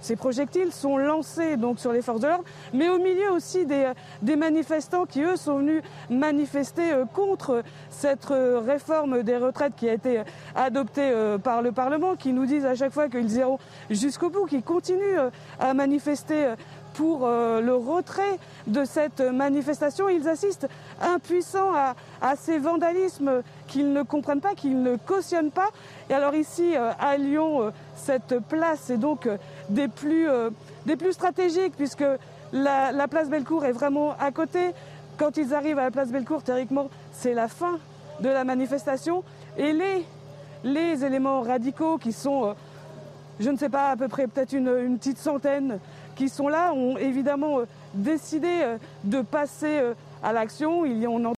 ces 0.02 0.16
projectiles 0.16 0.72
sont 0.72 0.98
lancés 0.98 1.58
donc 1.58 1.80
sur 1.80 1.92
les 1.92 2.02
forces 2.02 2.22
de 2.22 2.28
l'ordre, 2.28 2.46
mais 2.74 2.90
au 2.90 3.00
milieu 3.00 3.32
aussi 3.32 3.66
des, 3.66 3.92
des, 4.22 4.36
manifestants 4.36 5.06
qui, 5.06 5.22
eux, 5.22 5.36
sont 5.36 5.58
venus 5.58 5.82
manifester 6.10 6.92
euh, 6.92 7.06
contre 7.06 7.64
cette 7.90 8.32
euh, 8.32 8.62
réforme 8.66 9.24
des 9.24 9.38
retraites 9.38 9.74
qui 9.76 9.90
a 9.90 9.94
été 9.94 10.22
adoptée 10.56 11.12
euh, 11.14 11.38
par 11.38 11.62
le 11.62 11.72
Parlement, 11.72 12.16
qui 12.16 12.34
nous 12.34 12.46
disent 12.46 12.66
à 12.66 12.76
chaque 12.76 12.94
fois 12.94 13.10
qu'ils 13.10 13.32
iront 13.36 13.60
jusqu'au 13.90 14.30
bout, 14.30 14.46
qui 14.46 14.62
continuent 14.62 15.20
à 15.60 15.74
manifester 15.74 16.54
pour 16.94 17.28
le 17.28 17.76
retrait 17.76 18.40
de 18.68 18.84
cette 18.84 19.22
manifestation. 19.22 20.10
Ils 20.10 20.28
assistent 20.28 20.68
impuissants 21.02 21.74
à, 21.74 21.96
à 22.22 22.36
ces 22.36 22.58
vandalismes 22.58 23.44
qu'ils 23.68 23.94
ne 23.94 24.02
comprennent 24.04 24.42
pas, 24.42 24.56
qu'ils 24.56 24.82
ne 24.82 24.96
cautionnent 24.98 25.52
pas. 25.52 25.70
Et 26.10 26.14
alors 26.14 26.36
ici, 26.36 26.74
à 26.76 27.18
Lyon, 27.18 27.72
cette 27.96 28.40
place 28.40 28.90
est 28.90 28.98
donc 28.98 29.30
des 29.70 29.88
plus, 29.88 30.28
euh, 30.28 30.50
des 30.86 30.96
plus 30.96 31.14
stratégiques, 31.14 31.74
puisque 31.78 32.06
la, 32.52 33.08
place 33.08 33.30
Bellecour 33.30 33.66
est 33.66 33.72
vraiment 33.72 34.16
à 34.20 34.32
côté. 34.32 34.72
Quand 35.18 35.38
ils 35.38 35.54
arrivent 35.54 35.80
à 35.80 35.84
la 35.84 35.92
place 35.92 36.10
Bellecour, 36.10 36.44
théoriquement, 36.44 36.90
c'est 37.12 37.34
la 37.34 37.48
fin 37.48 37.80
de 38.22 38.30
la 38.30 38.44
manifestation. 38.44 39.24
Et 39.58 39.74
les, 39.74 40.06
les 40.64 41.04
éléments 41.04 41.42
radicaux 41.42 41.98
qui 41.98 42.12
sont, 42.12 42.46
euh, 42.46 42.54
je 43.40 43.50
ne 43.50 43.58
sais 43.58 43.70
pas, 43.70 43.92
à 43.92 43.96
peu 43.96 44.08
près 44.08 44.28
peut-être 44.28 44.54
une, 44.54 44.98
petite 44.98 45.18
centaine 45.18 45.80
qui 46.16 46.30
sont 46.30 46.48
là, 46.48 46.74
ont 46.74 46.98
évidemment 46.98 47.60
euh, 47.60 47.66
décidé 47.94 48.76
de 49.04 49.22
passer 49.22 49.82
à 50.22 50.34
l'action. 50.34 50.82
On 50.82 51.26